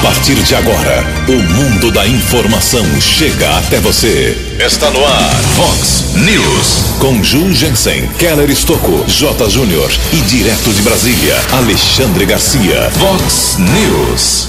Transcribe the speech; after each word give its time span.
A 0.00 0.02
partir 0.02 0.34
de 0.34 0.54
agora, 0.54 1.04
o 1.28 1.32
mundo 1.52 1.92
da 1.92 2.06
informação 2.06 2.82
chega 3.02 3.58
até 3.58 3.78
você. 3.80 4.34
Está 4.58 4.90
no 4.90 5.04
ar, 5.04 5.30
Fox 5.54 6.14
News. 6.14 6.96
Com 6.98 7.22
Ju 7.22 7.52
Jensen, 7.52 8.08
Keller 8.18 8.48
Estocco, 8.48 9.04
J. 9.06 9.50
Júnior 9.50 9.90
e 10.10 10.16
direto 10.22 10.72
de 10.72 10.80
Brasília, 10.80 11.36
Alexandre 11.52 12.24
Garcia. 12.24 12.90
Fox 12.92 13.58
News. 13.58 14.48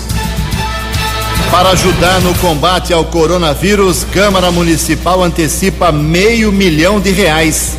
Para 1.52 1.72
ajudar 1.72 2.22
no 2.22 2.34
combate 2.36 2.94
ao 2.94 3.04
coronavírus, 3.04 4.06
Câmara 4.06 4.52
Municipal 4.52 5.22
antecipa 5.22 5.92
meio 5.92 6.50
milhão 6.50 6.98
de 7.02 7.12
reais. 7.12 7.76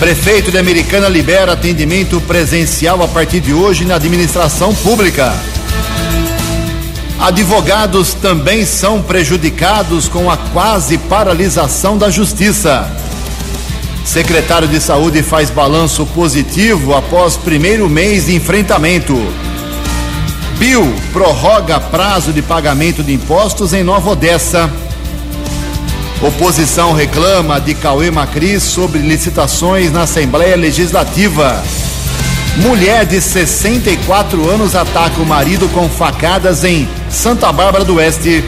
Prefeito 0.00 0.50
de 0.50 0.58
Americana 0.58 1.08
libera 1.08 1.52
atendimento 1.52 2.20
presencial 2.22 3.00
a 3.04 3.06
partir 3.06 3.38
de 3.38 3.52
hoje 3.52 3.84
na 3.84 3.94
administração 3.94 4.74
pública. 4.74 5.32
Advogados 7.18 8.12
também 8.12 8.66
são 8.66 9.00
prejudicados 9.00 10.06
com 10.06 10.30
a 10.30 10.36
quase 10.36 10.98
paralisação 10.98 11.96
da 11.96 12.10
justiça. 12.10 12.90
Secretário 14.04 14.68
de 14.68 14.80
Saúde 14.80 15.22
faz 15.22 15.50
balanço 15.50 16.04
positivo 16.06 16.94
após 16.94 17.36
primeiro 17.36 17.88
mês 17.88 18.26
de 18.26 18.34
enfrentamento. 18.34 19.14
Bill 20.58 20.94
prorroga 21.12 21.80
prazo 21.80 22.32
de 22.32 22.42
pagamento 22.42 23.02
de 23.02 23.14
impostos 23.14 23.72
em 23.72 23.82
Nova 23.82 24.10
Odessa. 24.10 24.70
Oposição 26.20 26.92
reclama 26.92 27.60
de 27.60 27.74
Cauê 27.74 28.10
Macris 28.10 28.62
sobre 28.62 29.00
licitações 29.00 29.90
na 29.90 30.02
Assembleia 30.02 30.56
Legislativa. 30.56 31.62
Mulher 32.58 33.04
de 33.04 33.20
64 33.20 34.48
anos 34.48 34.74
ataca 34.74 35.20
o 35.20 35.26
marido 35.26 35.68
com 35.74 35.88
facadas 35.88 36.64
em 36.64 36.88
Santa 37.16 37.50
Bárbara 37.50 37.82
do 37.82 37.94
Oeste. 37.94 38.44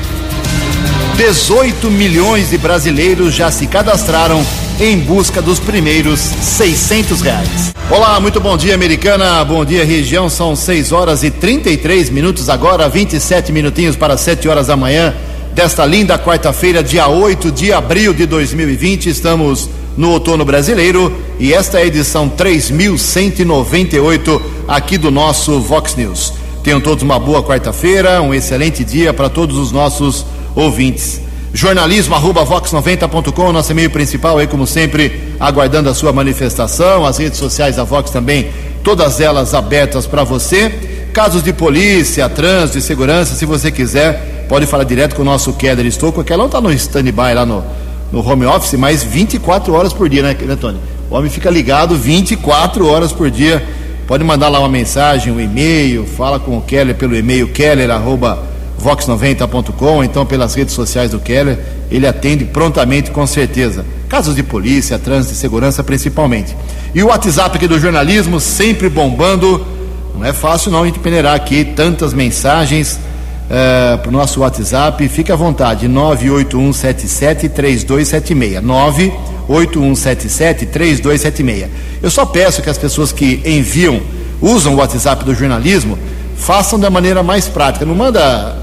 18 1.17 1.91
milhões 1.91 2.51
de 2.51 2.59
brasileiros 2.59 3.35
já 3.35 3.51
se 3.51 3.67
cadastraram 3.67 4.45
em 4.79 4.99
busca 4.99 5.41
dos 5.41 5.59
primeiros 5.59 6.21
600 6.21 7.23
reais. 7.23 7.73
Olá, 7.91 8.21
muito 8.21 8.39
bom 8.39 8.59
dia, 8.59 8.75
americana. 8.75 9.43
Bom 9.43 9.65
dia, 9.65 9.87
região. 9.87 10.29
São 10.29 10.55
6 10.55 10.93
horas 10.93 11.25
e 11.25 11.31
33 11.31 12.11
minutos 12.11 12.51
agora, 12.51 12.91
27 12.91 13.53
minutinhos 13.53 13.97
para 13.97 14.19
7 14.19 14.47
horas 14.49 14.67
da 14.67 14.77
manhã 14.77 15.15
desta 15.55 15.87
linda 15.87 16.19
quarta-feira, 16.19 16.83
dia 16.83 17.09
8 17.09 17.51
de 17.51 17.73
abril 17.73 18.13
de 18.13 18.27
2020. 18.27 19.09
Estamos 19.09 19.71
no 19.97 20.11
outono 20.11 20.45
brasileiro 20.45 21.19
e 21.41 21.55
esta 21.55 21.81
é 21.81 21.85
a 21.85 21.87
edição 21.87 22.29
3198 22.29 24.43
aqui 24.69 24.99
do 24.99 25.11
nosso 25.11 25.59
Vox 25.59 25.97
News. 25.97 26.35
Tenham 26.69 26.83
todos 26.83 27.03
uma 27.03 27.19
boa 27.19 27.43
quarta-feira, 27.43 28.21
um 28.21 28.35
excelente 28.35 28.85
dia 28.85 29.15
para 29.15 29.31
todos 29.31 29.57
os 29.57 29.73
nossos 29.73 30.27
ouvintes. 30.55 31.19
Jornalismo 31.51 32.15
arroba 32.15 32.45
vox90.com, 32.45 33.53
nosso 33.53 33.73
e-mail 33.73 33.89
principal 33.89 34.37
aí, 34.37 34.47
como 34.47 34.67
sempre, 34.67 35.19
aguardando 35.41 35.89
a 35.89 35.95
sua 35.95 36.13
manifestação. 36.13 37.07
As 37.07 37.17
redes 37.17 37.39
sociais 37.39 37.77
da 37.77 37.85
Vox 37.85 38.11
também, 38.11 38.51
todas 38.85 39.19
elas 39.19 39.55
abertas 39.55 40.07
para 40.07 40.25
você. 40.25 40.69
Casos 41.11 41.43
de 41.43 41.55
polícia, 41.55 42.29
trânsito 42.29 42.77
e 42.77 42.83
segurança, 42.83 43.35
se 43.35 43.47
você 43.47 43.73
quiser, 43.73 44.45
pode 44.47 44.67
falar 44.67 44.85
direto 44.85 45.17
com 45.17 45.23
o 45.23 45.25
nosso 45.25 45.55
Keller 45.55 45.87
Estouco, 45.87 46.23
que 46.23 46.35
ela 46.35 46.43
não 46.43 46.49
está 46.49 46.61
no 46.61 46.71
stand-by 46.71 47.33
lá 47.35 47.47
no, 47.47 47.65
no 48.13 48.21
home 48.21 48.45
office, 48.45 48.75
mas 48.75 49.03
24 49.03 49.73
horas 49.73 49.95
por 49.95 50.07
dia, 50.07 50.23
né, 50.23 50.37
né, 50.39 50.55
Tony? 50.55 50.79
O 51.11 51.15
homem 51.15 51.31
fica 51.31 51.49
ligado 51.49 51.97
24 51.97 52.87
horas 52.87 53.11
por 53.11 53.31
dia. 53.31 53.67
Pode 54.09 54.25
mandar 54.25 54.49
lá 54.49 54.59
uma 54.59 54.69
mensagem, 54.71 55.31
um 55.31 55.39
e-mail, 55.39 56.07
fala 56.07 56.41
com 56.41 56.57
o 56.57 56.63
Keller 56.63 56.95
pelo 56.95 57.15
e-mail 57.15 57.47
keller@vox90.com, 57.49 60.03
então 60.03 60.25
pelas 60.25 60.55
redes 60.55 60.73
sociais 60.73 61.11
do 61.11 61.21
Keller, 61.21 61.59
ele 61.91 62.07
atende 62.07 62.47
prontamente 62.47 63.11
com 63.11 63.27
certeza. 63.27 63.85
Casos 64.09 64.35
de 64.35 64.43
polícia, 64.43 64.99
trânsito 64.99 65.35
e 65.35 65.37
segurança 65.37 65.85
principalmente. 65.85 66.57
E 66.95 67.03
o 67.03 67.09
WhatsApp 67.09 67.59
aqui 67.59 67.69
do 67.69 67.79
jornalismo 67.79 68.41
sempre 68.41 68.89
bombando. 68.89 69.63
Não 70.15 70.25
é 70.25 70.33
fácil 70.33 70.71
não 70.71 70.85
a 70.85 70.87
gente 70.87 71.01
peneirar 71.01 71.35
aqui 71.35 71.67
tantas 71.67 72.15
mensagens 72.15 72.95
uh, 72.95 73.99
para 73.99 74.09
o 74.09 74.13
nosso 74.13 74.41
WhatsApp. 74.41 75.07
Fique 75.11 75.31
à 75.31 75.37
vontade, 75.37 75.87
981773276. 75.87 78.63
981773276. 79.49 81.69
Eu 82.03 82.11
só 82.11 82.27
peço 82.27 82.63
que 82.63 82.71
as 82.71 82.79
pessoas 82.79 83.13
que 83.13 83.41
enviam, 83.45 84.01
usam 84.41 84.75
o 84.75 84.77
WhatsApp 84.77 85.25
do 85.25 85.35
jornalismo, 85.35 85.99
façam 86.37 86.79
da 86.79 86.91
maneira 86.91 87.23
mais 87.23 87.49
prática. 87.49 87.85
Não 87.85 87.95
manda 87.95 88.57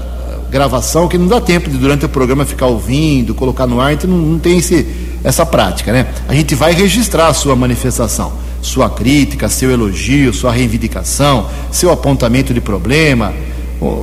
gravação 0.50 1.08
que 1.08 1.18
não 1.18 1.26
dá 1.26 1.40
tempo 1.40 1.68
de 1.68 1.76
durante 1.76 2.04
o 2.04 2.08
programa 2.08 2.44
ficar 2.44 2.66
ouvindo, 2.66 3.34
colocar 3.34 3.66
no 3.66 3.80
ar, 3.80 3.92
então 3.92 4.08
não, 4.08 4.18
não 4.18 4.38
tem 4.38 4.58
esse, 4.58 4.86
essa 5.24 5.44
prática, 5.44 5.92
né? 5.92 6.06
A 6.28 6.34
gente 6.34 6.54
vai 6.54 6.72
registrar 6.72 7.28
a 7.28 7.34
sua 7.34 7.56
manifestação, 7.56 8.32
sua 8.62 8.88
crítica, 8.88 9.48
seu 9.48 9.70
elogio, 9.70 10.32
sua 10.32 10.52
reivindicação, 10.52 11.48
seu 11.70 11.90
apontamento 11.90 12.54
de 12.54 12.60
problema. 12.60 13.32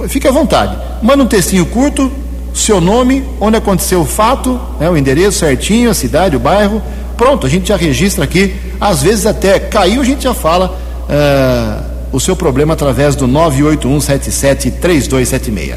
Fique 0.07 0.27
à 0.27 0.31
vontade. 0.31 0.77
Manda 1.01 1.23
um 1.23 1.27
textinho 1.27 1.65
curto, 1.65 2.11
seu 2.53 2.79
nome, 2.79 3.23
onde 3.39 3.57
aconteceu 3.57 4.01
o 4.01 4.05
fato, 4.05 4.59
né, 4.79 4.87
o 4.89 4.95
endereço 4.95 5.39
certinho, 5.39 5.89
a 5.89 5.93
cidade, 5.93 6.35
o 6.35 6.39
bairro. 6.39 6.81
Pronto, 7.17 7.47
a 7.47 7.49
gente 7.49 7.69
já 7.69 7.75
registra 7.75 8.23
aqui. 8.23 8.53
Às 8.79 9.01
vezes 9.01 9.25
até 9.25 9.59
caiu, 9.59 10.01
a 10.01 10.05
gente 10.05 10.23
já 10.23 10.33
fala 10.33 10.77
uh, 11.09 11.83
o 12.11 12.19
seu 12.19 12.35
problema 12.35 12.73
através 12.73 13.15
do 13.15 13.27
981773276. 13.27 15.75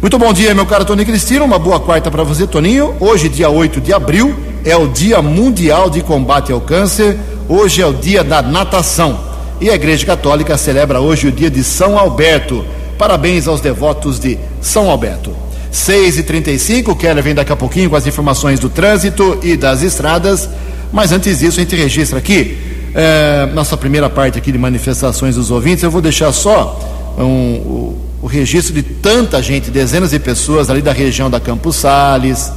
Muito 0.00 0.18
bom 0.18 0.32
dia, 0.32 0.54
meu 0.54 0.64
caro 0.64 0.84
Tony 0.84 1.04
Cristino. 1.04 1.44
Uma 1.44 1.58
boa 1.58 1.78
quarta 1.78 2.10
para 2.10 2.24
você, 2.24 2.46
Toninho. 2.46 2.94
Hoje, 2.98 3.28
dia 3.28 3.50
8 3.50 3.80
de 3.80 3.92
abril, 3.92 4.34
é 4.64 4.74
o 4.74 4.88
Dia 4.88 5.20
Mundial 5.20 5.90
de 5.90 6.00
Combate 6.00 6.50
ao 6.50 6.60
Câncer. 6.60 7.18
Hoje 7.48 7.82
é 7.82 7.86
o 7.86 7.92
dia 7.92 8.24
da 8.24 8.40
natação. 8.40 9.20
E 9.60 9.68
a 9.68 9.74
Igreja 9.74 10.06
Católica 10.06 10.56
celebra 10.56 11.00
hoje 11.00 11.26
o 11.26 11.32
dia 11.32 11.50
de 11.50 11.62
São 11.62 11.98
Alberto. 11.98 12.64
Parabéns 12.96 13.46
aos 13.46 13.60
devotos 13.60 14.18
de 14.18 14.38
São 14.60 14.88
Alberto. 14.88 15.49
6 15.70 16.18
e 16.18 16.22
35 16.22 16.90
o 16.90 16.96
Keller 16.96 17.22
vem 17.22 17.34
daqui 17.34 17.52
a 17.52 17.56
pouquinho 17.56 17.88
com 17.88 17.96
as 17.96 18.06
informações 18.06 18.58
do 18.58 18.68
trânsito 18.68 19.38
e 19.42 19.56
das 19.56 19.82
estradas. 19.82 20.48
Mas 20.92 21.12
antes 21.12 21.38
disso, 21.38 21.60
a 21.60 21.62
gente 21.62 21.76
registra 21.76 22.18
aqui 22.18 22.58
é, 22.94 23.48
nossa 23.54 23.76
primeira 23.76 24.10
parte 24.10 24.38
aqui 24.38 24.50
de 24.50 24.58
manifestações 24.58 25.36
dos 25.36 25.50
ouvintes. 25.50 25.84
Eu 25.84 25.90
vou 25.90 26.02
deixar 26.02 26.32
só 26.32 27.14
um, 27.16 27.22
o, 27.24 27.98
o, 28.22 28.26
registro 28.26 28.74
de 28.74 28.82
tanta 28.82 29.40
gente, 29.42 29.70
dezenas 29.70 30.10
de 30.10 30.18
pessoas 30.18 30.68
ali 30.70 30.82
da 30.82 30.92
região 30.92 31.30
da 31.30 31.38
Campos 31.38 31.76
Sales, 31.76 32.50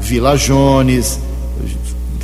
Vila 0.00 0.36
Jones, 0.36 1.18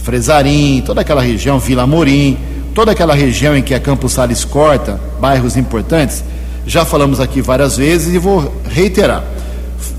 Fresarim, 0.03 0.83
toda 0.85 1.01
aquela 1.01 1.23
região, 1.23 1.59
Vila 1.59 1.87
Morim, 1.87 2.37
toda 2.75 2.93
aquela 2.93 3.15
região 3.15 3.57
em 3.57 3.63
que 3.63 3.73
a 3.73 3.81
Campos 3.81 4.13
Sales 4.13 4.45
corta 4.45 5.01
bairros 5.19 5.57
importantes. 5.57 6.23
Já 6.67 6.85
falamos 6.85 7.21
aqui 7.21 7.41
várias 7.41 7.79
vezes 7.79 8.15
e 8.15 8.19
vou 8.19 8.53
reiterar 8.69 9.25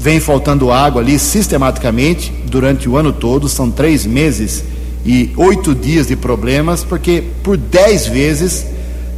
vem 0.06 0.20
faltando 0.20 0.72
água 0.72 1.02
ali 1.02 1.18
sistematicamente 1.18 2.32
durante 2.46 2.88
o 2.88 2.96
ano 2.96 3.12
todo, 3.12 3.50
são 3.50 3.72
três 3.72 4.06
meses 4.06 4.64
e 5.04 5.32
oito 5.36 5.74
dias 5.74 6.06
de 6.06 6.16
problemas, 6.16 6.84
porque 6.84 7.24
por 7.42 7.58
dez 7.58 8.06
vezes 8.06 8.68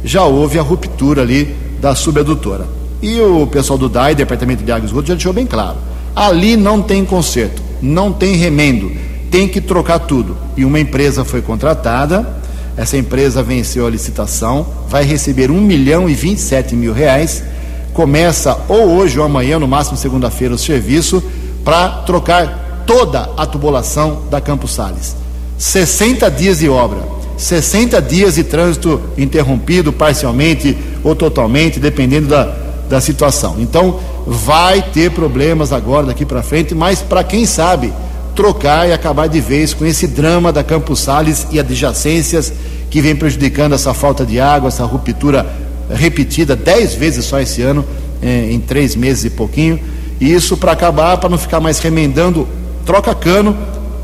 já 0.02 0.24
houve 0.24 0.58
a 0.58 0.62
ruptura 0.62 1.20
ali 1.20 1.54
da 1.78 1.94
subadutora. 1.94 2.66
E 3.02 3.20
o 3.20 3.46
pessoal 3.46 3.78
do 3.78 3.86
DAI, 3.86 4.14
Departamento 4.14 4.64
de 4.64 4.72
Água 4.72 4.88
e 4.88 5.06
já 5.06 5.12
deixou 5.12 5.34
bem 5.34 5.44
claro: 5.44 5.76
ali 6.16 6.56
não 6.56 6.80
tem 6.80 7.04
conserto, 7.04 7.60
não 7.82 8.10
tem 8.10 8.36
remendo, 8.36 8.90
tem 9.30 9.46
que 9.46 9.60
trocar 9.60 9.98
tudo. 9.98 10.38
E 10.56 10.64
uma 10.64 10.80
empresa 10.80 11.22
foi 11.22 11.42
contratada, 11.42 12.40
essa 12.78 12.96
empresa 12.96 13.42
venceu 13.42 13.86
a 13.86 13.90
licitação, 13.90 14.66
vai 14.88 15.04
receber 15.04 15.50
um 15.50 15.60
milhão 15.60 16.08
e 16.08 16.14
vinte 16.14 16.38
e 16.38 16.40
sete 16.40 16.74
mil 16.74 16.94
reais 16.94 17.44
começa 17.92 18.56
ou 18.68 18.96
hoje 18.96 19.18
ou 19.18 19.24
amanhã, 19.24 19.58
no 19.58 19.68
máximo 19.68 19.96
segunda-feira, 19.96 20.54
o 20.54 20.58
serviço 20.58 21.22
para 21.64 21.88
trocar 22.02 22.84
toda 22.86 23.30
a 23.36 23.44
tubulação 23.44 24.22
da 24.30 24.40
Campos 24.40 24.72
Sales. 24.72 25.16
60 25.58 26.30
dias 26.30 26.60
de 26.60 26.68
obra, 26.68 27.00
60 27.36 28.00
dias 28.00 28.36
de 28.36 28.44
trânsito 28.44 29.00
interrompido 29.18 29.92
parcialmente 29.92 30.76
ou 31.04 31.14
totalmente, 31.14 31.78
dependendo 31.78 32.28
da, 32.28 32.54
da 32.88 33.00
situação. 33.00 33.56
Então, 33.58 33.98
vai 34.26 34.82
ter 34.82 35.10
problemas 35.10 35.72
agora 35.72 36.06
daqui 36.06 36.24
para 36.24 36.42
frente, 36.42 36.74
mas 36.74 37.00
para 37.00 37.24
quem 37.24 37.44
sabe 37.44 37.92
trocar 38.34 38.88
e 38.88 38.92
acabar 38.92 39.28
de 39.28 39.40
vez 39.40 39.74
com 39.74 39.84
esse 39.84 40.06
drama 40.06 40.52
da 40.52 40.62
Campos 40.62 41.00
Sales 41.00 41.46
e 41.50 41.58
adjacências 41.58 42.52
que 42.88 43.00
vem 43.00 43.16
prejudicando 43.16 43.74
essa 43.74 43.92
falta 43.92 44.24
de 44.24 44.38
água, 44.38 44.68
essa 44.68 44.84
ruptura 44.84 45.44
repetida 45.90 46.54
dez 46.54 46.94
vezes 46.94 47.24
só 47.24 47.40
esse 47.40 47.62
ano, 47.62 47.84
em, 48.22 48.54
em 48.54 48.60
três 48.60 48.94
meses 48.96 49.24
e 49.24 49.30
pouquinho. 49.30 49.80
E 50.20 50.32
isso 50.32 50.56
para 50.56 50.72
acabar, 50.72 51.16
para 51.18 51.28
não 51.28 51.38
ficar 51.38 51.60
mais 51.60 51.78
remendando, 51.78 52.46
troca 52.84 53.14
cano, 53.14 53.56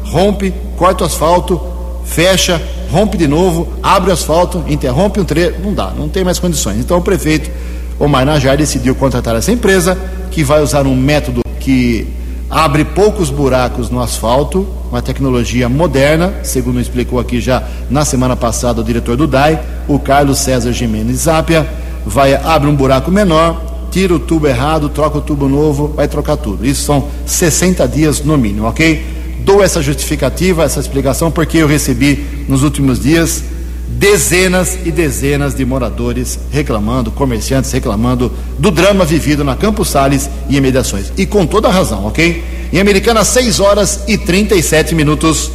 rompe, 0.04 0.52
corta 0.76 1.04
o 1.04 1.06
asfalto, 1.06 1.60
fecha, 2.04 2.60
rompe 2.90 3.16
de 3.16 3.26
novo, 3.26 3.68
abre 3.82 4.10
o 4.10 4.12
asfalto, 4.12 4.62
interrompe 4.68 5.18
um 5.18 5.24
trecho, 5.24 5.56
não 5.62 5.74
dá, 5.74 5.90
não 5.96 6.08
tem 6.08 6.22
mais 6.22 6.38
condições. 6.38 6.78
Então 6.78 6.98
o 6.98 7.02
prefeito 7.02 7.50
o 7.98 8.08
Najar 8.08 8.56
decidiu 8.56 8.94
contratar 8.94 9.36
essa 9.36 9.52
empresa, 9.52 9.96
que 10.30 10.42
vai 10.42 10.62
usar 10.62 10.86
um 10.86 10.96
método 10.96 11.42
que 11.60 12.06
abre 12.50 12.84
poucos 12.84 13.30
buracos 13.30 13.88
no 13.88 14.00
asfalto, 14.00 14.66
uma 14.90 15.00
tecnologia 15.00 15.68
moderna, 15.68 16.34
segundo 16.42 16.80
explicou 16.80 17.18
aqui 17.18 17.40
já 17.40 17.62
na 17.88 18.04
semana 18.04 18.36
passada 18.36 18.80
o 18.80 18.84
diretor 18.84 19.16
do 19.16 19.26
DAI, 19.26 19.60
o 19.88 19.98
Carlos 19.98 20.38
César 20.38 20.72
Jimenez 20.72 21.18
Zápia, 21.18 21.66
vai 22.04 22.34
abre 22.34 22.68
um 22.68 22.74
buraco 22.74 23.10
menor, 23.10 23.88
tira 23.90 24.14
o 24.14 24.18
tubo 24.18 24.46
errado, 24.46 24.88
troca 24.88 25.18
o 25.18 25.20
tubo 25.20 25.48
novo, 25.48 25.88
vai 25.88 26.08
trocar 26.08 26.36
tudo. 26.36 26.66
Isso 26.66 26.82
são 26.82 27.08
60 27.26 27.86
dias 27.88 28.20
no 28.24 28.36
mínimo, 28.36 28.66
ok? 28.66 29.04
Dou 29.40 29.62
essa 29.62 29.82
justificativa, 29.82 30.64
essa 30.64 30.80
explicação, 30.80 31.30
porque 31.30 31.58
eu 31.58 31.66
recebi 31.66 32.44
nos 32.48 32.62
últimos 32.62 33.00
dias 33.00 33.44
dezenas 33.86 34.78
e 34.84 34.90
dezenas 34.90 35.54
de 35.54 35.64
moradores 35.64 36.38
reclamando, 36.50 37.10
comerciantes 37.10 37.70
reclamando 37.70 38.32
do 38.58 38.70
drama 38.70 39.04
vivido 39.04 39.44
na 39.44 39.54
Campos 39.54 39.88
Sales 39.88 40.28
e 40.48 40.56
imediações. 40.56 41.12
E 41.16 41.24
com 41.24 41.46
toda 41.46 41.70
razão, 41.70 42.06
ok? 42.06 42.42
Em 42.72 42.80
Americana, 42.80 43.24
6 43.24 43.60
horas 43.60 44.00
e 44.08 44.18
37 44.18 44.94
minutos. 44.94 45.50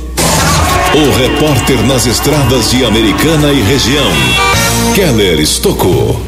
O 0.96 1.18
repórter 1.18 1.82
nas 1.86 2.06
estradas 2.06 2.72
de 2.72 2.84
Americana 2.84 3.52
e 3.52 3.62
região, 3.62 4.12
Keller 4.96 5.40
Estocou. 5.40 6.20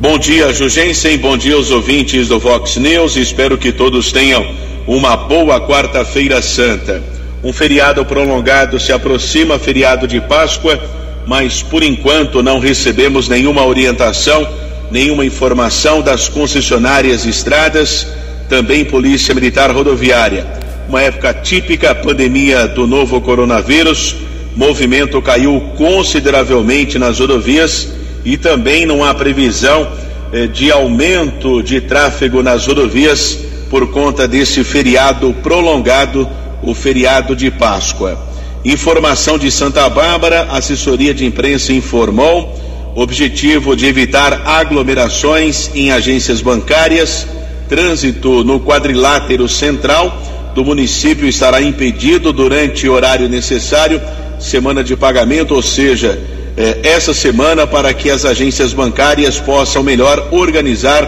Bom 0.00 0.18
dia, 0.18 0.52
Jugensen. 0.52 1.18
Bom 1.18 1.36
dia 1.36 1.54
aos 1.54 1.70
ouvintes 1.70 2.28
do 2.28 2.38
Vox 2.38 2.76
News. 2.76 3.16
Espero 3.16 3.58
que 3.58 3.72
todos 3.72 4.10
tenham 4.12 4.46
uma 4.86 5.16
boa 5.16 5.60
quarta-feira 5.60 6.40
santa. 6.40 7.02
Um 7.44 7.52
feriado 7.52 8.04
prolongado 8.04 8.80
se 8.80 8.92
aproxima, 8.92 9.58
feriado 9.58 10.06
de 10.06 10.20
Páscoa 10.20 10.80
mas 11.28 11.62
por 11.62 11.82
enquanto 11.82 12.42
não 12.42 12.58
recebemos 12.58 13.28
nenhuma 13.28 13.62
orientação, 13.66 14.48
nenhuma 14.90 15.26
informação 15.26 16.00
das 16.00 16.26
concessionárias 16.26 17.26
estradas, 17.26 18.06
também 18.48 18.82
Polícia 18.82 19.34
Militar 19.34 19.70
Rodoviária. 19.70 20.46
Uma 20.88 21.02
época 21.02 21.34
típica, 21.34 21.94
pandemia 21.94 22.66
do 22.66 22.86
novo 22.86 23.20
coronavírus, 23.20 24.16
movimento 24.56 25.20
caiu 25.20 25.60
consideravelmente 25.76 26.98
nas 26.98 27.20
rodovias 27.20 27.88
e 28.24 28.38
também 28.38 28.86
não 28.86 29.04
há 29.04 29.12
previsão 29.12 29.86
eh, 30.32 30.46
de 30.46 30.72
aumento 30.72 31.62
de 31.62 31.82
tráfego 31.82 32.42
nas 32.42 32.66
rodovias 32.66 33.38
por 33.68 33.90
conta 33.90 34.26
desse 34.26 34.64
feriado 34.64 35.34
prolongado, 35.42 36.26
o 36.62 36.72
feriado 36.72 37.36
de 37.36 37.50
Páscoa. 37.50 38.18
Informação 38.64 39.36
de 39.36 39.50
Santa 39.50 39.86
Bárbara, 39.90 40.48
assessoria 40.50 41.12
de 41.12 41.26
imprensa 41.26 41.70
informou. 41.70 42.58
Objetivo 42.94 43.76
de 43.76 43.84
evitar 43.84 44.40
aglomerações 44.46 45.70
em 45.74 45.92
agências 45.92 46.40
bancárias. 46.40 47.26
Trânsito 47.68 48.42
no 48.42 48.58
quadrilátero 48.58 49.46
central 49.46 50.37
do 50.58 50.64
município 50.64 51.28
estará 51.28 51.62
impedido 51.62 52.32
durante 52.32 52.88
o 52.88 52.92
horário 52.92 53.28
necessário. 53.28 54.02
Semana 54.40 54.82
de 54.82 54.96
pagamento, 54.96 55.54
ou 55.54 55.62
seja, 55.62 56.18
eh, 56.56 56.78
essa 56.82 57.14
semana, 57.14 57.64
para 57.64 57.94
que 57.94 58.10
as 58.10 58.24
agências 58.24 58.72
bancárias 58.72 59.38
possam 59.38 59.84
melhor 59.84 60.30
organizar 60.32 61.04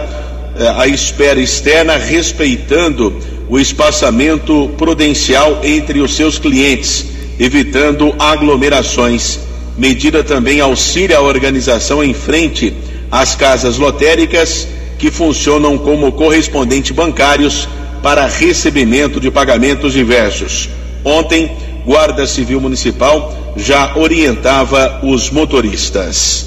eh, 0.57 0.73
a 0.77 0.87
espera 0.87 1.41
externa, 1.41 1.97
respeitando 1.97 3.13
o 3.49 3.59
espaçamento 3.59 4.71
prudencial 4.79 5.59
entre 5.65 6.01
os 6.01 6.15
seus 6.15 6.39
clientes 6.39 7.07
evitando 7.37 8.15
aglomerações. 8.21 9.41
Medida 9.77 10.23
também 10.23 10.61
auxilia 10.61 11.19
a 11.19 11.23
organização 11.23 12.05
em 12.05 12.15
frente 12.15 12.73
às 13.11 13.35
casas 13.35 13.79
lotéricas 13.79 14.69
que 14.97 15.11
funcionam 15.11 15.77
como 15.77 16.13
correspondentes 16.13 16.93
bancários 16.93 17.67
para 18.03 18.27
recebimento 18.27 19.21
de 19.21 19.31
pagamentos 19.31 19.93
diversos. 19.93 20.69
Ontem, 21.05 21.51
Guarda 21.85 22.27
Civil 22.27 22.61
Municipal 22.61 23.35
já 23.57 23.97
orientava 23.97 25.01
os 25.03 25.31
motoristas. 25.31 26.47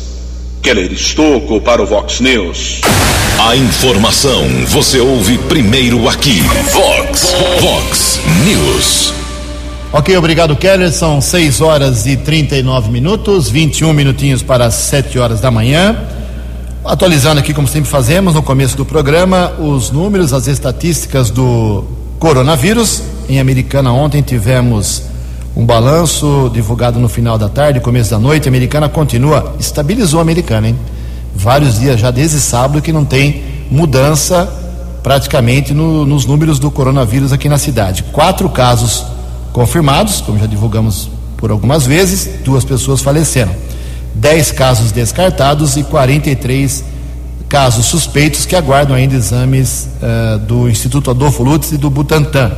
Keller 0.61 0.91
Estocco 0.93 1.59
para 1.59 1.81
o 1.81 1.85
Vox 1.85 2.21
News. 2.21 2.81
A 3.39 3.55
informação 3.55 4.47
você 4.67 4.99
ouve 4.99 5.37
primeiro 5.37 6.07
aqui. 6.07 6.39
Vox, 6.71 7.35
Vox 7.59 8.21
News. 8.45 9.13
Ok, 9.91 10.15
obrigado, 10.15 10.55
Keller. 10.55 10.91
São 10.91 11.19
6 11.19 11.61
horas 11.61 12.05
e 12.05 12.15
39 12.15 12.89
minutos, 12.89 13.49
21 13.49 13.91
minutinhos 13.93 14.41
para 14.41 14.65
as 14.65 14.75
7 14.75 15.19
horas 15.19 15.41
da 15.41 15.51
manhã. 15.51 15.97
Atualizando 16.85 17.39
aqui, 17.39 17.53
como 17.53 17.65
sempre 17.65 17.89
fazemos, 17.89 18.33
no 18.33 18.43
começo 18.43 18.75
do 18.75 18.83
programa, 18.83 19.53
os 19.57 19.89
números, 19.89 20.33
as 20.33 20.47
estatísticas 20.47 21.29
do 21.29 21.85
coronavírus. 22.19 23.01
Em 23.29 23.39
Americana, 23.39 23.93
ontem 23.93 24.21
tivemos 24.21 25.03
um 25.55 25.65
balanço 25.65 26.51
divulgado 26.53 26.99
no 26.99 27.07
final 27.07 27.37
da 27.37 27.47
tarde, 27.47 27.79
começo 27.79 28.11
da 28.11 28.19
noite. 28.19 28.49
A 28.49 28.51
Americana 28.51 28.89
continua, 28.89 29.55
estabilizou 29.57 30.19
a 30.19 30.23
Americana, 30.23 30.67
hein? 30.67 30.79
Vários 31.33 31.79
dias 31.79 31.97
já 32.01 32.11
desde 32.11 32.41
sábado 32.41 32.81
que 32.81 32.91
não 32.91 33.05
tem 33.05 33.41
mudança 33.71 34.45
praticamente 35.01 35.73
no, 35.73 36.05
nos 36.05 36.25
números 36.25 36.59
do 36.59 36.69
coronavírus 36.69 37.31
aqui 37.31 37.47
na 37.47 37.57
cidade. 37.57 38.03
Quatro 38.11 38.49
casos 38.49 39.05
confirmados, 39.53 40.19
como 40.19 40.37
já 40.37 40.47
divulgamos 40.47 41.09
por 41.37 41.49
algumas 41.49 41.85
vezes, 41.85 42.29
duas 42.43 42.65
pessoas 42.65 42.99
faleceram. 42.99 43.55
10 44.15 44.51
casos 44.51 44.91
descartados 44.91 45.75
e 45.77 45.83
43 45.83 46.83
casos 47.49 47.85
suspeitos 47.85 48.45
que 48.45 48.55
aguardam 48.55 48.95
ainda 48.95 49.15
exames 49.15 49.89
uh, 50.01 50.39
do 50.39 50.69
Instituto 50.69 51.11
Adolfo 51.11 51.43
Lutz 51.43 51.71
e 51.71 51.77
do 51.77 51.89
Butantan. 51.89 52.51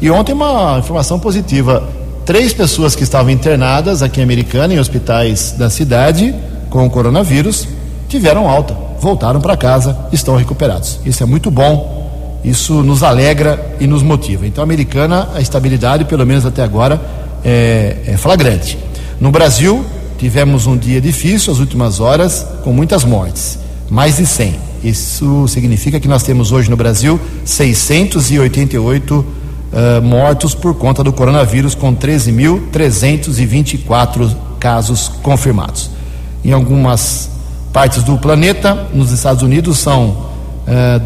E 0.00 0.10
ontem 0.10 0.32
uma 0.32 0.78
informação 0.78 1.18
positiva: 1.18 1.88
três 2.24 2.52
pessoas 2.52 2.94
que 2.94 3.02
estavam 3.02 3.30
internadas 3.30 4.02
aqui 4.02 4.20
em 4.20 4.22
Americana, 4.24 4.74
em 4.74 4.78
hospitais 4.78 5.52
da 5.52 5.68
cidade, 5.68 6.34
com 6.70 6.86
o 6.86 6.90
coronavírus, 6.90 7.68
tiveram 8.08 8.48
alta, 8.48 8.74
voltaram 9.00 9.40
para 9.40 9.56
casa, 9.56 9.96
estão 10.12 10.36
recuperados. 10.36 11.00
Isso 11.04 11.22
é 11.22 11.26
muito 11.26 11.50
bom 11.50 12.02
isso 12.44 12.82
nos 12.82 13.02
alegra 13.02 13.74
e 13.78 13.86
nos 13.86 14.02
motiva. 14.02 14.46
Então, 14.46 14.64
americana, 14.64 15.28
a 15.34 15.40
estabilidade, 15.40 16.04
pelo 16.04 16.26
menos 16.26 16.44
até 16.44 16.62
agora, 16.62 17.00
é, 17.44 17.98
é 18.06 18.16
flagrante. 18.16 18.78
No 19.20 19.30
Brasil, 19.30 19.84
tivemos 20.22 20.66
um 20.68 20.76
dia 20.76 21.00
difícil, 21.00 21.52
as 21.52 21.58
últimas 21.58 21.98
horas, 21.98 22.46
com 22.62 22.72
muitas 22.72 23.02
mortes 23.02 23.58
mais 23.90 24.18
de 24.18 24.24
100. 24.24 24.54
Isso 24.84 25.48
significa 25.48 25.98
que 25.98 26.06
nós 26.06 26.22
temos 26.22 26.52
hoje 26.52 26.70
no 26.70 26.76
Brasil 26.76 27.20
688 27.44 29.18
uh, 29.18 29.26
mortos 30.00 30.54
por 30.54 30.76
conta 30.76 31.02
do 31.02 31.12
coronavírus, 31.12 31.74
com 31.74 31.92
13.324 31.92 34.32
casos 34.60 35.10
confirmados. 35.24 35.90
Em 36.44 36.52
algumas 36.52 37.28
partes 37.72 38.04
do 38.04 38.16
planeta, 38.16 38.90
nos 38.94 39.10
Estados 39.10 39.42
Unidos, 39.42 39.80
são 39.80 40.30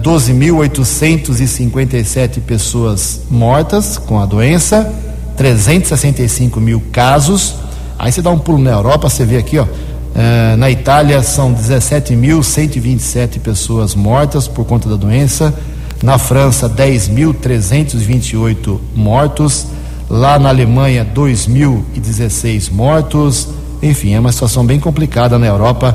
12.857 0.02 2.42
pessoas 2.42 3.22
mortas 3.30 3.96
com 3.96 4.20
a 4.20 4.26
doença, 4.26 4.92
365 5.38 6.60
mil 6.60 6.82
casos. 6.92 7.64
Aí 7.98 8.12
você 8.12 8.22
dá 8.22 8.30
um 8.30 8.38
pulo 8.38 8.58
na 8.58 8.70
Europa, 8.70 9.08
você 9.08 9.24
vê 9.24 9.38
aqui, 9.38 9.58
ó. 9.58 9.64
Uh, 9.64 10.56
na 10.56 10.70
Itália 10.70 11.22
são 11.22 11.54
17.127 11.54 13.38
pessoas 13.38 13.94
mortas 13.94 14.48
por 14.48 14.64
conta 14.64 14.88
da 14.88 14.96
doença. 14.96 15.54
Na 16.02 16.18
França, 16.18 16.68
10.328 16.68 18.80
mortos. 18.94 19.66
Lá 20.08 20.38
na 20.38 20.48
Alemanha, 20.48 21.06
2.016 21.14 22.70
mortos. 22.70 23.48
Enfim, 23.82 24.14
é 24.14 24.20
uma 24.20 24.32
situação 24.32 24.64
bem 24.64 24.80
complicada 24.80 25.38
na 25.38 25.46
Europa. 25.46 25.94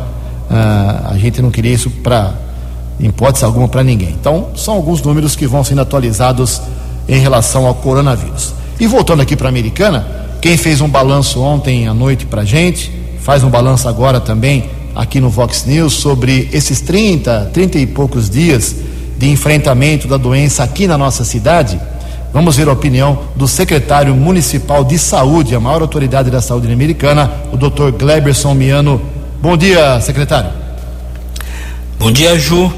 Uh, 0.49 1.13
a 1.13 1.17
gente 1.17 1.41
não 1.41 1.49
queria 1.49 1.73
isso 1.73 1.89
para 1.89 2.33
hipótese 2.99 3.43
alguma 3.43 3.67
para 3.67 3.83
ninguém. 3.83 4.09
Então, 4.09 4.49
são 4.55 4.75
alguns 4.75 5.01
números 5.01 5.35
que 5.35 5.47
vão 5.47 5.63
sendo 5.63 5.81
atualizados 5.81 6.61
em 7.07 7.19
relação 7.19 7.65
ao 7.65 7.75
coronavírus. 7.75 8.53
E 8.79 8.87
voltando 8.87 9.21
aqui 9.21 9.35
para 9.35 9.47
a 9.47 9.49
Americana, 9.49 10.20
quem 10.41 10.57
fez 10.57 10.81
um 10.81 10.89
balanço 10.89 11.39
ontem 11.39 11.87
à 11.87 11.93
noite 11.93 12.25
para 12.25 12.43
gente, 12.43 12.91
faz 13.21 13.43
um 13.43 13.49
balanço 13.49 13.87
agora 13.87 14.19
também 14.19 14.71
aqui 14.95 15.21
no 15.21 15.29
Vox 15.29 15.65
News 15.65 15.93
sobre 15.93 16.49
esses 16.51 16.81
30, 16.81 17.51
30 17.53 17.77
e 17.77 17.85
poucos 17.85 18.27
dias 18.27 18.75
de 19.19 19.29
enfrentamento 19.29 20.07
da 20.07 20.17
doença 20.17 20.63
aqui 20.63 20.87
na 20.87 20.97
nossa 20.97 21.23
cidade. 21.23 21.79
Vamos 22.33 22.57
ver 22.57 22.67
a 22.67 22.71
opinião 22.71 23.19
do 23.35 23.47
secretário 23.47 24.15
municipal 24.15 24.83
de 24.83 24.97
saúde, 24.97 25.53
a 25.53 25.59
maior 25.59 25.83
autoridade 25.83 26.31
da 26.31 26.41
saúde 26.41 26.71
americana, 26.73 27.31
o 27.51 27.57
Dr. 27.57 27.91
Gleberson 27.91 28.55
Miano. 28.55 28.99
Bom 29.39 29.55
dia, 29.55 30.01
secretário. 30.01 30.49
Bom 31.99 32.11
dia, 32.11 32.37
Ju. 32.39 32.73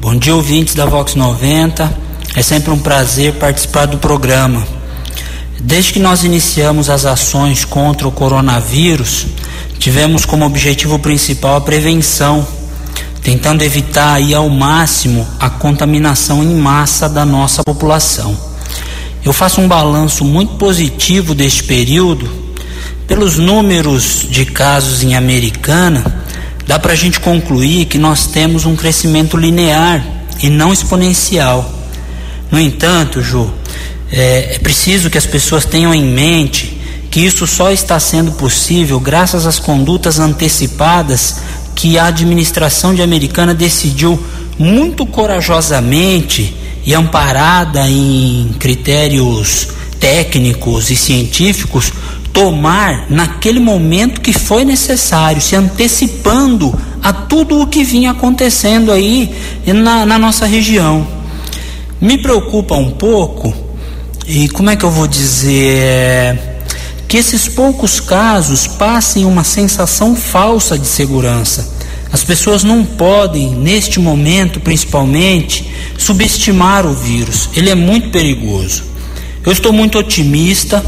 Bom 0.00 0.16
dia, 0.16 0.34
ouvintes 0.34 0.74
da 0.74 0.86
Vox 0.86 1.14
90. 1.14 1.92
É 2.34 2.40
sempre 2.40 2.70
um 2.70 2.78
prazer 2.78 3.34
participar 3.34 3.84
do 3.84 3.98
programa. 3.98 4.64
Desde 5.60 5.92
que 5.92 5.98
nós 5.98 6.24
iniciamos 6.24 6.90
as 6.90 7.04
ações 7.04 7.64
contra 7.64 8.08
o 8.08 8.12
coronavírus, 8.12 9.26
tivemos 9.78 10.24
como 10.24 10.44
objetivo 10.44 10.98
principal 10.98 11.56
a 11.56 11.60
prevenção, 11.60 12.46
tentando 13.22 13.62
evitar 13.62 14.14
aí 14.14 14.34
ao 14.34 14.48
máximo 14.48 15.26
a 15.38 15.48
contaminação 15.48 16.42
em 16.42 16.54
massa 16.54 17.08
da 17.08 17.24
nossa 17.24 17.62
população. 17.62 18.36
Eu 19.24 19.32
faço 19.32 19.60
um 19.60 19.68
balanço 19.68 20.24
muito 20.24 20.54
positivo 20.54 21.34
deste 21.34 21.62
período. 21.62 22.28
Pelos 23.06 23.36
números 23.38 24.26
de 24.28 24.44
casos 24.44 25.02
em 25.04 25.14
Americana, 25.14 26.04
dá 26.66 26.78
para 26.78 26.92
a 26.92 26.96
gente 26.96 27.20
concluir 27.20 27.84
que 27.84 27.98
nós 27.98 28.26
temos 28.26 28.64
um 28.64 28.74
crescimento 28.74 29.36
linear 29.36 30.04
e 30.42 30.50
não 30.50 30.72
exponencial. 30.72 31.70
No 32.50 32.58
entanto, 32.58 33.22
Ju, 33.22 33.52
é, 34.12 34.56
é 34.56 34.58
preciso 34.58 35.08
que 35.08 35.18
as 35.18 35.26
pessoas 35.26 35.64
tenham 35.64 35.94
em 35.94 36.04
mente 36.04 36.78
que 37.10 37.20
isso 37.20 37.46
só 37.46 37.70
está 37.70 38.00
sendo 38.00 38.32
possível 38.32 38.98
graças 38.98 39.46
às 39.46 39.58
condutas 39.58 40.18
antecipadas 40.18 41.36
que 41.74 41.98
a 41.98 42.06
administração 42.06 42.94
de 42.94 43.02
Americana 43.02 43.54
decidiu 43.54 44.22
muito 44.58 45.04
corajosamente 45.04 46.56
e 46.84 46.94
amparada 46.94 47.88
em 47.88 48.54
critérios 48.58 49.68
técnicos 50.00 50.90
e 50.90 50.96
científicos 50.96 51.92
tomar 52.32 53.06
naquele 53.10 53.60
momento 53.60 54.20
que 54.20 54.32
foi 54.32 54.64
necessário, 54.64 55.40
se 55.40 55.54
antecipando 55.54 56.74
a 57.02 57.12
tudo 57.12 57.60
o 57.60 57.66
que 57.66 57.84
vinha 57.84 58.12
acontecendo 58.12 58.90
aí 58.90 59.34
na, 59.66 60.06
na 60.06 60.18
nossa 60.18 60.46
região. 60.46 61.06
Me 62.00 62.18
preocupa 62.18 62.74
um 62.74 62.90
pouco, 62.90 63.54
e 64.26 64.48
como 64.48 64.70
é 64.70 64.76
que 64.76 64.84
eu 64.84 64.90
vou 64.90 65.06
dizer? 65.06 66.38
Que 67.08 67.16
esses 67.16 67.48
poucos 67.48 68.00
casos 68.00 68.66
passem 68.66 69.24
uma 69.24 69.44
sensação 69.44 70.14
falsa 70.14 70.78
de 70.78 70.86
segurança. 70.86 71.72
As 72.12 72.22
pessoas 72.22 72.62
não 72.62 72.84
podem, 72.84 73.50
neste 73.50 73.98
momento 73.98 74.60
principalmente, 74.60 75.72
subestimar 75.98 76.86
o 76.86 76.92
vírus. 76.92 77.48
Ele 77.56 77.70
é 77.70 77.74
muito 77.74 78.10
perigoso. 78.10 78.84
Eu 79.44 79.52
estou 79.52 79.72
muito 79.72 79.98
otimista 79.98 80.84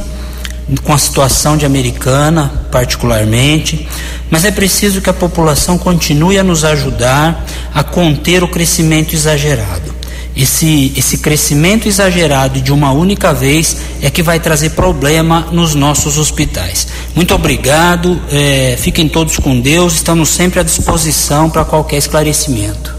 com 0.82 0.92
a 0.92 0.98
situação 0.98 1.56
de 1.56 1.66
Americana, 1.66 2.66
particularmente, 2.70 3.86
mas 4.30 4.44
é 4.44 4.50
preciso 4.50 5.00
que 5.00 5.10
a 5.10 5.14
população 5.14 5.76
continue 5.76 6.38
a 6.38 6.44
nos 6.44 6.64
ajudar 6.64 7.44
a 7.74 7.82
conter 7.82 8.42
o 8.42 8.48
crescimento 8.48 9.14
exagerado. 9.14 9.93
Esse, 10.36 10.92
esse 10.96 11.18
crescimento 11.18 11.86
exagerado 11.86 12.60
de 12.60 12.72
uma 12.72 12.90
única 12.90 13.32
vez 13.32 13.76
é 14.02 14.10
que 14.10 14.22
vai 14.22 14.40
trazer 14.40 14.70
problema 14.70 15.48
nos 15.52 15.74
nossos 15.76 16.18
hospitais. 16.18 16.88
Muito 17.14 17.32
obrigado, 17.34 18.20
é, 18.30 18.76
fiquem 18.76 19.08
todos 19.08 19.38
com 19.38 19.60
Deus, 19.60 19.94
estamos 19.94 20.28
sempre 20.30 20.58
à 20.58 20.62
disposição 20.64 21.48
para 21.48 21.64
qualquer 21.64 21.98
esclarecimento. 21.98 22.94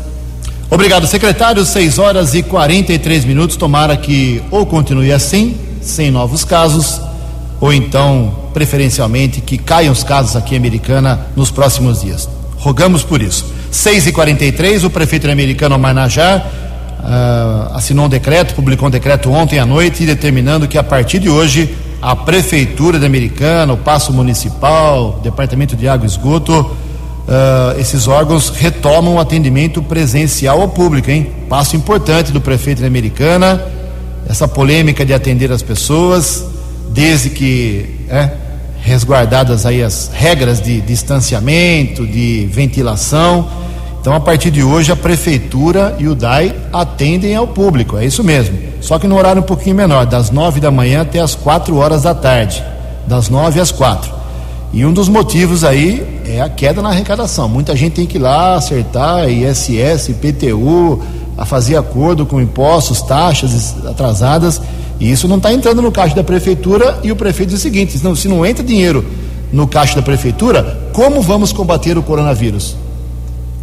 Obrigado, 0.70 1.08
secretário. 1.08 1.64
6 1.64 2.00
horas 2.00 2.34
e 2.34 2.42
43 2.42 3.24
minutos. 3.26 3.56
Tomara 3.56 3.96
que 3.96 4.42
ou 4.50 4.66
continue 4.66 5.12
assim, 5.12 5.58
sem 5.82 6.10
novos 6.10 6.44
casos, 6.44 7.00
ou 7.62 7.72
então, 7.72 8.50
preferencialmente, 8.54 9.42
que 9.42 9.58
caiam 9.58 9.94
os 9.94 10.04
casos 10.04 10.36
aqui 10.36 10.56
em 10.56 10.58
Americana 10.58 11.28
nos 11.36 11.52
próximos 11.52 12.02
dias. 12.02 12.28
Rogamos 12.58 13.04
por 13.04 13.22
isso. 13.22 13.46
6 13.70 14.08
e 14.08 14.12
43 14.12 14.84
o 14.84 14.90
prefeito 14.90 15.30
americano 15.30 15.78
Manajá 15.78 16.44
uh, 17.06 17.76
assinou 17.76 18.06
um 18.06 18.10
decreto, 18.10 18.56
publicou 18.56 18.88
um 18.88 18.92
decreto 18.92 19.32
ontem 19.32 19.60
à 19.60 19.66
noite, 19.66 20.06
determinando 20.06 20.68
que 20.68 20.78
a 20.78 20.84
partir 20.84 21.20
de 21.20 21.30
hoje 21.30 21.76
a 22.02 22.16
Prefeitura 22.16 23.00
de 23.00 23.06
Americana, 23.06 23.74
o 23.74 23.78
Passo 23.78 24.12
Municipal, 24.12 25.20
Departamento 25.24 25.76
de 25.76 25.88
Água 25.88 26.06
e 26.06 26.10
Esgoto, 26.10 26.60
uh, 26.60 27.80
esses 27.80 28.08
órgãos 28.08 28.50
retomam 28.50 29.16
o 29.16 29.20
atendimento 29.20 29.82
presencial 29.82 30.62
ao 30.62 30.70
público, 30.70 31.10
hein? 31.10 31.32
Passo 31.48 31.76
importante 31.76 32.32
do 32.32 32.42
prefeito 32.42 32.80
de 32.80 32.88
Americana, 32.88 33.64
essa 34.28 34.48
polêmica 34.48 35.06
de 35.06 35.14
atender 35.14 35.52
as 35.52 35.62
pessoas, 35.62 36.46
desde 36.90 37.30
que 37.30 38.02
é, 38.10 38.32
resguardadas 38.82 39.66
aí 39.66 39.84
as 39.84 40.12
regras 40.14 40.62
de 40.62 40.82
distanciamento, 40.82 42.06
de 42.06 42.48
ventilação 42.52 43.48
então, 44.06 44.14
a 44.14 44.20
partir 44.20 44.52
de 44.52 44.62
hoje, 44.62 44.92
a 44.92 44.96
prefeitura 44.96 45.96
e 45.98 46.08
o 46.08 46.14
DAI 46.14 46.56
atendem 46.72 47.36
ao 47.36 47.48
público, 47.48 47.98
é 47.98 48.06
isso 48.06 48.24
mesmo. 48.24 48.56
Só 48.80 49.00
que 49.00 49.08
no 49.08 49.18
horário 49.18 49.42
um 49.42 49.46
pouquinho 49.46 49.76
menor, 49.76 50.06
das 50.06 50.30
nove 50.30 50.60
da 50.60 50.70
manhã 50.70 51.02
até 51.02 51.20
as 51.20 51.34
quatro 51.34 51.78
horas 51.78 52.04
da 52.04 52.14
tarde, 52.14 52.64
das 53.08 53.30
nove 53.30 53.60
às 53.60 53.72
quatro. 53.72 54.14
E 54.72 54.86
um 54.86 54.94
dos 54.94 55.10
motivos 55.10 55.64
aí 55.64 56.22
é 56.24 56.40
a 56.40 56.48
queda 56.48 56.84
na 56.84 56.90
arrecadação. 56.90 57.50
Muita 57.50 57.76
gente 57.76 57.94
tem 57.94 58.06
que 58.06 58.20
ir 58.20 58.22
lá 58.22 58.54
acertar 58.54 59.28
ISS, 59.28 60.10
IPTU, 60.10 61.02
a 61.36 61.44
fazer 61.44 61.76
acordo 61.76 62.28
com 62.28 62.40
impostos, 62.40 63.02
taxas 63.02 63.76
atrasadas, 63.88 64.62
e 65.00 65.12
isso 65.12 65.28
não 65.28 65.38
está 65.38 65.52
entrando 65.52 65.82
no 65.82 65.92
caixa 65.92 66.16
da 66.16 66.24
prefeitura. 66.24 67.00
E 67.02 67.12
o 67.12 67.16
prefeito 67.16 67.50
diz 67.50 67.60
o 67.60 67.64
seguinte: 67.64 67.98
se 67.98 68.04
não, 68.04 68.16
se 68.16 68.28
não 68.28 68.46
entra 68.46 68.64
dinheiro 68.64 69.04
no 69.52 69.66
caixa 69.66 69.96
da 69.96 70.04
prefeitura, 70.04 70.92
como 70.94 71.24
vamos 71.24 71.52
combater 71.52 71.98
o 71.98 72.04
coronavírus? 72.04 72.85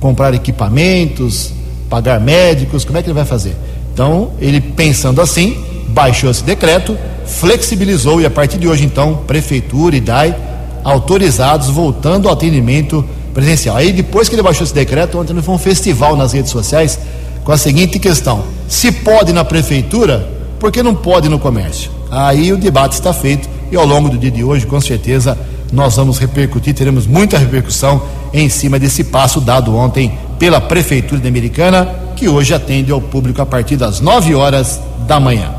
Comprar 0.03 0.35
equipamentos, 0.35 1.53
pagar 1.89 2.21
médicos, 2.21 2.85
como 2.85 2.99
é 2.99 3.03
que 3.03 3.09
ele 3.09 3.15
vai 3.15 3.25
fazer? 3.25 3.57
Então, 3.95 4.33
ele 4.41 4.61
pensando 4.61 5.21
assim, 5.21 5.57
baixou 5.89 6.29
esse 6.29 6.43
decreto, 6.43 6.99
flexibilizou 7.25 8.21
e 8.21 8.27
a 8.27 8.31
partir 8.31 8.59
de 8.59 8.67
hoje, 8.67 8.85
então, 8.85 9.21
prefeitura 9.27 9.97
e 9.97 10.01
DAI 10.01 10.35
autorizados 10.83 11.69
voltando 11.69 12.27
ao 12.27 12.35
atendimento 12.35 13.05
presencial. 13.33 13.77
Aí, 13.77 13.93
depois 13.93 14.29
que 14.29 14.35
ele 14.35 14.43
baixou 14.43 14.65
esse 14.65 14.75
decreto, 14.75 15.19
ontem 15.19 15.41
foi 15.41 15.55
um 15.55 15.59
festival 15.59 16.17
nas 16.17 16.33
redes 16.33 16.51
sociais 16.51 16.99
com 17.45 17.53
a 17.53 17.57
seguinte 17.57 18.01
questão: 18.01 18.43
se 18.69 18.91
pode 18.91 19.33
na 19.33 19.45
prefeitura, 19.45 20.29
por 20.59 20.73
que 20.73 20.83
não 20.83 20.97
pode 20.97 21.29
no 21.29 21.39
comércio? 21.39 21.91
Aí 22.11 22.53
o 22.53 22.57
debate 22.57 22.95
está 22.95 23.13
feito 23.13 23.49
e 23.71 23.77
ao 23.77 23.87
longo 23.87 24.09
do 24.09 24.19
dia 24.19 24.31
de 24.31 24.43
hoje, 24.43 24.67
com 24.67 24.81
certeza, 24.81 25.39
nós 25.73 25.97
vamos 25.97 26.19
repercutir, 26.19 26.75
teremos 26.75 27.07
muita 27.07 27.39
repercussão 27.39 28.03
em 28.33 28.49
cima 28.49 28.79
desse 28.79 29.05
passo 29.05 29.41
dado 29.41 29.75
ontem 29.75 30.19
pela 30.39 30.61
Prefeitura 30.61 31.21
de 31.21 31.29
Americana, 31.29 31.89
que 32.15 32.29
hoje 32.29 32.53
atende 32.53 32.93
ao 32.93 33.01
público 33.01 33.41
a 33.41 33.47
partir 33.47 33.77
das 33.77 34.01
9 34.01 34.35
horas 34.35 34.79
da 35.07 35.19
manhã. 35.19 35.55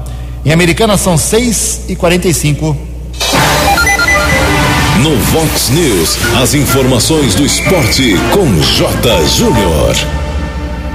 Em 0.45 0.51
Americana 0.51 0.97
são 0.97 1.17
6 1.17 1.85
e 1.89 1.95
45 1.95 2.77
No 4.99 5.15
Vox 5.17 5.69
News, 5.69 6.17
as 6.41 6.53
informações 6.53 7.33
do 7.33 7.45
esporte 7.45 8.15
com 8.31 8.45
J. 8.61 9.25
Júnior. 9.27 9.95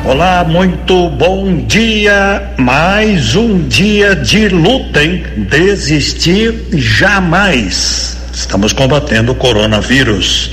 Olá, 0.05 0.45
muito 0.45 1.11
bom 1.11 1.65
dia. 1.67 2.55
Mais 2.59 3.35
um 3.35 3.67
dia 3.69 4.15
de 4.15 4.49
luta, 4.49 5.03
hein? 5.03 5.23
Desistir 5.51 6.67
jamais. 6.73 8.18
Estamos 8.39 8.73
combatendo 8.73 9.33
o 9.33 9.35
coronavírus. 9.35 10.53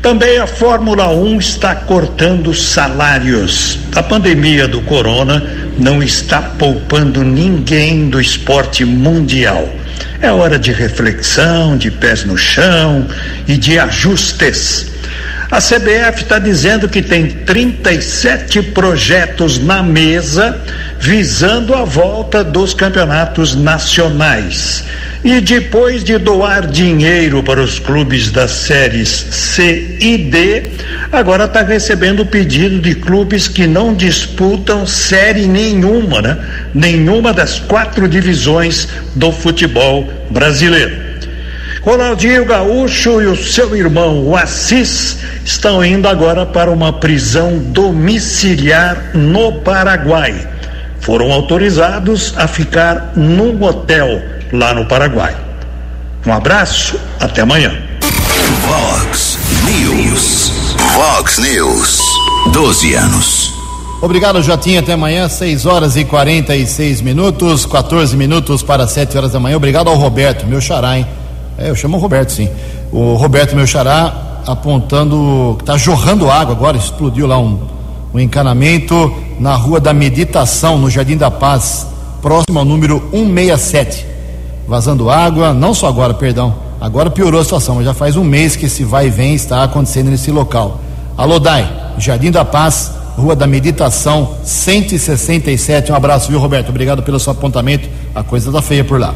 Também 0.00 0.38
a 0.38 0.46
Fórmula 0.46 1.10
1 1.10 1.38
está 1.38 1.74
cortando 1.74 2.54
salários. 2.54 3.78
A 3.94 4.02
pandemia 4.02 4.66
do 4.66 4.80
corona 4.80 5.44
não 5.78 6.02
está 6.02 6.40
poupando 6.40 7.22
ninguém 7.22 8.08
do 8.08 8.18
esporte 8.18 8.86
mundial. 8.86 9.68
É 10.22 10.32
hora 10.32 10.58
de 10.58 10.72
reflexão, 10.72 11.76
de 11.76 11.90
pés 11.90 12.24
no 12.24 12.38
chão 12.38 13.06
e 13.46 13.58
de 13.58 13.78
ajustes. 13.78 14.90
A 15.50 15.58
CBF 15.60 16.22
está 16.22 16.38
dizendo 16.38 16.88
que 16.88 17.02
tem 17.02 17.26
37 17.26 18.62
projetos 18.62 19.58
na 19.58 19.82
mesa 19.82 20.56
visando 21.00 21.74
a 21.74 21.84
volta 21.84 22.44
dos 22.44 22.72
campeonatos 22.72 23.56
nacionais. 23.56 24.84
E 25.24 25.40
depois 25.40 26.04
de 26.04 26.16
doar 26.18 26.68
dinheiro 26.68 27.42
para 27.42 27.60
os 27.60 27.80
clubes 27.80 28.30
das 28.30 28.52
séries 28.52 29.08
C 29.08 29.96
e 30.00 30.18
D, 30.18 30.70
agora 31.10 31.46
está 31.46 31.62
recebendo 31.62 32.24
pedido 32.24 32.78
de 32.78 32.94
clubes 32.94 33.48
que 33.48 33.66
não 33.66 33.92
disputam 33.92 34.86
série 34.86 35.48
nenhuma, 35.48 36.22
né? 36.22 36.38
Nenhuma 36.72 37.32
das 37.32 37.58
quatro 37.58 38.08
divisões 38.08 38.86
do 39.16 39.32
futebol 39.32 40.08
brasileiro. 40.30 41.09
Ronaldinho 41.82 42.44
Gaúcho 42.44 43.22
e 43.22 43.26
o 43.26 43.36
seu 43.36 43.74
irmão, 43.74 44.22
o 44.26 44.36
Assis, 44.36 45.18
estão 45.44 45.82
indo 45.82 46.06
agora 46.06 46.44
para 46.44 46.70
uma 46.70 46.92
prisão 46.92 47.58
domiciliar 47.58 49.12
no 49.14 49.60
Paraguai. 49.60 50.46
Foram 51.00 51.32
autorizados 51.32 52.34
a 52.36 52.46
ficar 52.46 53.12
num 53.16 53.62
hotel 53.62 54.22
lá 54.52 54.74
no 54.74 54.84
Paraguai. 54.84 55.34
Um 56.26 56.32
abraço, 56.32 57.00
até 57.18 57.40
amanhã. 57.40 57.72
Vox 58.66 59.38
News. 59.64 60.52
Vox 60.94 61.38
News. 61.38 61.98
12 62.52 62.94
anos. 62.94 63.54
Obrigado, 64.02 64.42
Jotinha. 64.42 64.80
Até 64.80 64.92
amanhã, 64.92 65.30
6 65.30 65.64
horas 65.64 65.96
e 65.96 66.04
46 66.04 67.00
minutos, 67.00 67.64
14 67.64 68.14
minutos 68.18 68.62
para 68.62 68.86
7 68.86 69.16
horas 69.16 69.32
da 69.32 69.40
manhã. 69.40 69.56
Obrigado 69.56 69.88
ao 69.88 69.96
Roberto, 69.96 70.46
meu 70.46 70.60
xará, 70.60 70.98
hein? 70.98 71.06
É, 71.60 71.68
eu 71.68 71.76
chamo 71.76 71.98
o 71.98 72.00
Roberto, 72.00 72.32
sim. 72.32 72.48
O 72.90 73.16
Roberto, 73.16 73.54
meu 73.54 73.66
xará, 73.66 74.40
apontando 74.46 75.56
que 75.58 75.62
está 75.62 75.76
jorrando 75.76 76.30
água 76.30 76.54
agora, 76.54 76.78
explodiu 76.78 77.26
lá 77.26 77.38
um, 77.38 77.60
um 78.14 78.18
encanamento 78.18 79.14
na 79.38 79.54
Rua 79.56 79.78
da 79.78 79.92
Meditação, 79.92 80.78
no 80.78 80.88
Jardim 80.88 81.18
da 81.18 81.30
Paz, 81.30 81.86
próximo 82.22 82.58
ao 82.58 82.64
número 82.64 83.02
167. 83.10 84.06
Vazando 84.66 85.10
água, 85.10 85.52
não 85.52 85.74
só 85.74 85.88
agora, 85.88 86.14
perdão. 86.14 86.54
Agora 86.80 87.10
piorou 87.10 87.38
a 87.38 87.44
situação, 87.44 87.74
mas 87.74 87.84
já 87.84 87.92
faz 87.92 88.16
um 88.16 88.24
mês 88.24 88.56
que 88.56 88.64
esse 88.64 88.82
vai 88.82 89.08
e 89.08 89.10
vem 89.10 89.34
está 89.34 89.62
acontecendo 89.62 90.08
nesse 90.08 90.30
local. 90.30 90.80
Alô, 91.14 91.38
Dai, 91.38 91.70
Jardim 91.98 92.30
da 92.30 92.42
Paz, 92.42 92.90
Rua 93.18 93.36
da 93.36 93.46
Meditação, 93.46 94.36
167. 94.42 95.92
Um 95.92 95.94
abraço, 95.94 96.30
viu, 96.30 96.40
Roberto? 96.40 96.70
Obrigado 96.70 97.02
pelo 97.02 97.20
seu 97.20 97.32
apontamento. 97.32 97.86
A 98.14 98.22
coisa 98.22 98.50
tá 98.50 98.62
feia 98.62 98.82
por 98.82 98.98
lá. 98.98 99.14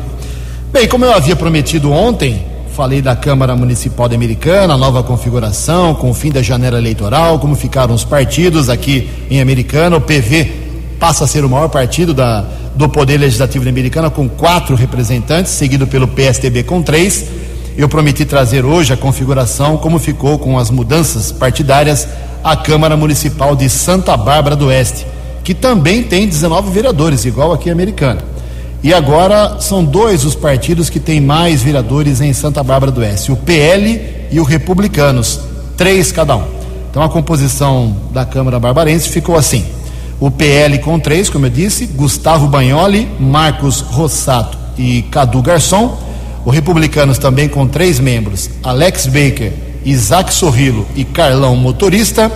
Bem, 0.75 0.89
como 0.89 1.05
eu 1.05 1.15
havia 1.15 1.37
prometido 1.37 1.93
ontem, 1.93 2.45
falei 2.75 3.01
da 3.01 3.15
Câmara 3.15 3.55
Municipal 3.55 4.09
de 4.09 4.17
Americana, 4.17 4.77
nova 4.77 5.05
configuração, 5.05 5.95
com 5.95 6.11
o 6.11 6.13
fim 6.13 6.33
da 6.33 6.43
janela 6.43 6.77
eleitoral, 6.77 7.39
como 7.39 7.55
ficaram 7.55 7.95
os 7.95 8.03
partidos 8.03 8.69
aqui 8.69 9.09
em 9.31 9.41
Americana. 9.41 9.97
O 9.97 10.01
PV 10.01 10.51
passa 10.99 11.27
a 11.27 11.29
ser 11.29 11.45
o 11.45 11.49
maior 11.49 11.69
partido 11.69 12.13
da, 12.13 12.45
do 12.75 12.89
Poder 12.89 13.19
Legislativo 13.19 13.63
de 13.63 13.71
Americana, 13.71 14.11
com 14.11 14.29
quatro 14.29 14.75
representantes, 14.75 15.53
seguido 15.53 15.87
pelo 15.87 16.09
PSTB 16.09 16.65
com 16.65 16.83
três. 16.83 17.25
Eu 17.79 17.89
prometi 17.89 18.25
trazer 18.25 18.65
hoje 18.65 18.93
a 18.93 18.97
configuração, 18.97 19.77
como 19.77 20.01
ficou 20.01 20.41
com 20.41 20.59
as 20.59 20.73
mudanças 20.73 21.31
partidárias, 21.31 22.09
a 22.43 22.57
Câmara 22.57 22.97
Municipal 22.97 23.55
de 23.55 23.71
Santa 23.71 24.17
Bárbara 24.17 24.57
do 24.57 24.67
Oeste, 24.67 25.07
que 25.45 25.55
também 25.55 26.03
tem 26.03 26.27
19 26.27 26.73
vereadores, 26.73 27.25
igual 27.25 27.53
aqui 27.53 27.69
em 27.69 27.73
Americana. 27.73 28.34
E 28.85 28.93
agora 28.93 29.61
são 29.61 29.83
dois 29.83 30.27
os 30.27 30.35
partidos 30.35 30.91
que 30.91 31.01
têm 31.01 31.19
mais 31.19 31.63
vereadores 31.63 32.21
em 32.21 32.35
Santa 32.35 32.63
Bárbara 32.63 32.93
do 32.93 33.01
Oeste: 33.01 33.33
o 33.33 33.37
PL 33.37 33.99
e 34.31 34.39
o 34.39 34.43
Republicanos, 34.45 35.41
três 35.75 36.13
cada 36.13 36.37
um. 36.37 36.45
Então 36.91 37.03
a 37.03 37.09
composição 37.09 37.97
da 38.13 38.27
Câmara 38.27 38.61
Barbarense 38.61 39.09
ficou 39.09 39.37
assim: 39.37 39.65
o 40.21 40.31
PL 40.31 40.79
com 40.81 41.01
três, 41.01 41.31
como 41.31 41.47
eu 41.47 41.51
disse, 41.51 41.87
Gustavo 41.87 42.47
Bagnoli, 42.47 43.09
Marcos 43.19 43.81
Rossato 43.81 44.59
e 44.77 45.01
Cadu 45.11 45.41
Garçom. 45.41 45.99
O 46.45 46.51
Republicanos 46.51 47.17
também 47.17 47.49
com 47.49 47.67
três 47.67 47.99
membros: 47.99 48.51
Alex 48.63 49.07
Baker, 49.07 49.51
Isaac 49.83 50.31
Sorrilo 50.35 50.87
e 50.95 51.07
Carlão 51.07 51.57
Motorista. 51.57 52.31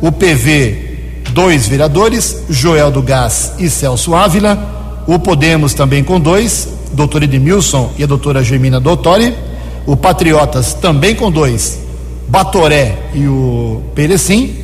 O 0.00 0.10
PV, 0.10 1.22
dois 1.30 1.68
vereadores, 1.68 2.42
Joel 2.50 2.90
do 2.90 3.00
Gás 3.00 3.52
e 3.60 3.70
Celso 3.70 4.12
Ávila 4.12 4.73
o 5.06 5.18
Podemos 5.18 5.74
também 5.74 6.02
com 6.02 6.18
dois, 6.18 6.68
doutor 6.92 7.22
Edmilson 7.22 7.92
e 7.98 8.04
a 8.04 8.06
doutora 8.06 8.42
Germina 8.42 8.80
Dottori. 8.80 9.34
O 9.86 9.96
Patriotas 9.96 10.72
também 10.72 11.14
com 11.14 11.30
dois, 11.30 11.80
Batoré 12.26 12.96
e 13.14 13.26
o 13.26 13.82
Perecim. 13.94 14.54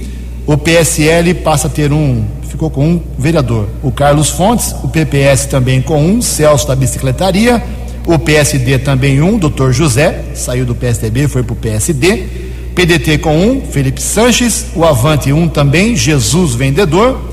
O 0.46 0.56
PSL 0.56 1.34
passa 1.34 1.66
a 1.66 1.70
ter 1.70 1.92
um, 1.92 2.24
ficou 2.48 2.70
com 2.70 2.88
um 2.88 3.02
vereador, 3.18 3.68
o 3.82 3.92
Carlos 3.92 4.30
Fontes. 4.30 4.74
O 4.82 4.88
PPS 4.88 5.44
também 5.46 5.82
com 5.82 6.02
um, 6.02 6.22
Celso 6.22 6.66
da 6.66 6.74
Bicicletaria. 6.74 7.62
O 8.06 8.18
PSD 8.18 8.78
também 8.78 9.20
um, 9.20 9.38
doutor 9.38 9.74
José, 9.74 10.24
saiu 10.34 10.64
do 10.64 10.74
PSDB, 10.74 11.28
foi 11.28 11.42
para 11.42 11.52
o 11.52 11.56
PSD. 11.56 12.26
PDT 12.74 13.18
com 13.18 13.36
um, 13.36 13.60
Felipe 13.60 14.00
Sanches. 14.00 14.66
O 14.74 14.84
Avante 14.84 15.32
um 15.32 15.46
também, 15.46 15.94
Jesus 15.94 16.54
Vendedor. 16.54 17.29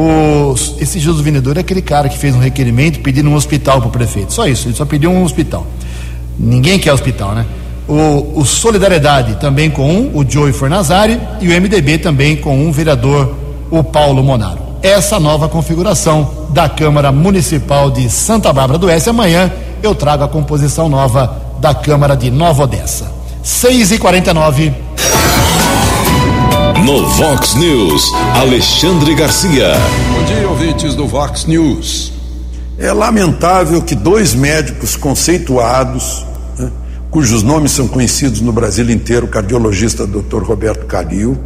Os, 0.00 0.76
esse 0.80 1.00
Jesus 1.00 1.24
Vendedor 1.24 1.56
é 1.56 1.60
aquele 1.60 1.82
cara 1.82 2.08
que 2.08 2.16
fez 2.16 2.32
um 2.32 2.38
requerimento 2.38 3.00
pedindo 3.00 3.28
um 3.28 3.34
hospital 3.34 3.80
para 3.80 3.88
o 3.88 3.90
prefeito. 3.90 4.32
Só 4.32 4.46
isso, 4.46 4.68
ele 4.68 4.76
só 4.76 4.84
pediu 4.84 5.10
um 5.10 5.24
hospital. 5.24 5.66
Ninguém 6.38 6.78
quer 6.78 6.92
hospital, 6.92 7.34
né? 7.34 7.44
O, 7.88 8.38
o 8.40 8.44
Solidariedade 8.44 9.40
também 9.40 9.68
com 9.68 9.90
um, 9.90 10.16
o 10.16 10.24
Joey 10.28 10.52
Fornazari, 10.52 11.18
e 11.40 11.48
o 11.48 11.60
MDB 11.60 11.98
também 11.98 12.36
com 12.36 12.56
um 12.56 12.70
vereador, 12.70 13.34
o 13.72 13.82
Paulo 13.82 14.22
Monaro. 14.22 14.60
Essa 14.84 15.18
nova 15.18 15.48
configuração 15.48 16.46
da 16.50 16.68
Câmara 16.68 17.10
Municipal 17.10 17.90
de 17.90 18.08
Santa 18.08 18.52
Bárbara 18.52 18.78
do 18.78 18.86
Oeste. 18.86 19.10
Amanhã 19.10 19.50
eu 19.82 19.96
trago 19.96 20.22
a 20.22 20.28
composição 20.28 20.88
nova 20.88 21.42
da 21.60 21.74
Câmara 21.74 22.16
de 22.16 22.30
Nova 22.30 22.62
Odessa. 22.62 23.10
6 23.42 23.90
e 23.90 23.98
49 23.98 24.72
no 26.88 27.06
Vox 27.06 27.54
News, 27.54 28.10
Alexandre 28.34 29.14
Garcia. 29.14 29.74
Bom 30.10 30.24
dia, 30.24 30.48
ouvintes 30.48 30.94
do 30.94 31.06
Vox 31.06 31.44
News. 31.44 32.14
É 32.78 32.90
lamentável 32.94 33.82
que 33.82 33.94
dois 33.94 34.34
médicos 34.34 34.96
conceituados, 34.96 36.24
né, 36.58 36.70
cujos 37.10 37.42
nomes 37.42 37.72
são 37.72 37.86
conhecidos 37.86 38.40
no 38.40 38.52
Brasil 38.52 38.88
inteiro, 38.88 39.26
o 39.26 39.28
cardiologista 39.28 40.06
Dr. 40.06 40.42
Roberto 40.42 40.86
Calil 40.86 41.36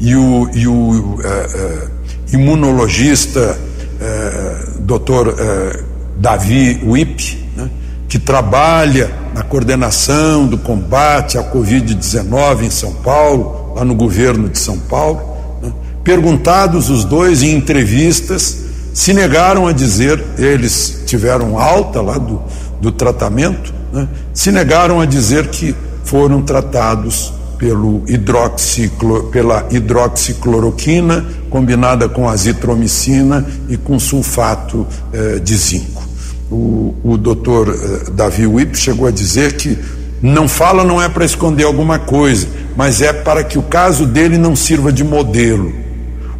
e 0.00 0.16
o, 0.16 0.50
e 0.52 0.66
o 0.66 0.72
uh, 0.72 1.20
uh, 1.20 1.90
imunologista 2.32 3.56
uh, 3.56 4.80
Dr. 4.80 5.84
Davi 6.16 6.82
Wip, 6.84 7.48
né, 7.56 7.70
que 8.08 8.18
trabalha 8.18 9.08
na 9.36 9.44
coordenação 9.44 10.48
do 10.48 10.58
combate 10.58 11.38
à 11.38 11.44
Covid-19 11.44 12.64
em 12.64 12.70
São 12.70 12.92
Paulo, 12.94 13.59
lá 13.80 13.84
no 13.84 13.94
governo 13.94 14.48
de 14.48 14.58
São 14.58 14.78
Paulo. 14.78 15.20
Né? 15.62 15.72
Perguntados 16.04 16.90
os 16.90 17.04
dois 17.04 17.42
em 17.42 17.56
entrevistas, 17.56 18.58
se 18.92 19.14
negaram 19.14 19.66
a 19.66 19.72
dizer, 19.72 20.22
eles 20.36 21.02
tiveram 21.06 21.58
alta 21.58 22.02
lá 22.02 22.18
do, 22.18 22.42
do 22.80 22.92
tratamento, 22.92 23.72
né? 23.90 24.06
se 24.34 24.52
negaram 24.52 25.00
a 25.00 25.06
dizer 25.06 25.48
que 25.48 25.74
foram 26.04 26.42
tratados 26.42 27.32
pelo 27.56 28.02
hidroxiclo, 28.06 29.24
pela 29.24 29.66
hidroxicloroquina 29.70 31.26
combinada 31.48 32.08
com 32.08 32.28
azitromicina 32.28 33.46
e 33.68 33.76
com 33.76 33.98
sulfato 33.98 34.86
eh, 35.12 35.38
de 35.40 35.56
zinco. 35.56 36.02
O, 36.50 36.94
o 37.04 37.18
doutor 37.18 37.68
eh, 37.68 38.10
Davi 38.12 38.46
Wip 38.46 38.78
chegou 38.78 39.06
a 39.06 39.10
dizer 39.10 39.56
que 39.56 39.78
não 40.22 40.46
fala 40.48 40.84
não 40.84 41.00
é 41.00 41.08
para 41.08 41.24
esconder 41.24 41.64
alguma 41.64 41.98
coisa, 41.98 42.46
mas 42.76 43.00
é 43.00 43.12
para 43.12 43.42
que 43.42 43.58
o 43.58 43.62
caso 43.62 44.06
dele 44.06 44.36
não 44.36 44.54
sirva 44.54 44.92
de 44.92 45.02
modelo. 45.02 45.72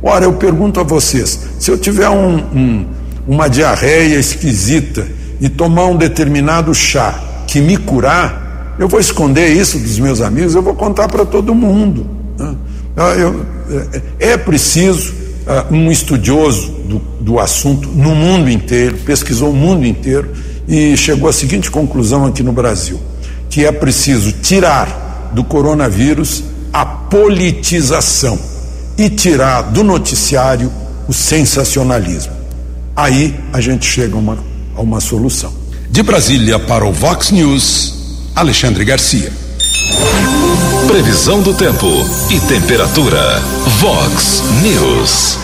Ora, 0.03 0.25
eu 0.25 0.35
pergunto 0.35 0.81
a 0.81 0.83
vocês: 0.83 1.39
se 1.59 1.71
eu 1.71 1.79
tiver 1.79 2.09
um, 2.09 2.37
um, 2.37 2.87
uma 3.27 3.49
diarreia 3.49 4.19
esquisita 4.19 5.07
e 5.41 5.49
tomar 5.49 5.87
um 5.87 5.97
determinado 5.97 6.75
chá 6.75 7.19
que 7.47 7.61
me 7.61 7.77
curar, 7.77 8.77
eu 8.79 8.89
vou 8.89 9.01
esconder 9.01 9.49
isso 9.49 9.79
dos 9.79 9.99
meus 9.99 10.21
amigos, 10.21 10.55
eu 10.55 10.63
vou 10.63 10.75
contar 10.75 11.09
para 11.09 11.25
todo 11.25 11.55
mundo. 11.55 12.07
Né? 12.39 12.55
Ah, 12.97 13.15
eu, 13.15 13.47
é, 14.19 14.33
é 14.33 14.37
preciso 14.37 15.13
uh, 15.47 15.75
um 15.75 15.91
estudioso 15.91 16.71
do, 16.85 16.99
do 17.21 17.39
assunto 17.39 17.89
no 17.89 18.15
mundo 18.15 18.51
inteiro, 18.51 18.97
pesquisou 19.05 19.51
o 19.51 19.57
mundo 19.57 19.87
inteiro 19.87 20.31
e 20.67 20.97
chegou 20.97 21.29
à 21.29 21.33
seguinte 21.33 21.71
conclusão 21.71 22.27
aqui 22.27 22.43
no 22.43 22.53
Brasil: 22.53 22.99
que 23.51 23.67
é 23.67 23.73
preciso 23.73 24.33
tirar 24.33 25.31
do 25.35 25.43
coronavírus 25.43 26.45
a 26.73 26.87
politização 26.87 28.39
e 28.97 29.11
tirar 29.11 29.63
do 29.63 29.83
noticiário 29.83 30.73
o 31.09 31.13
sensacionalismo. 31.13 32.33
Aí 32.95 33.35
a 33.53 33.61
gente 33.61 33.85
chega 33.85 34.15
a 34.15 34.19
uma, 34.19 34.39
a 34.77 34.81
uma 34.81 35.01
solução. 35.01 35.53
De 35.91 36.03
Brasília 36.03 36.59
para 36.59 36.85
o 36.85 36.93
Vox 36.93 37.33
News, 37.33 37.95
Alexandre 38.37 38.85
Garcia. 38.85 39.33
Previsão 40.87 41.43
do 41.43 41.53
tempo 41.53 41.87
e 42.31 42.39
temperatura. 42.41 43.41
Vox 43.81 44.43
News. 44.63 45.39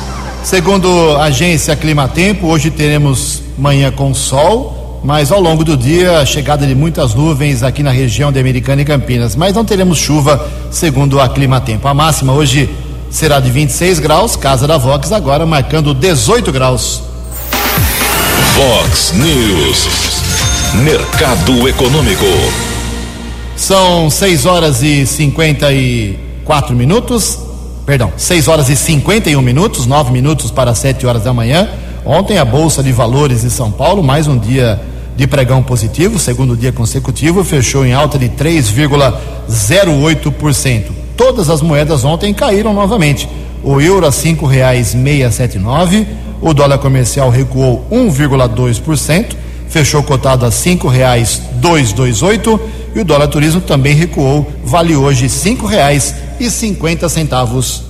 Segundo 0.44 1.16
a 1.16 1.24
agência 1.24 1.74
Climatempo, 1.74 2.46
hoje 2.46 2.70
teremos 2.70 3.42
manhã 3.58 3.90
com 3.90 4.14
sol 4.14 4.75
mas 5.06 5.30
ao 5.30 5.40
longo 5.40 5.62
do 5.62 5.76
dia, 5.76 6.18
a 6.18 6.26
chegada 6.26 6.66
de 6.66 6.74
muitas 6.74 7.14
nuvens 7.14 7.62
aqui 7.62 7.80
na 7.80 7.92
região 7.92 8.32
de 8.32 8.40
Americana 8.40 8.82
e 8.82 8.84
Campinas. 8.84 9.36
Mas 9.36 9.54
não 9.54 9.64
teremos 9.64 9.98
chuva, 9.98 10.44
segundo 10.68 11.20
a 11.20 11.28
Climatempo. 11.28 11.86
A 11.86 11.94
máxima 11.94 12.32
hoje 12.32 12.68
será 13.08 13.38
de 13.38 13.48
26 13.48 14.00
graus, 14.00 14.34
casa 14.34 14.66
da 14.66 14.76
Vox 14.76 15.12
agora 15.12 15.46
marcando 15.46 15.94
18 15.94 16.50
graus. 16.50 17.04
Vox 18.56 19.12
News, 19.12 19.86
mercado 20.82 21.68
econômico. 21.68 22.26
São 23.54 24.10
6 24.10 24.44
horas 24.44 24.82
e 24.82 25.06
54 25.06 26.74
minutos, 26.74 27.38
perdão, 27.86 28.12
6 28.16 28.48
horas 28.48 28.68
e 28.68 28.74
51 28.74 29.40
minutos, 29.40 29.86
9 29.86 30.10
minutos 30.10 30.50
para 30.50 30.74
7 30.74 31.06
horas 31.06 31.22
da 31.22 31.32
manhã. 31.32 31.68
Ontem 32.04 32.38
a 32.38 32.44
Bolsa 32.44 32.82
de 32.82 32.90
Valores 32.90 33.42
de 33.42 33.50
São 33.50 33.70
Paulo, 33.70 34.02
mais 34.02 34.26
um 34.26 34.36
dia 34.36 34.80
de 35.16 35.26
pregão 35.26 35.62
positivo, 35.62 36.18
segundo 36.18 36.54
dia 36.56 36.72
consecutivo, 36.72 37.42
fechou 37.42 37.86
em 37.86 37.94
alta 37.94 38.18
de 38.18 38.28
3,08%. 38.28 40.84
Todas 41.16 41.48
as 41.48 41.62
moedas 41.62 42.04
ontem 42.04 42.34
caíram 42.34 42.74
novamente. 42.74 43.26
O 43.62 43.80
euro 43.80 44.06
a 44.06 44.12
cinco 44.12 44.44
reais 44.46 44.94
meia 44.94 45.30
sete 45.30 45.58
nove, 45.58 46.06
o 46.40 46.52
dólar 46.52 46.78
comercial 46.78 47.30
recuou 47.30 47.86
1,2%, 47.90 49.34
fechou 49.68 50.02
cotado 50.02 50.44
a 50.44 50.50
cinco 50.50 50.88
reais 50.88 51.40
dois 51.54 51.92
dois 51.92 52.22
oito 52.22 52.60
e 52.94 53.00
o 53.00 53.04
dólar 53.04 53.28
turismo 53.28 53.60
também 53.60 53.94
recuou, 53.94 54.50
vale 54.62 54.94
hoje 54.94 55.28
cinco 55.28 55.66
reais 55.66 56.14
e 56.38 56.50
cinquenta 56.50 57.08
centavos. 57.08 57.85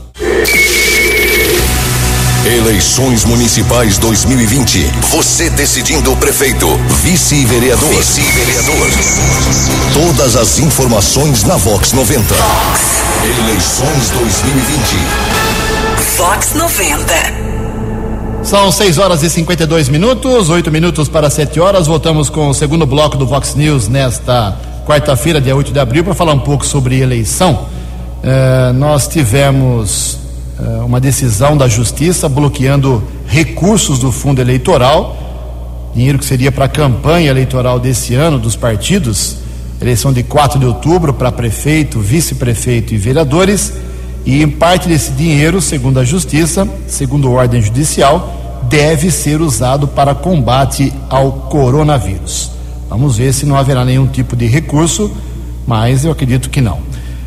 Eleições 2.46 3.24
Municipais 3.24 3.98
2020. 3.98 4.78
Você 5.10 5.50
decidindo 5.50 6.12
o 6.12 6.16
prefeito, 6.16 6.68
vice-vereador. 7.02 7.88
Vice-vereador. 7.88 8.88
Todas 9.92 10.36
as 10.36 10.60
informações 10.60 11.42
na 11.42 11.56
Vox 11.56 11.92
90. 11.92 12.22
Vox. 12.22 13.02
Eleições 13.24 14.10
2020. 14.10 14.96
Vox 16.16 16.54
90. 16.54 17.14
São 18.44 18.70
6 18.70 18.98
horas 18.98 19.24
e 19.24 19.30
52 19.30 19.88
minutos, 19.88 20.48
8 20.48 20.70
minutos 20.70 21.08
para 21.08 21.28
7 21.28 21.58
horas. 21.58 21.88
Voltamos 21.88 22.30
com 22.30 22.48
o 22.48 22.54
segundo 22.54 22.86
bloco 22.86 23.16
do 23.16 23.26
Vox 23.26 23.56
News 23.56 23.88
nesta 23.88 24.56
quarta-feira, 24.86 25.40
dia 25.40 25.56
8 25.56 25.72
de 25.72 25.80
abril, 25.80 26.04
para 26.04 26.14
falar 26.14 26.34
um 26.34 26.38
pouco 26.38 26.64
sobre 26.64 27.00
eleição. 27.00 27.66
Eh, 28.22 28.72
nós 28.72 29.08
tivemos 29.08 30.25
uma 30.84 31.00
decisão 31.00 31.56
da 31.56 31.68
Justiça 31.68 32.28
bloqueando 32.28 33.02
recursos 33.26 33.98
do 33.98 34.10
fundo 34.10 34.40
eleitoral, 34.40 35.90
dinheiro 35.94 36.18
que 36.18 36.24
seria 36.24 36.50
para 36.50 36.66
a 36.66 36.68
campanha 36.68 37.30
eleitoral 37.30 37.78
desse 37.78 38.14
ano 38.14 38.38
dos 38.38 38.56
partidos, 38.56 39.38
eleição 39.80 40.12
de 40.12 40.22
4 40.22 40.58
de 40.58 40.66
outubro 40.66 41.12
para 41.12 41.30
prefeito, 41.30 42.00
vice-prefeito 42.00 42.94
e 42.94 42.96
vereadores, 42.96 43.72
e 44.24 44.42
em 44.42 44.48
parte 44.48 44.88
desse 44.88 45.12
dinheiro, 45.12 45.60
segundo 45.60 46.00
a 46.00 46.04
Justiça, 46.04 46.68
segundo 46.86 47.30
ordem 47.30 47.62
judicial, 47.62 48.62
deve 48.68 49.10
ser 49.10 49.40
usado 49.40 49.86
para 49.86 50.14
combate 50.14 50.92
ao 51.08 51.32
coronavírus. 51.32 52.50
Vamos 52.88 53.16
ver 53.16 53.32
se 53.32 53.46
não 53.46 53.56
haverá 53.56 53.84
nenhum 53.84 54.06
tipo 54.06 54.34
de 54.34 54.46
recurso, 54.46 55.10
mas 55.66 56.04
eu 56.04 56.12
acredito 56.12 56.50
que 56.50 56.60
não. 56.60 56.78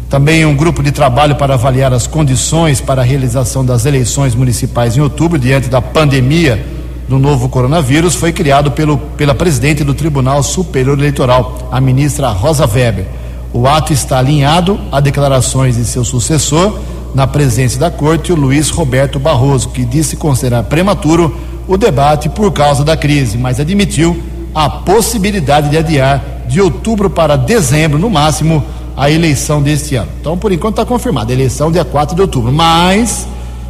Também 0.09 0.43
um 0.43 0.55
grupo 0.55 0.81
de 0.81 0.91
trabalho 0.91 1.35
para 1.35 1.53
avaliar 1.53 1.93
as 1.93 2.07
condições 2.07 2.81
para 2.81 3.01
a 3.01 3.05
realização 3.05 3.63
das 3.63 3.85
eleições 3.85 4.33
municipais 4.33 4.97
em 4.97 5.01
outubro, 5.01 5.37
diante 5.37 5.69
da 5.69 5.79
pandemia 5.79 6.65
do 7.07 7.19
novo 7.19 7.47
coronavírus, 7.47 8.15
foi 8.15 8.33
criado 8.33 8.71
pelo, 8.71 8.97
pela 8.97 9.35
presidente 9.35 9.83
do 9.83 9.93
Tribunal 9.93 10.41
Superior 10.41 10.97
Eleitoral, 10.97 11.69
a 11.71 11.79
ministra 11.79 12.29
Rosa 12.29 12.65
Weber. 12.65 13.05
O 13.53 13.67
ato 13.67 13.93
está 13.93 14.17
alinhado 14.17 14.79
a 14.91 14.99
declarações 14.99 15.75
de 15.75 15.85
seu 15.85 16.03
sucessor 16.03 16.79
na 17.13 17.27
presidência 17.27 17.79
da 17.79 17.91
corte, 17.91 18.31
o 18.31 18.35
Luiz 18.35 18.69
Roberto 18.69 19.19
Barroso, 19.19 19.69
que 19.69 19.85
disse 19.85 20.15
considerar 20.15 20.63
prematuro 20.63 21.35
o 21.67 21.77
debate 21.77 22.29
por 22.29 22.51
causa 22.51 22.83
da 22.83 22.97
crise, 22.97 23.37
mas 23.37 23.59
admitiu 23.59 24.19
a 24.55 24.67
possibilidade 24.69 25.69
de 25.69 25.77
adiar 25.77 26.23
de 26.47 26.59
outubro 26.59 27.11
para 27.11 27.35
dezembro, 27.35 27.99
no 27.99 28.09
máximo, 28.09 28.63
a 28.99 29.09
eleição 29.09 29.63
deste 29.63 29.95
ano. 29.95 30.09
Então, 30.19 30.37
por 30.37 30.51
enquanto, 30.51 30.73
está 30.73 30.85
confirmada 30.85 31.31
a 31.31 31.33
eleição 31.33 31.71
dia 31.71 31.85
4 31.85 32.13
de 32.17 32.21
outubro. 32.21 32.51
Mas, 32.51 33.25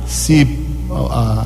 se 0.07 0.59
a, 0.89 1.45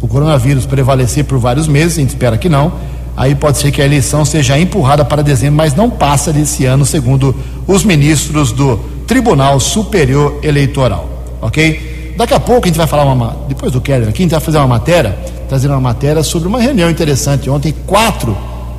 o 0.00 0.08
coronavírus 0.08 0.66
prevalecer 0.66 1.24
por 1.24 1.38
vários 1.38 1.68
meses, 1.68 1.96
a 1.96 2.00
gente 2.00 2.08
espera 2.08 2.36
que 2.36 2.48
não, 2.48 2.72
aí 3.16 3.36
pode 3.36 3.58
ser 3.58 3.70
que 3.70 3.80
a 3.80 3.84
eleição 3.84 4.24
seja 4.24 4.58
empurrada 4.58 5.04
para 5.04 5.22
dezembro, 5.22 5.58
mas 5.58 5.76
não 5.76 5.88
passa 5.88 6.32
desse 6.32 6.66
ano, 6.66 6.84
segundo 6.84 7.32
os 7.68 7.84
ministros 7.84 8.50
do 8.50 8.78
Tribunal 9.06 9.60
Superior 9.60 10.40
Eleitoral. 10.42 11.08
Ok? 11.40 12.14
Daqui 12.16 12.34
a 12.34 12.40
pouco 12.40 12.64
a 12.64 12.66
gente 12.66 12.78
vai 12.78 12.88
falar 12.88 13.04
uma. 13.04 13.36
Depois 13.48 13.70
do 13.70 13.80
Keller 13.80 14.08
aqui, 14.08 14.22
a 14.22 14.24
gente 14.24 14.32
vai 14.32 14.40
fazer 14.40 14.58
uma 14.58 14.66
matéria, 14.66 15.16
trazendo 15.48 15.70
uma 15.74 15.80
matéria 15.80 16.24
sobre 16.24 16.48
uma 16.48 16.60
reunião 16.60 16.90
interessante. 16.90 17.48
Ontem, 17.48 17.72
quatro 17.86 18.36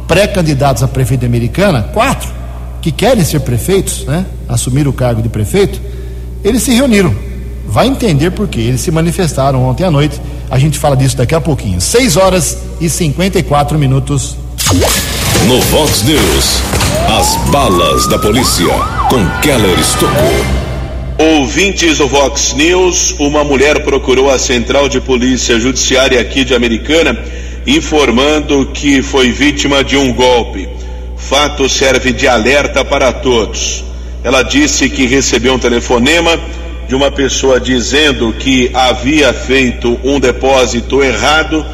pré-candidatos 0.10 0.84
a 0.84 0.90
prefeito 0.90 1.26
americana, 1.26 1.84
quatro, 1.94 2.41
que 2.82 2.92
querem 2.92 3.24
ser 3.24 3.42
prefeitos, 3.42 4.06
né, 4.06 4.26
assumir 4.50 4.88
o 4.88 4.94
cargo 4.94 5.22
de 5.22 5.30
prefeito, 5.30 5.80
eles 6.44 6.64
se 6.64 6.72
reuniram. 6.72 7.14
Vai 7.68 7.88
entender 7.88 8.32
por 8.32 8.48
quê. 8.48 8.60
Eles 8.60 8.82
se 8.82 8.92
manifestaram 8.92 9.64
ontem 9.64 9.86
à 9.86 9.92
noite. 9.92 10.20
A 10.50 10.58
gente 10.58 10.78
fala 10.78 10.98
disso 10.98 11.16
daqui 11.16 11.36
a 11.36 11.40
pouquinho. 11.40 11.80
6 11.80 12.18
horas 12.18 12.58
e 12.82 12.90
54 12.90 13.78
minutos. 13.78 14.36
No 15.48 15.62
Vox 15.62 16.04
News, 16.04 16.62
as 17.18 17.36
balas 17.50 18.08
da 18.08 18.20
polícia 18.20 18.68
com 19.10 19.26
Keller 19.42 19.80
Estocou. 19.80 20.62
Ouvintes 21.38 22.00
do 22.00 22.08
Vox 22.08 22.54
News, 22.54 23.16
uma 23.20 23.44
mulher 23.44 23.84
procurou 23.84 24.30
a 24.30 24.40
Central 24.40 24.90
de 24.90 25.00
Polícia 25.00 25.60
Judiciária 25.60 26.20
aqui 26.20 26.44
de 26.44 26.56
Americana, 26.56 27.18
informando 27.66 28.66
que 28.74 29.02
foi 29.02 29.32
vítima 29.32 29.84
de 29.84 29.96
um 29.96 30.14
golpe 30.14 30.68
fato 31.22 31.70
serve 31.70 32.12
de 32.12 32.28
alerta 32.28 32.84
para 32.84 33.12
todos. 33.14 33.84
Ela 34.24 34.44
disse 34.44 34.90
que 34.90 35.06
recebeu 35.06 35.54
um 35.54 35.60
telefonema 35.60 36.40
de 36.88 36.96
uma 36.96 37.12
pessoa 37.12 37.60
dizendo 37.60 38.34
que 38.34 38.70
havia 38.74 39.34
feito 39.34 40.00
um 40.04 40.20
depósito 40.20 41.02
errado 41.02 41.66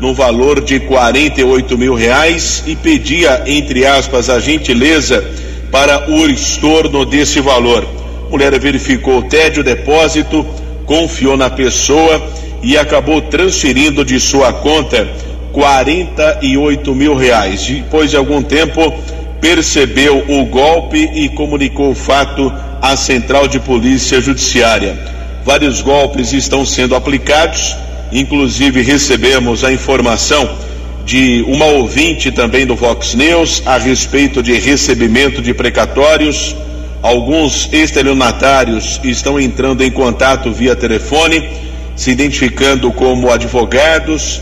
no 0.00 0.12
valor 0.12 0.60
de 0.60 0.80
48 0.80 1.78
mil 1.78 1.94
reais 1.94 2.64
e 2.66 2.74
pedia, 2.74 3.44
entre 3.46 3.86
aspas, 3.86 4.28
a 4.28 4.40
gentileza 4.40 5.24
para 5.70 6.10
o 6.10 6.26
estorno 6.26 7.04
desse 7.04 7.40
valor. 7.40 7.86
A 8.26 8.30
mulher 8.30 8.58
verificou 8.58 9.18
o 9.18 9.22
tédio 9.22 9.62
depósito, 9.62 10.44
confiou 10.84 11.36
na 11.36 11.48
pessoa 11.48 12.20
e 12.62 12.76
acabou 12.76 13.20
transferindo 13.22 14.04
de 14.04 14.18
sua 14.18 14.52
conta 14.52 15.08
48 15.54 16.94
mil 16.94 17.14
reais. 17.14 17.64
Depois 17.64 18.10
de 18.10 18.16
algum 18.16 18.42
tempo, 18.42 18.92
percebeu 19.40 20.24
o 20.28 20.44
golpe 20.46 20.98
e 21.14 21.28
comunicou 21.28 21.92
o 21.92 21.94
fato 21.94 22.52
à 22.82 22.96
Central 22.96 23.46
de 23.46 23.60
Polícia 23.60 24.20
Judiciária. 24.20 24.98
Vários 25.44 25.80
golpes 25.80 26.32
estão 26.32 26.66
sendo 26.66 26.96
aplicados, 26.96 27.76
inclusive 28.10 28.82
recebemos 28.82 29.62
a 29.62 29.72
informação 29.72 30.50
de 31.04 31.44
uma 31.46 31.66
ouvinte 31.66 32.32
também 32.32 32.66
do 32.66 32.74
Vox 32.74 33.14
News 33.14 33.62
a 33.64 33.78
respeito 33.78 34.42
de 34.42 34.58
recebimento 34.58 35.40
de 35.40 35.54
precatórios. 35.54 36.56
Alguns 37.00 37.68
estelionatários 37.72 38.98
estão 39.04 39.38
entrando 39.38 39.84
em 39.84 39.90
contato 39.90 40.50
via 40.50 40.74
telefone, 40.74 41.48
se 41.94 42.10
identificando 42.10 42.90
como 42.90 43.30
advogados, 43.30 44.40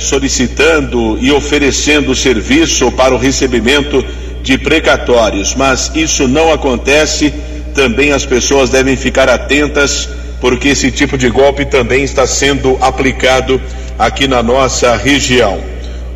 solicitando 0.00 1.18
e 1.20 1.30
oferecendo 1.30 2.14
serviço 2.14 2.90
para 2.92 3.14
o 3.14 3.18
recebimento 3.18 4.04
de 4.42 4.58
precatórios, 4.58 5.54
mas 5.54 5.90
isso 5.94 6.28
não 6.28 6.52
acontece. 6.52 7.32
Também 7.74 8.12
as 8.12 8.24
pessoas 8.24 8.70
devem 8.70 8.96
ficar 8.96 9.28
atentas, 9.28 10.08
porque 10.40 10.68
esse 10.68 10.90
tipo 10.90 11.18
de 11.18 11.28
golpe 11.28 11.64
também 11.64 12.04
está 12.04 12.26
sendo 12.26 12.78
aplicado 12.80 13.60
aqui 13.98 14.28
na 14.28 14.42
nossa 14.42 14.96
região. 14.96 15.58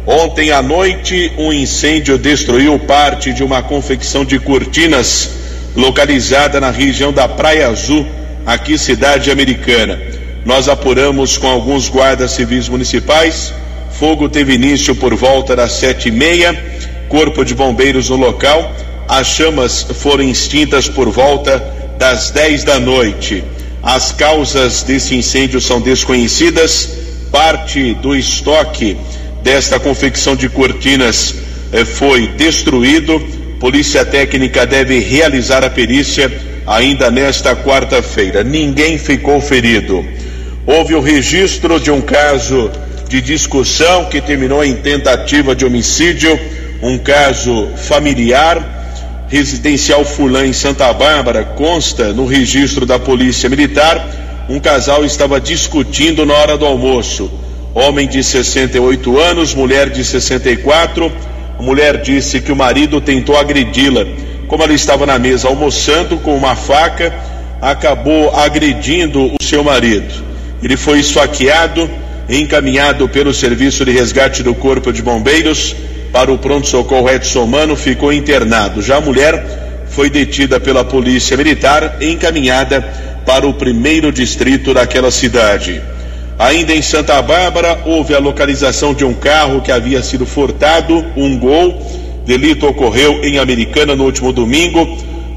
Ontem 0.07 0.51
à 0.53 0.63
noite, 0.63 1.33
um 1.37 1.53
incêndio 1.53 2.17
destruiu 2.17 2.79
parte 2.79 3.33
de 3.33 3.43
uma 3.43 3.63
confecção 3.63 4.25
de 4.25 4.39
cortinas 4.39 5.31
localizada 5.77 6.61
na 6.61 6.71
região 6.71 7.13
da 7.13 7.29
Praia 7.29 7.69
Azul, 7.69 8.07
aqui 8.47 8.79
cidade 8.79 9.31
americana. 9.31 10.18
Nós 10.49 10.67
apuramos 10.67 11.37
com 11.37 11.47
alguns 11.47 11.91
guardas 11.91 12.31
civis 12.31 12.71
municipais. 12.71 13.53
Fogo 13.93 14.31
teve 14.31 14.55
início 14.55 14.95
por 14.95 15.15
volta 15.15 15.55
das 15.55 15.73
sete 15.73 16.09
e 16.09 16.11
meia. 16.11 16.59
Corpo 17.07 17.45
de 17.45 17.55
bombeiros 17.55 18.09
no 18.09 18.17
local. 18.17 18.75
As 19.07 19.27
chamas 19.27 19.87
foram 19.97 20.25
extintas 20.25 20.89
por 20.89 21.11
volta 21.11 21.59
das 21.99 22.31
dez 22.31 22.65
da 22.65 22.81
noite. 22.81 23.45
As 23.83 24.11
causas 24.11 24.83
desse 24.83 25.15
incêndio 25.15 25.61
são 25.61 25.83
desconhecidas. 25.83 26.97
Parte 27.31 27.93
do 27.97 28.17
estoque 28.17 28.97
desta 29.43 29.79
confecção 29.79 30.35
de 30.35 30.49
cortinas 30.49 31.35
eh, 31.75 31.85
foi 31.85 32.27
destruído. 32.27 33.21
Polícia 33.61 34.03
Técnica 34.03 34.65
deve 34.65 34.99
realizar 34.99 35.63
a 35.63 35.69
perícia 35.69 36.33
ainda 36.67 37.11
nesta 37.11 37.55
quarta-feira. 37.55 38.43
Ninguém 38.43 38.97
ficou 38.97 39.43
ferido. 39.43 40.17
Houve 40.71 40.95
o 40.95 41.01
registro 41.01 41.81
de 41.81 41.91
um 41.91 42.03
caso 42.03 42.71
de 43.09 43.23
discussão 43.23 44.05
que 44.05 44.21
terminou 44.21 44.63
em 44.63 44.77
tentativa 44.77 45.57
de 45.57 45.65
homicídio, 45.65 46.39
um 46.83 46.99
caso 46.99 47.69
familiar, 47.75 49.25
residencial 49.31 50.05
Fulã 50.05 50.45
em 50.45 50.53
Santa 50.53 50.93
Bárbara, 50.93 51.43
consta 51.43 52.13
no 52.13 52.27
registro 52.27 52.85
da 52.85 52.99
Polícia 52.99 53.49
Militar. 53.49 54.47
Um 54.47 54.61
casal 54.61 55.07
estava 55.07 55.41
discutindo 55.41 56.27
na 56.27 56.35
hora 56.35 56.59
do 56.59 56.67
almoço. 56.67 57.31
Homem 57.75 58.07
de 58.07 58.23
68 58.23 59.19
anos, 59.19 59.55
mulher 59.55 59.89
de 59.89 60.05
64. 60.05 61.11
A 61.59 61.63
mulher 61.63 62.03
disse 62.03 62.43
que 62.43 62.53
o 62.53 62.57
marido 62.57 63.01
tentou 63.01 63.39
agredi-la. 63.39 64.05
Como 64.47 64.63
ela 64.63 64.75
estava 64.75 65.07
na 65.07 65.19
mesa 65.19 65.49
almoçando 65.49 66.19
com 66.19 66.37
uma 66.37 66.55
faca, 66.55 67.11
acabou 67.59 68.37
agredindo 68.37 69.29
o 69.29 69.43
seu 69.43 69.65
marido. 69.65 70.28
Ele 70.63 70.77
foi 70.77 71.01
esfaqueado, 71.01 71.89
encaminhado 72.29 73.09
pelo 73.09 73.33
Serviço 73.33 73.85
de 73.85 73.93
Resgate 73.93 74.43
do 74.43 74.55
Corpo 74.55 74.93
de 74.93 75.03
Bombeiros 75.03 75.75
para 76.13 76.33
o 76.33 76.39
pronto-socorro 76.39 77.09
Edson 77.09 77.47
Mano, 77.47 77.77
ficou 77.77 78.13
internado. 78.13 78.83
Já 78.83 78.97
a 78.97 79.01
mulher 79.01 79.87
foi 79.89 80.11
detida 80.11 80.59
pela 80.59 80.85
Polícia 80.85 81.37
Militar, 81.37 81.99
encaminhada 82.01 82.83
para 83.25 83.47
o 83.47 83.55
primeiro 83.55 84.11
distrito 84.11 84.73
daquela 84.73 85.11
cidade. 85.11 85.81
Ainda 86.39 86.73
em 86.73 86.83
Santa 86.83 87.21
Bárbara, 87.21 87.81
houve 87.85 88.15
a 88.15 88.19
localização 88.19 88.95
de 88.95 89.05
um 89.05 89.13
carro 89.13 89.61
que 89.61 89.73
havia 89.73 90.03
sido 90.03 90.25
furtado, 90.25 91.05
um 91.17 91.39
gol. 91.39 91.85
Delito 92.25 92.67
ocorreu 92.67 93.25
em 93.25 93.39
Americana 93.39 93.97
no 93.97 94.05
último 94.05 94.33
domingo. 94.33 94.87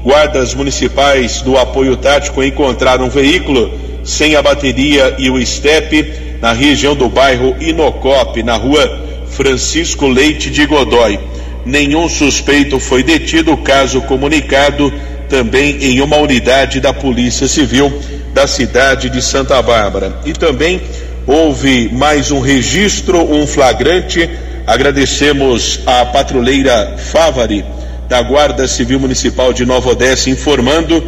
Guardas 0.04 0.54
municipais 0.54 1.42
do 1.42 1.56
apoio 1.56 1.96
tático 1.96 2.42
encontraram 2.42 3.06
um 3.06 3.08
veículo 3.08 3.70
sem 4.04 4.34
a 4.36 4.42
bateria 4.42 5.14
e 5.18 5.30
o 5.30 5.38
estepe 5.38 6.12
na 6.40 6.52
região 6.52 6.94
do 6.94 7.08
bairro 7.08 7.56
Inocop, 7.60 8.42
na 8.42 8.56
rua 8.56 9.00
Francisco 9.28 10.06
Leite 10.08 10.50
de 10.50 10.66
Godói. 10.66 11.18
Nenhum 11.64 12.08
suspeito 12.08 12.80
foi 12.80 13.02
detido, 13.02 13.56
caso 13.56 14.00
comunicado 14.02 14.92
também 15.28 15.78
em 15.80 16.00
uma 16.00 16.16
unidade 16.16 16.80
da 16.80 16.92
Polícia 16.92 17.46
Civil 17.46 17.92
da 18.34 18.46
cidade 18.46 19.08
de 19.08 19.22
Santa 19.22 19.60
Bárbara. 19.62 20.18
E 20.24 20.32
também 20.32 20.80
houve 21.26 21.88
mais 21.92 22.30
um 22.30 22.40
registro, 22.40 23.18
um 23.18 23.46
flagrante. 23.46 24.28
Agradecemos 24.66 25.80
a 25.86 26.04
patrulheira 26.06 26.96
Favari 26.98 27.64
da 28.08 28.20
Guarda 28.20 28.66
Civil 28.66 29.00
Municipal 29.00 29.52
de 29.52 29.64
Nova 29.64 29.90
Odessa 29.90 30.28
informando 30.28 31.02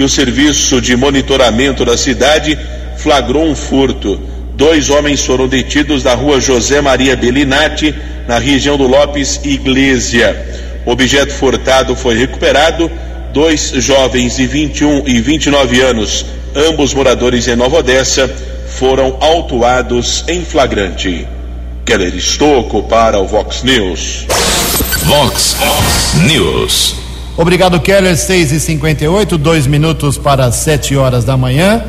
que 0.00 0.04
o 0.04 0.08
serviço 0.08 0.80
de 0.80 0.96
monitoramento 0.96 1.84
da 1.84 1.94
cidade 1.94 2.58
flagrou 2.96 3.44
um 3.44 3.54
furto. 3.54 4.18
Dois 4.54 4.88
homens 4.88 5.20
foram 5.20 5.46
detidos 5.46 6.02
na 6.02 6.14
rua 6.14 6.40
José 6.40 6.80
Maria 6.80 7.14
Bellinati, 7.14 7.94
na 8.26 8.38
região 8.38 8.78
do 8.78 8.86
Lopes 8.86 9.38
Iglesia. 9.44 10.82
O 10.86 10.92
objeto 10.92 11.34
furtado 11.34 11.94
foi 11.94 12.16
recuperado. 12.16 12.90
Dois 13.34 13.72
jovens 13.76 14.36
de 14.36 14.46
21 14.46 15.06
e 15.06 15.20
29 15.20 15.82
anos, 15.82 16.24
ambos 16.56 16.94
moradores 16.94 17.46
em 17.46 17.54
Nova 17.54 17.80
Odessa, 17.80 18.26
foram 18.78 19.18
autuados 19.20 20.24
em 20.26 20.42
flagrante. 20.42 21.28
Keller 21.84 22.14
Estocco 22.14 22.84
para 22.84 23.18
o 23.18 23.26
Vox 23.26 23.62
News. 23.62 24.24
Vox 25.04 25.56
News. 26.26 27.09
Obrigado, 27.36 27.80
Keller. 27.80 28.16
6 28.16 28.52
e 28.52 28.60
58 28.60 29.38
dois 29.38 29.66
minutos 29.66 30.18
para 30.18 30.50
7 30.50 30.96
horas 30.96 31.24
da 31.24 31.36
manhã. 31.36 31.82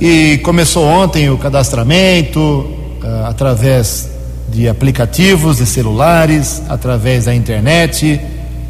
E 0.00 0.38
começou 0.38 0.84
ontem 0.84 1.28
o 1.28 1.36
cadastramento 1.36 2.40
uh, 2.40 3.26
através 3.26 4.08
de 4.48 4.68
aplicativos 4.68 5.58
de 5.58 5.66
celulares, 5.66 6.62
através 6.68 7.24
da 7.24 7.34
internet 7.34 8.20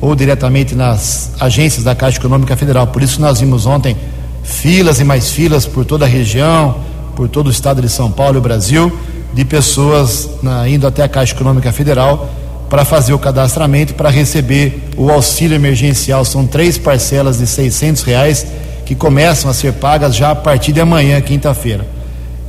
ou 0.01 0.15
diretamente 0.15 0.75
nas 0.75 1.33
agências 1.39 1.85
da 1.85 1.95
Caixa 1.95 2.19
Econômica 2.19 2.57
Federal. 2.57 2.87
Por 2.87 3.03
isso 3.03 3.21
nós 3.21 3.41
vimos 3.41 3.67
ontem 3.67 3.97
filas 4.43 5.01
e 5.01 5.05
mais 5.05 5.31
filas 5.31 5.67
por 5.67 5.85
toda 5.85 6.05
a 6.05 6.09
região, 6.09 6.77
por 7.15 7.29
todo 7.29 7.49
o 7.49 7.51
estado 7.51 7.83
de 7.83 7.89
São 7.89 8.11
Paulo 8.11 8.39
e 8.39 8.41
Brasil, 8.41 8.91
de 9.35 9.45
pessoas 9.45 10.31
na, 10.43 10.69
indo 10.69 10.87
até 10.87 11.03
a 11.03 11.09
Caixa 11.09 11.35
Econômica 11.35 11.71
Federal 11.73 12.31
para 12.69 12.85
fazer 12.85 13.13
o 13.13 13.19
cadastramento 13.19 13.95
para 13.95 14.11
receber 14.11 14.91
o 14.97 15.11
auxílio 15.11 15.55
emergencial. 15.55 16.25
São 16.25 16.47
três 16.47 16.77
parcelas 16.77 17.39
de 17.39 17.47
seiscentos 17.47 18.03
reais 18.03 18.47
que 18.85 18.95
começam 18.95 19.51
a 19.51 19.55
ser 19.55 19.75
pagas 19.75 20.15
já 20.15 20.31
a 20.31 20.35
partir 20.35 20.73
de 20.73 20.81
amanhã, 20.81 21.21
quinta-feira. 21.21 21.87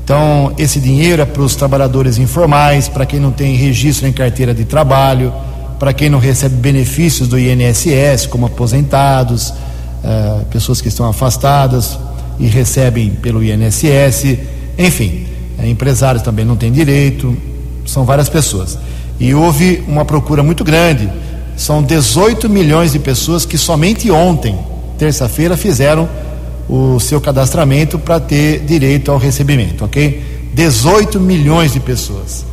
Então, 0.04 0.54
esse 0.58 0.80
dinheiro 0.80 1.22
é 1.22 1.26
para 1.26 1.42
os 1.42 1.56
trabalhadores 1.56 2.18
informais, 2.18 2.88
para 2.88 3.06
quem 3.06 3.20
não 3.20 3.32
tem 3.32 3.56
registro 3.56 4.08
em 4.08 4.12
carteira 4.12 4.54
de 4.54 4.66
trabalho, 4.66 5.32
para 5.78 5.94
quem 5.94 6.10
não 6.10 6.18
recebe 6.18 6.56
benefícios 6.56 7.28
do 7.28 7.38
INSS, 7.38 8.26
como 8.26 8.48
aposentados, 8.48 9.50
uh, 9.50 10.44
pessoas 10.46 10.82
que 10.82 10.88
estão 10.88 11.08
afastadas 11.08 12.00
e 12.40 12.48
recebem 12.48 13.12
pelo 13.12 13.44
INSS, 13.44 14.40
enfim, 14.78 15.28
uh, 15.60 15.66
empresários 15.66 16.24
também 16.24 16.44
não 16.44 16.56
têm 16.56 16.72
direito, 16.72 17.38
são 17.86 18.04
várias 18.04 18.30
pessoas. 18.30 18.80
E 19.20 19.34
houve 19.34 19.84
uma 19.88 20.06
procura 20.06 20.42
muito 20.42 20.64
grande. 20.64 21.10
São 21.58 21.84
18 21.84 22.48
milhões 22.50 22.94
de 22.94 23.00
pessoas 23.00 23.46
que 23.46 23.58
somente 23.58 24.10
ontem, 24.10 24.58
terça-feira, 24.98 25.58
fizeram 25.58 26.08
o 26.70 27.00
seu 27.00 27.20
cadastramento 27.20 28.00
para 28.00 28.20
ter 28.20 28.60
direito 28.60 29.12
ao 29.12 29.18
recebimento, 29.18 29.84
ok? 29.84 30.24
18 30.54 31.20
milhões 31.20 31.74
de 31.74 31.80
pessoas. 31.80 32.46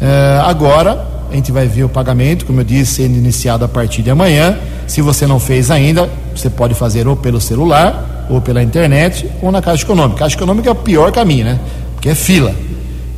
Uh, 0.00 0.42
agora, 0.44 1.06
a 1.30 1.34
gente 1.34 1.52
vai 1.52 1.66
ver 1.66 1.84
o 1.84 1.88
pagamento, 1.88 2.46
como 2.46 2.60
eu 2.60 2.64
disse, 2.64 3.02
sendo 3.02 3.16
iniciado 3.16 3.64
a 3.64 3.68
partir 3.68 4.02
de 4.02 4.10
amanhã. 4.10 4.58
Se 4.86 5.02
você 5.02 5.26
não 5.26 5.38
fez 5.38 5.70
ainda, 5.70 6.08
você 6.34 6.48
pode 6.48 6.74
fazer 6.74 7.06
ou 7.06 7.16
pelo 7.16 7.40
celular, 7.40 8.26
ou 8.30 8.40
pela 8.40 8.62
internet, 8.62 9.28
ou 9.42 9.52
na 9.52 9.60
Caixa 9.60 9.84
Econômica. 9.84 10.20
Caixa 10.20 10.36
Econômica 10.36 10.68
é 10.68 10.72
o 10.72 10.74
pior 10.74 11.12
caminho, 11.12 11.44
né? 11.44 11.60
Porque 11.94 12.08
é 12.08 12.14
fila. 12.14 12.54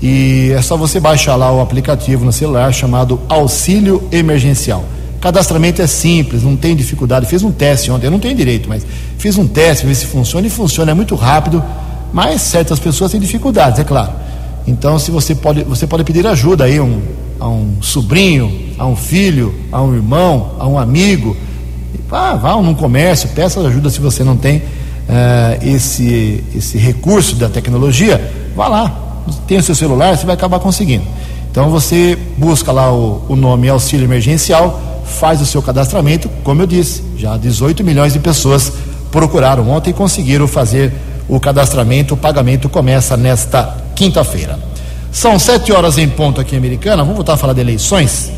E 0.03 0.53
é 0.57 0.63
só 0.63 0.77
você 0.77 0.99
baixar 0.99 1.37
lá 1.37 1.53
o 1.53 1.61
aplicativo 1.61 2.25
no 2.25 2.33
celular 2.33 2.73
chamado 2.73 3.21
Auxílio 3.29 4.03
Emergencial. 4.11 4.85
Cadastramento 5.21 5.83
é 5.83 5.87
simples, 5.87 6.43
não 6.43 6.57
tem 6.57 6.75
dificuldade. 6.75 7.27
Fiz 7.27 7.43
um 7.43 7.53
teste 7.53 7.91
ontem, 7.91 8.07
eu 8.07 8.11
não 8.11 8.19
tenho 8.19 8.35
direito, 8.35 8.69
mas 8.69 8.87
fiz 9.19 9.37
um 9.37 9.47
teste, 9.47 9.85
ver 9.85 9.95
se 9.95 10.07
funciona 10.07 10.47
e 10.47 10.51
funciona, 10.51 10.93
é 10.93 10.95
muito 10.95 11.15
rápido, 11.15 11.63
mas 12.11 12.41
certas 12.41 12.79
pessoas 12.79 13.13
têm 13.13 13.21
dificuldades, 13.21 13.79
é 13.79 13.85
claro. 13.85 14.13
Então, 14.67 14.99
se 14.99 15.11
você 15.11 15.35
pode, 15.35 15.63
você 15.65 15.87
pode 15.87 16.05
pedir 16.05 16.27
ajuda 16.27 16.65
aí 16.65 16.81
um, 16.81 17.03
a 17.39 17.49
um 17.49 17.83
sobrinho, 17.83 18.51
a 18.79 18.87
um 18.87 18.97
filho, 18.97 19.55
a 19.71 19.83
um 19.83 19.95
irmão, 19.95 20.53
a 20.59 20.67
um 20.67 20.79
amigo. 20.79 21.37
Ah, 22.11 22.35
vá 22.37 22.57
num 22.57 22.75
comércio, 22.75 23.29
peça 23.31 23.61
ajuda 23.61 23.91
se 23.91 24.01
você 24.01 24.25
não 24.25 24.37
tem 24.37 24.59
uh, 24.59 24.63
esse, 25.63 26.43
esse 26.55 26.79
recurso 26.79 27.37
da 27.37 27.49
tecnologia, 27.49 28.33
vá 28.57 28.67
lá, 28.67 29.10
tem 29.47 29.59
o 29.59 29.63
seu 29.63 29.75
celular, 29.75 30.17
você 30.17 30.27
vai 30.27 30.35
acabar 30.35 30.59
conseguindo. 30.61 31.05
Então 31.51 31.69
você 31.71 32.17
busca 32.37 32.71
lá 32.71 32.93
o, 32.93 33.23
o 33.29 33.37
nome 33.37 33.69
auxílio 33.69 34.05
emergencial, 34.05 34.81
faz 35.05 35.41
o 35.41 35.47
seu 35.47 35.61
cadastramento, 35.61 36.31
como 36.45 36.63
eu 36.63 36.67
disse, 36.67 37.03
já 37.17 37.37
18 37.37 37.83
milhões 37.83 38.13
de 38.13 38.21
pessoas 38.21 38.73
procuraram 39.11 39.69
ontem 39.69 39.91
e 39.91 39.93
conseguiram 39.93 40.47
fazer 40.47 40.93
o 41.29 41.41
cadastramento, 41.41 42.15
o 42.15 42.17
pagamento 42.17 42.69
começa 42.69 43.17
nesta 43.17 43.77
quinta-feira. 43.95 44.59
São 45.13 45.39
sete 45.39 45.73
horas 45.73 45.99
em 45.99 46.09
ponto 46.09 46.41
aqui 46.41 46.55
em 46.55 46.59
Americana, 46.59 47.03
vamos 47.03 47.17
voltar 47.17 47.35
a 47.35 47.37
falar 47.37 47.53
de 47.53 47.61
eleições. 47.61 48.31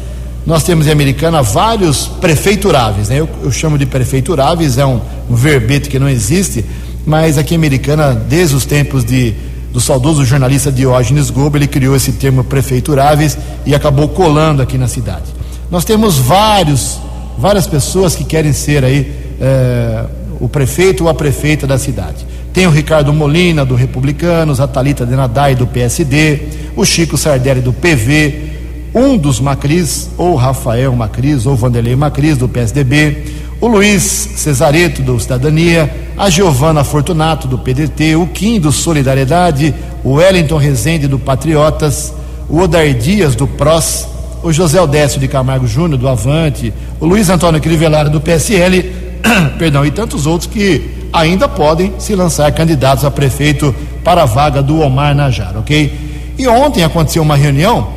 Nós 0.46 0.64
temos 0.64 0.86
em 0.86 0.90
Americana 0.90 1.42
vários 1.42 2.06
prefeituráveis, 2.06 3.08
né? 3.08 3.20
eu, 3.20 3.28
eu 3.42 3.52
chamo 3.52 3.78
de 3.78 3.86
prefeituráveis, 3.86 4.78
é 4.78 4.84
um, 4.84 5.00
um 5.30 5.34
verbete 5.34 5.88
que 5.88 5.98
não 5.98 6.08
existe, 6.08 6.64
mas 7.06 7.38
aqui 7.38 7.54
em 7.54 7.58
Americana, 7.58 8.14
desde 8.14 8.56
os 8.56 8.64
tempos 8.64 9.04
de 9.04 9.34
do 9.72 9.80
saudoso 9.80 10.24
jornalista 10.24 10.70
Diógenes 10.70 11.30
Gobo, 11.30 11.56
ele 11.56 11.66
criou 11.66 11.96
esse 11.96 12.12
termo 12.12 12.44
prefeituráveis 12.44 13.38
e 13.64 13.74
acabou 13.74 14.08
colando 14.08 14.60
aqui 14.60 14.76
na 14.76 14.86
cidade. 14.86 15.24
Nós 15.70 15.84
temos 15.84 16.18
vários, 16.18 17.00
várias 17.38 17.66
pessoas 17.66 18.14
que 18.14 18.24
querem 18.24 18.52
ser 18.52 18.84
aí 18.84 19.10
é, 19.40 20.04
o 20.38 20.48
prefeito 20.48 21.04
ou 21.04 21.10
a 21.10 21.14
prefeita 21.14 21.66
da 21.66 21.78
cidade. 21.78 22.26
Tem 22.52 22.66
o 22.66 22.70
Ricardo 22.70 23.12
Molina, 23.14 23.64
do 23.64 23.74
Republicanos, 23.74 24.60
a 24.60 24.68
Thalita 24.68 25.06
Denadai, 25.06 25.54
do 25.54 25.66
PSD, 25.66 26.40
o 26.76 26.84
Chico 26.84 27.16
Sardelli, 27.16 27.62
do 27.62 27.72
PV, 27.72 28.50
um 28.94 29.16
dos 29.16 29.40
Macris, 29.40 30.10
ou 30.18 30.34
Rafael 30.34 30.94
Macris, 30.94 31.46
ou 31.46 31.56
Vanderlei 31.56 31.96
Macris, 31.96 32.36
do 32.36 32.46
PSDB, 32.46 33.24
o 33.62 33.68
Luiz 33.68 34.02
Cesareto, 34.02 35.02
do 35.02 35.20
Cidadania, 35.20 35.88
a 36.18 36.28
Giovana 36.28 36.82
Fortunato, 36.82 37.46
do 37.46 37.56
PDT, 37.56 38.16
o 38.16 38.26
Kim, 38.26 38.58
do 38.58 38.72
Solidariedade, 38.72 39.72
o 40.02 40.14
Wellington 40.14 40.56
Rezende, 40.56 41.06
do 41.06 41.16
Patriotas, 41.16 42.12
o 42.48 42.58
Odair 42.58 42.98
Dias, 42.98 43.36
do 43.36 43.46
PROS, 43.46 44.08
o 44.42 44.52
José 44.52 44.80
Odécio 44.80 45.20
de 45.20 45.28
Camargo 45.28 45.64
Júnior, 45.64 45.96
do 45.96 46.08
Avante, 46.08 46.74
o 46.98 47.06
Luiz 47.06 47.30
Antônio 47.30 47.60
Crivellari, 47.60 48.10
do 48.10 48.20
PSL, 48.20 48.92
perdão, 49.56 49.86
e 49.86 49.92
tantos 49.92 50.26
outros 50.26 50.50
que 50.50 51.08
ainda 51.12 51.46
podem 51.46 51.94
se 52.00 52.16
lançar 52.16 52.50
candidatos 52.50 53.04
a 53.04 53.12
prefeito 53.12 53.72
para 54.02 54.24
a 54.24 54.26
vaga 54.26 54.60
do 54.60 54.80
Omar 54.80 55.14
Najar, 55.14 55.56
ok? 55.56 56.34
E 56.36 56.48
ontem 56.48 56.82
aconteceu 56.82 57.22
uma 57.22 57.36
reunião, 57.36 57.90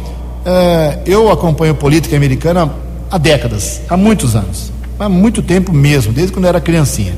eh, 0.46 1.00
eu 1.08 1.32
acompanho 1.32 1.74
política 1.74 2.16
americana 2.16 2.72
há 3.10 3.18
décadas, 3.18 3.82
há 3.90 3.98
muitos 3.98 4.36
anos, 4.36 4.75
há 5.00 5.10
muito 5.10 5.42
tempo 5.42 5.74
mesmo, 5.74 6.14
desde 6.14 6.34
quando 6.34 6.46
eu 6.46 6.50
era 6.50 6.62
criancinha. 6.62 7.14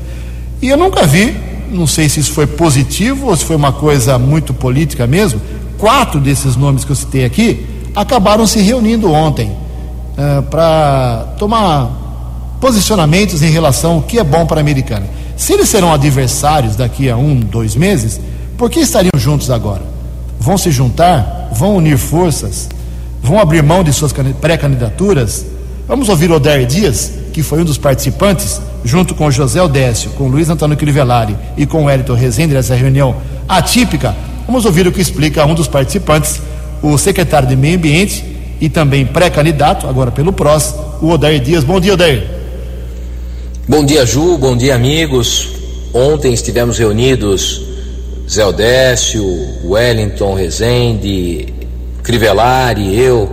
E 0.60 0.68
eu 0.68 0.76
nunca 0.76 1.06
vi, 1.06 1.36
não 1.70 1.86
sei 1.86 2.08
se 2.08 2.20
isso 2.20 2.32
foi 2.32 2.46
positivo 2.46 3.26
ou 3.26 3.36
se 3.36 3.44
foi 3.44 3.56
uma 3.56 3.72
coisa 3.72 4.18
muito 4.18 4.52
política 4.52 5.06
mesmo, 5.06 5.40
quatro 5.78 6.20
desses 6.20 6.56
nomes 6.56 6.84
que 6.84 6.92
eu 6.92 6.96
citei 6.96 7.24
aqui 7.24 7.66
acabaram 7.94 8.46
se 8.46 8.60
reunindo 8.60 9.10
ontem 9.12 9.48
uh, 9.48 10.42
para 10.44 11.34
tomar 11.38 12.56
posicionamentos 12.60 13.42
em 13.42 13.50
relação 13.50 13.94
ao 13.94 14.02
que 14.02 14.18
é 14.18 14.24
bom 14.24 14.46
para 14.46 14.58
a 14.58 14.60
americana. 14.60 15.06
Se 15.36 15.52
eles 15.52 15.68
serão 15.68 15.92
adversários 15.92 16.74
daqui 16.74 17.08
a 17.08 17.16
um, 17.16 17.38
dois 17.38 17.76
meses, 17.76 18.20
por 18.56 18.70
que 18.70 18.80
estariam 18.80 19.12
juntos 19.16 19.50
agora? 19.50 19.82
Vão 20.40 20.58
se 20.58 20.70
juntar? 20.70 21.50
Vão 21.52 21.76
unir 21.76 21.96
forças? 21.96 22.68
Vão 23.22 23.38
abrir 23.38 23.62
mão 23.62 23.84
de 23.84 23.92
suas 23.92 24.12
pré-candidaturas? 24.40 25.46
Vamos 25.86 26.08
ouvir 26.08 26.30
Odair 26.30 26.66
Dias, 26.66 27.12
que 27.38 27.42
foi 27.44 27.60
um 27.60 27.64
dos 27.64 27.78
participantes, 27.78 28.60
junto 28.84 29.14
com 29.14 29.30
José 29.30 29.62
Odécio, 29.62 30.10
com 30.10 30.26
Luiz 30.26 30.50
Antônio 30.50 30.76
Crivellari 30.76 31.36
e 31.56 31.66
com 31.66 31.84
o 31.84 31.88
Hélito 31.88 32.12
Rezende, 32.12 32.52
nessa 32.52 32.74
reunião 32.74 33.14
atípica, 33.48 34.12
Vamos 34.44 34.64
ouvir 34.64 34.86
o 34.88 34.92
que 34.92 35.00
explica 35.00 35.44
um 35.44 35.54
dos 35.54 35.68
participantes, 35.68 36.40
o 36.82 36.96
secretário 36.96 37.46
de 37.46 37.54
Meio 37.54 37.76
Ambiente 37.76 38.24
e 38.58 38.70
também 38.70 39.04
pré-candidato, 39.04 39.86
agora 39.86 40.10
pelo 40.10 40.32
PROS, 40.32 40.74
o 41.02 41.10
Odair 41.10 41.38
Dias. 41.38 41.62
Bom 41.62 41.78
dia, 41.78 41.92
Odair. 41.92 42.26
Bom 43.68 43.84
dia, 43.84 44.06
Ju, 44.06 44.38
bom 44.38 44.56
dia, 44.56 44.74
amigos. 44.74 45.48
Ontem 45.92 46.32
estivemos 46.32 46.78
reunidos 46.78 47.62
Zé 48.26 48.44
Odécio, 48.46 49.22
Wellington 49.64 50.32
Rezende, 50.34 51.52
Crivellari, 52.02 52.98
eu, 52.98 53.30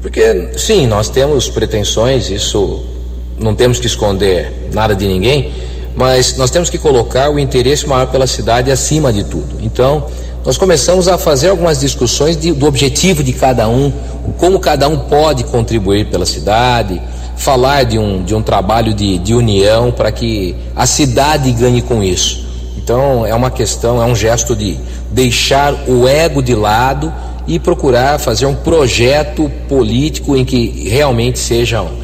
porque 0.00 0.52
sim, 0.56 0.86
nós 0.86 1.10
temos 1.10 1.50
pretensões, 1.50 2.30
isso 2.30 2.93
não 3.38 3.54
temos 3.54 3.78
que 3.78 3.86
esconder 3.86 4.70
nada 4.72 4.94
de 4.94 5.06
ninguém, 5.06 5.52
mas 5.94 6.36
nós 6.36 6.50
temos 6.50 6.70
que 6.70 6.78
colocar 6.78 7.30
o 7.30 7.38
interesse 7.38 7.86
maior 7.86 8.06
pela 8.06 8.26
cidade 8.26 8.70
acima 8.70 9.12
de 9.12 9.24
tudo. 9.24 9.56
Então, 9.62 10.06
nós 10.44 10.58
começamos 10.58 11.08
a 11.08 11.16
fazer 11.16 11.48
algumas 11.48 11.80
discussões 11.80 12.36
de, 12.36 12.52
do 12.52 12.66
objetivo 12.66 13.22
de 13.22 13.32
cada 13.32 13.68
um, 13.68 13.92
como 14.36 14.58
cada 14.58 14.88
um 14.88 14.98
pode 14.98 15.44
contribuir 15.44 16.06
pela 16.06 16.26
cidade, 16.26 17.00
falar 17.36 17.84
de 17.84 17.98
um, 17.98 18.22
de 18.22 18.34
um 18.34 18.42
trabalho 18.42 18.92
de, 18.92 19.18
de 19.18 19.34
união 19.34 19.90
para 19.90 20.12
que 20.12 20.54
a 20.74 20.86
cidade 20.86 21.50
ganhe 21.52 21.80
com 21.80 22.02
isso. 22.02 22.44
Então, 22.76 23.24
é 23.24 23.34
uma 23.34 23.50
questão, 23.50 24.02
é 24.02 24.04
um 24.04 24.14
gesto 24.14 24.54
de 24.54 24.78
deixar 25.10 25.72
o 25.88 26.06
ego 26.06 26.42
de 26.42 26.54
lado 26.54 27.12
e 27.46 27.58
procurar 27.58 28.18
fazer 28.18 28.46
um 28.46 28.54
projeto 28.54 29.50
político 29.68 30.36
em 30.36 30.44
que 30.44 30.88
realmente 30.88 31.38
sejam 31.38 32.03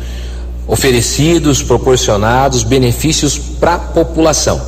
oferecidos, 0.71 1.65
proporcionados 1.65 2.63
benefícios 2.63 3.37
para 3.37 3.75
a 3.75 3.79
população. 3.79 4.63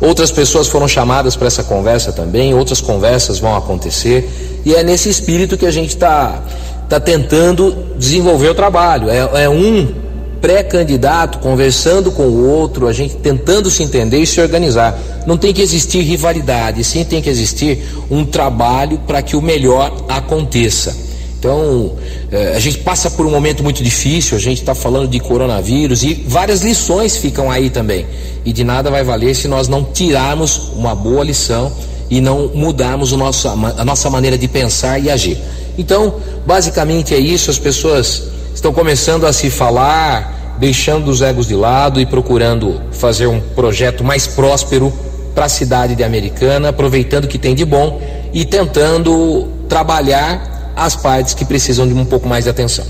Outras 0.00 0.30
pessoas 0.30 0.68
foram 0.68 0.86
chamadas 0.86 1.34
para 1.34 1.48
essa 1.48 1.64
conversa 1.64 2.12
também, 2.12 2.54
outras 2.54 2.80
conversas 2.80 3.40
vão 3.40 3.56
acontecer, 3.56 4.62
e 4.64 4.72
é 4.72 4.84
nesse 4.84 5.08
espírito 5.08 5.58
que 5.58 5.66
a 5.66 5.72
gente 5.72 5.88
está 5.88 6.40
tá 6.88 7.00
tentando 7.00 7.76
desenvolver 7.98 8.50
o 8.50 8.54
trabalho. 8.54 9.10
É, 9.10 9.42
é 9.42 9.48
um 9.48 9.92
pré-candidato 10.40 11.40
conversando 11.40 12.12
com 12.12 12.22
o 12.22 12.48
outro, 12.48 12.86
a 12.86 12.92
gente 12.92 13.16
tentando 13.16 13.68
se 13.68 13.82
entender 13.82 14.20
e 14.20 14.26
se 14.26 14.40
organizar. 14.40 14.96
Não 15.26 15.36
tem 15.36 15.52
que 15.52 15.60
existir 15.60 16.02
rivalidade, 16.02 16.84
sim 16.84 17.02
tem 17.02 17.20
que 17.20 17.28
existir 17.28 17.84
um 18.08 18.24
trabalho 18.24 19.00
para 19.08 19.20
que 19.22 19.34
o 19.34 19.42
melhor 19.42 19.92
aconteça. 20.08 21.07
Então, 21.38 21.92
eh, 22.32 22.54
a 22.56 22.58
gente 22.58 22.78
passa 22.78 23.08
por 23.12 23.24
um 23.24 23.30
momento 23.30 23.62
muito 23.62 23.80
difícil, 23.82 24.36
a 24.36 24.40
gente 24.40 24.58
está 24.58 24.74
falando 24.74 25.06
de 25.06 25.20
coronavírus 25.20 26.02
e 26.02 26.14
várias 26.26 26.62
lições 26.62 27.16
ficam 27.16 27.48
aí 27.48 27.70
também. 27.70 28.06
E 28.44 28.52
de 28.52 28.64
nada 28.64 28.90
vai 28.90 29.04
valer 29.04 29.36
se 29.36 29.46
nós 29.46 29.68
não 29.68 29.84
tirarmos 29.84 30.72
uma 30.74 30.96
boa 30.96 31.22
lição 31.22 31.72
e 32.10 32.20
não 32.20 32.50
mudarmos 32.52 33.12
nosso, 33.12 33.48
a 33.48 33.84
nossa 33.84 34.10
maneira 34.10 34.36
de 34.36 34.48
pensar 34.48 34.98
e 34.98 35.08
agir. 35.08 35.38
Então, 35.78 36.16
basicamente 36.44 37.14
é 37.14 37.18
isso, 37.18 37.50
as 37.50 37.58
pessoas 37.58 38.24
estão 38.52 38.72
começando 38.72 39.24
a 39.24 39.32
se 39.32 39.48
falar, 39.48 40.56
deixando 40.58 41.08
os 41.08 41.22
egos 41.22 41.46
de 41.46 41.54
lado 41.54 42.00
e 42.00 42.06
procurando 42.06 42.80
fazer 42.90 43.28
um 43.28 43.40
projeto 43.40 44.02
mais 44.02 44.26
próspero 44.26 44.92
para 45.36 45.44
a 45.44 45.48
cidade 45.48 45.94
de 45.94 46.02
Americana, 46.02 46.70
aproveitando 46.70 47.26
o 47.26 47.28
que 47.28 47.38
tem 47.38 47.54
de 47.54 47.64
bom 47.64 48.00
e 48.32 48.44
tentando 48.44 49.46
trabalhar 49.68 50.57
as 50.78 50.94
partes 50.94 51.34
que 51.34 51.44
precisam 51.44 51.86
de 51.86 51.92
um 51.92 52.04
pouco 52.04 52.28
mais 52.28 52.44
de 52.44 52.50
atenção. 52.50 52.84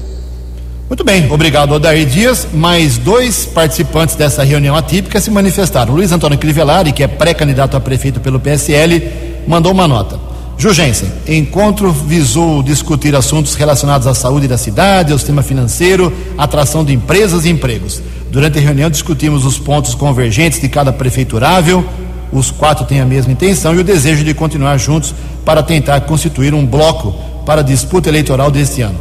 Muito 0.88 1.04
bem, 1.04 1.30
obrigado, 1.30 1.72
Odair 1.72 2.06
Dias. 2.06 2.46
Mais 2.52 2.98
dois 2.98 3.46
participantes 3.46 4.14
dessa 4.14 4.42
reunião 4.42 4.76
atípica 4.76 5.20
se 5.20 5.30
manifestaram. 5.30 5.94
Luiz 5.94 6.12
Antônio 6.12 6.38
Crivellari, 6.38 6.92
que 6.92 7.02
é 7.02 7.06
pré-candidato 7.06 7.76
a 7.76 7.80
prefeito 7.80 8.20
pelo 8.20 8.38
PSL, 8.38 9.02
mandou 9.46 9.72
uma 9.72 9.88
nota. 9.88 10.18
Jugensen, 10.56 11.10
encontro 11.26 11.92
visou 11.92 12.62
discutir 12.62 13.14
assuntos 13.14 13.54
relacionados 13.54 14.06
à 14.06 14.14
saúde 14.14 14.48
da 14.48 14.58
cidade, 14.58 15.12
ao 15.12 15.18
sistema 15.18 15.42
financeiro, 15.42 16.12
atração 16.36 16.84
de 16.84 16.92
empresas 16.92 17.44
e 17.44 17.50
empregos. 17.50 18.02
Durante 18.30 18.58
a 18.58 18.60
reunião 18.60 18.90
discutimos 18.90 19.46
os 19.46 19.58
pontos 19.58 19.94
convergentes 19.94 20.60
de 20.60 20.68
cada 20.68 20.92
prefeiturável. 20.92 21.86
Os 22.32 22.50
quatro 22.50 22.84
têm 22.84 23.00
a 23.00 23.06
mesma 23.06 23.32
intenção 23.32 23.74
e 23.74 23.78
o 23.78 23.84
desejo 23.84 24.24
de 24.24 24.34
continuar 24.34 24.76
juntos 24.78 25.14
para 25.44 25.62
tentar 25.62 26.00
constituir 26.02 26.52
um 26.52 26.66
bloco 26.66 27.14
para 27.48 27.62
a 27.62 27.64
disputa 27.64 28.10
eleitoral 28.10 28.50
deste 28.50 28.82
ano. 28.82 28.98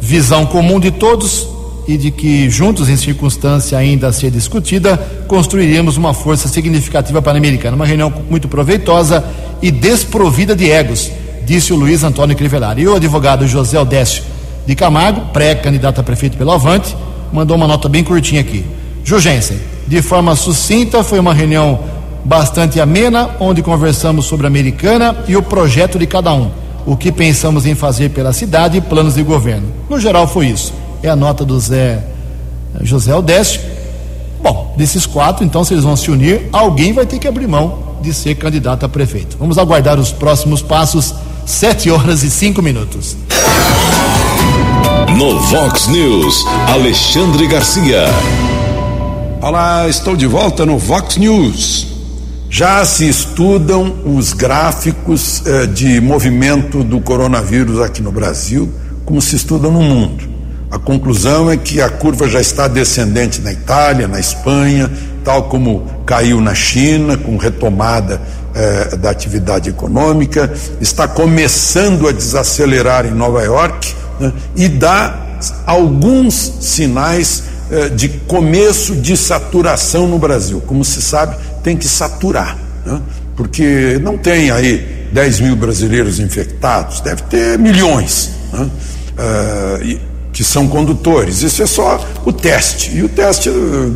Visão 0.00 0.46
comum 0.46 0.80
de 0.80 0.90
todos 0.90 1.46
e 1.86 1.98
de 1.98 2.10
que, 2.10 2.48
juntos 2.48 2.88
em 2.88 2.96
circunstância 2.96 3.76
ainda 3.76 4.08
a 4.08 4.12
ser 4.12 4.30
discutida, 4.30 4.96
construiríamos 5.28 5.98
uma 5.98 6.14
força 6.14 6.48
significativa 6.48 7.20
pan-americana. 7.20 7.76
Uma 7.76 7.84
reunião 7.84 8.10
muito 8.30 8.48
proveitosa 8.48 9.22
e 9.60 9.70
desprovida 9.70 10.56
de 10.56 10.70
egos, 10.70 11.10
disse 11.44 11.74
o 11.74 11.76
Luiz 11.76 12.02
Antônio 12.02 12.34
Crivellari. 12.34 12.80
E 12.80 12.88
o 12.88 12.94
advogado 12.94 13.46
José 13.46 13.78
Odécio 13.78 14.22
de 14.66 14.74
Camargo, 14.74 15.26
pré-candidato 15.30 16.00
a 16.00 16.02
prefeito 16.02 16.38
pelo 16.38 16.52
Avante, 16.52 16.96
mandou 17.30 17.54
uma 17.54 17.68
nota 17.68 17.86
bem 17.86 18.02
curtinha 18.02 18.40
aqui. 18.40 18.64
Jugensen, 19.04 19.58
de 19.86 20.00
forma 20.00 20.34
sucinta, 20.36 21.04
foi 21.04 21.18
uma 21.18 21.34
reunião 21.34 21.80
bastante 22.24 22.80
amena, 22.80 23.28
onde 23.38 23.60
conversamos 23.60 24.24
sobre 24.24 24.46
a 24.46 24.48
americana 24.48 25.18
e 25.28 25.36
o 25.36 25.42
projeto 25.42 25.98
de 25.98 26.06
cada 26.06 26.32
um 26.32 26.50
o 26.90 26.96
que 26.96 27.12
pensamos 27.12 27.66
em 27.66 27.76
fazer 27.76 28.08
pela 28.08 28.32
cidade 28.32 28.78
e 28.78 28.80
planos 28.80 29.14
de 29.14 29.22
governo. 29.22 29.68
No 29.88 30.00
geral, 30.00 30.26
foi 30.26 30.46
isso. 30.48 30.72
É 31.00 31.08
a 31.08 31.14
nota 31.14 31.44
do 31.44 31.58
Zé 31.60 32.02
José 32.82 33.14
Odécio. 33.14 33.60
Bom, 34.42 34.74
desses 34.76 35.06
quatro, 35.06 35.44
então, 35.44 35.62
se 35.62 35.72
eles 35.72 35.84
vão 35.84 35.94
se 35.94 36.10
unir, 36.10 36.48
alguém 36.52 36.92
vai 36.92 37.06
ter 37.06 37.20
que 37.20 37.28
abrir 37.28 37.46
mão 37.46 37.78
de 38.02 38.12
ser 38.12 38.34
candidato 38.34 38.84
a 38.84 38.88
prefeito. 38.88 39.36
Vamos 39.38 39.56
aguardar 39.56 40.00
os 40.00 40.10
próximos 40.10 40.62
passos, 40.62 41.14
sete 41.46 41.88
horas 41.92 42.24
e 42.24 42.30
cinco 42.30 42.60
minutos. 42.60 43.16
No 45.16 45.38
Vox 45.38 45.86
News, 45.86 46.44
Alexandre 46.66 47.46
Garcia. 47.46 48.06
Olá, 49.40 49.88
estou 49.88 50.16
de 50.16 50.26
volta 50.26 50.66
no 50.66 50.76
Vox 50.76 51.16
News. 51.18 51.99
Já 52.52 52.84
se 52.84 53.08
estudam 53.08 53.94
os 54.04 54.32
gráficos 54.32 55.40
eh, 55.46 55.66
de 55.66 56.00
movimento 56.00 56.82
do 56.82 57.00
coronavírus 57.00 57.80
aqui 57.80 58.02
no 58.02 58.10
Brasil, 58.10 58.68
como 59.04 59.22
se 59.22 59.36
estuda 59.36 59.68
no 59.68 59.80
mundo. 59.80 60.28
A 60.68 60.76
conclusão 60.76 61.48
é 61.48 61.56
que 61.56 61.80
a 61.80 61.88
curva 61.88 62.28
já 62.28 62.40
está 62.40 62.66
descendente 62.66 63.40
na 63.40 63.52
Itália, 63.52 64.08
na 64.08 64.18
Espanha, 64.18 64.90
tal 65.24 65.44
como 65.44 65.86
caiu 66.04 66.40
na 66.40 66.52
China, 66.52 67.16
com 67.16 67.36
retomada 67.36 68.20
eh, 68.52 68.96
da 68.96 69.10
atividade 69.10 69.70
econômica, 69.70 70.52
está 70.80 71.06
começando 71.06 72.08
a 72.08 72.12
desacelerar 72.12 73.06
em 73.06 73.12
Nova 73.12 73.44
York 73.44 73.94
né, 74.18 74.32
e 74.56 74.66
dá 74.66 75.38
alguns 75.64 76.34
sinais 76.60 77.44
eh, 77.70 77.88
de 77.90 78.08
começo 78.08 78.96
de 78.96 79.16
saturação 79.16 80.08
no 80.08 80.18
Brasil. 80.18 80.60
Como 80.66 80.84
se 80.84 81.00
sabe, 81.00 81.36
tem 81.62 81.76
que 81.76 81.88
saturar, 81.88 82.56
né? 82.84 83.00
porque 83.36 83.98
não 84.02 84.18
tem 84.18 84.50
aí 84.50 85.08
10 85.12 85.40
mil 85.40 85.56
brasileiros 85.56 86.18
infectados, 86.18 87.00
deve 87.00 87.22
ter 87.22 87.58
milhões 87.58 88.30
né? 88.52 88.70
uh, 89.18 90.00
que 90.32 90.44
são 90.44 90.68
condutores. 90.68 91.42
Isso 91.42 91.62
é 91.62 91.66
só 91.66 92.04
o 92.24 92.32
teste, 92.32 92.96
e 92.96 93.02
o 93.02 93.08
teste 93.08 93.48
uh, 93.48 93.94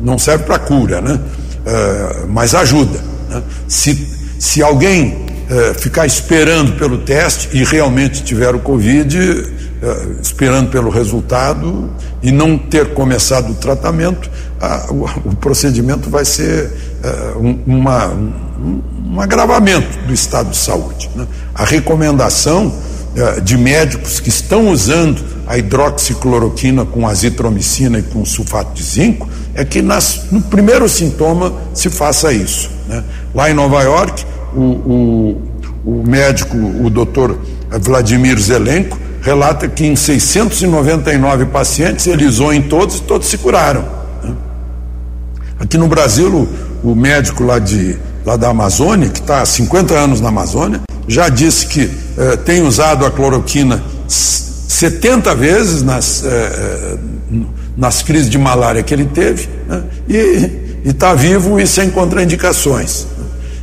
não 0.00 0.18
serve 0.18 0.44
para 0.44 0.58
cura, 0.58 1.00
né? 1.00 1.14
Uh, 1.14 2.28
mas 2.28 2.54
ajuda. 2.54 3.00
Né? 3.28 3.42
Se, 3.68 4.08
se 4.38 4.62
alguém 4.62 5.30
ficar 5.80 6.06
esperando 6.06 6.78
pelo 6.78 6.98
teste 6.98 7.48
e 7.52 7.64
realmente 7.64 8.22
tiver 8.22 8.54
o 8.54 8.60
Covid, 8.60 9.18
esperando 10.22 10.70
pelo 10.70 10.90
resultado 10.90 11.90
e 12.22 12.30
não 12.30 12.56
ter 12.56 12.94
começado 12.94 13.50
o 13.50 13.54
tratamento, 13.56 14.30
o, 15.24 15.34
procedimento 15.36 16.10
vai 16.10 16.24
ser 16.24 16.70
uh, 17.02 17.60
uma, 17.66 18.08
um, 18.08 18.82
um, 19.12 19.20
agravamento 19.20 19.98
do 20.06 20.12
estado 20.12 20.50
de 20.50 20.56
saúde. 20.56 21.10
Né? 21.14 21.26
A 21.54 21.64
recomendação 21.64 22.66
uh, 22.66 23.40
de 23.40 23.56
médicos 23.56 24.20
que 24.20 24.28
estão 24.28 24.68
usando 24.68 25.24
a 25.46 25.56
hidroxicloroquina 25.56 26.84
com 26.84 27.08
azitromicina 27.08 27.98
e 27.98 28.02
com 28.02 28.24
sulfato 28.24 28.74
de 28.74 28.84
zinco 28.84 29.28
é 29.54 29.64
que 29.64 29.80
nas, 29.80 30.26
no 30.30 30.42
primeiro 30.42 30.88
sintoma 30.88 31.52
se 31.72 31.88
faça 31.88 32.32
isso. 32.32 32.70
Né? 32.86 33.02
Lá 33.34 33.50
em 33.50 33.54
Nova 33.54 33.82
York, 33.82 34.26
o, 34.54 34.60
o, 34.60 35.42
o 35.86 36.04
médico, 36.06 36.56
o 36.56 36.90
doutor 36.90 37.38
Vladimir 37.80 38.38
Zelenko, 38.38 38.98
relata 39.22 39.68
que 39.68 39.86
em 39.86 39.96
699 39.96 41.46
pacientes 41.46 42.06
ele 42.06 42.26
usou 42.26 42.52
em 42.52 42.62
todos 42.62 42.98
e 42.98 43.02
todos 43.02 43.28
se 43.28 43.38
curaram. 43.38 43.99
Aqui 45.60 45.76
no 45.76 45.86
Brasil, 45.88 46.48
o 46.82 46.94
médico 46.94 47.44
lá, 47.44 47.58
de, 47.58 47.94
lá 48.24 48.34
da 48.34 48.48
Amazônia, 48.48 49.10
que 49.10 49.20
está 49.20 49.42
há 49.42 49.44
50 49.44 49.92
anos 49.92 50.18
na 50.18 50.30
Amazônia, 50.30 50.80
já 51.06 51.28
disse 51.28 51.66
que 51.66 51.90
eh, 52.16 52.36
tem 52.38 52.62
usado 52.62 53.04
a 53.04 53.10
cloroquina 53.10 53.82
70 54.08 55.34
vezes 55.34 55.82
nas, 55.82 56.24
eh, 56.24 56.28
eh, 56.30 56.98
nas 57.76 58.00
crises 58.00 58.30
de 58.30 58.38
malária 58.38 58.82
que 58.82 58.94
ele 58.94 59.04
teve, 59.04 59.50
né? 59.68 59.82
e 60.08 60.88
está 60.88 61.12
vivo 61.12 61.60
e 61.60 61.66
sem 61.66 61.90
contraindicações. 61.90 63.06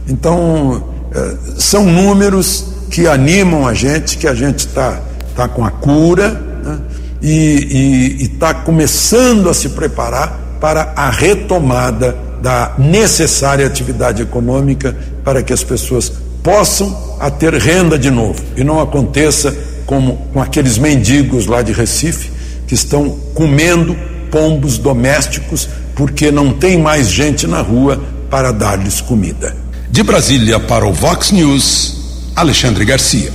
Então, 0.08 0.84
eh, 1.16 1.36
são 1.58 1.84
números 1.84 2.66
que 2.92 3.08
animam 3.08 3.68
a 3.68 3.74
gente, 3.74 4.20
que 4.20 4.28
a 4.28 4.36
gente 4.36 4.60
está 4.60 5.02
tá 5.36 5.48
com 5.48 5.66
a 5.66 5.72
cura 5.72 6.30
né? 6.64 6.78
e 7.24 8.18
está 8.20 8.54
começando 8.54 9.50
a 9.50 9.54
se 9.56 9.70
preparar 9.70 10.47
para 10.60 10.94
a 10.96 11.10
retomada 11.10 12.18
da 12.42 12.74
necessária 12.78 13.66
atividade 13.66 14.22
econômica 14.22 14.96
para 15.24 15.42
que 15.42 15.52
as 15.52 15.64
pessoas 15.64 16.12
possam 16.44 17.18
a 17.20 17.30
ter 17.30 17.54
renda 17.56 17.98
de 17.98 18.10
novo 18.10 18.42
e 18.56 18.64
não 18.64 18.80
aconteça 18.80 19.56
como 19.86 20.18
com 20.34 20.42
aqueles 20.42 20.78
mendigos 20.78 21.46
lá 21.46 21.62
de 21.62 21.72
Recife 21.72 22.32
que 22.68 22.74
estão 22.74 23.10
comendo 23.34 23.98
pombos 24.30 24.78
domésticos 24.78 25.68
porque 25.96 26.32
não 26.32 26.54
tem 26.54 26.78
mais 26.78 27.10
gente 27.10 27.48
na 27.48 27.62
rua 27.62 28.00
para 28.30 28.52
dar-lhes 28.52 29.02
comida. 29.02 29.56
De 29.90 30.04
Brasília 30.04 30.60
para 30.60 30.86
o 30.86 30.94
Vox 30.94 31.32
News, 31.32 31.98
Alexandre 32.36 32.86
Garcia. 32.86 33.32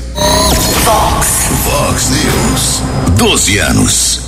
Vox. 0.84 1.26
Vox 1.64 2.10
News. 2.10 2.82
12 3.16 3.58
anos. 3.58 4.21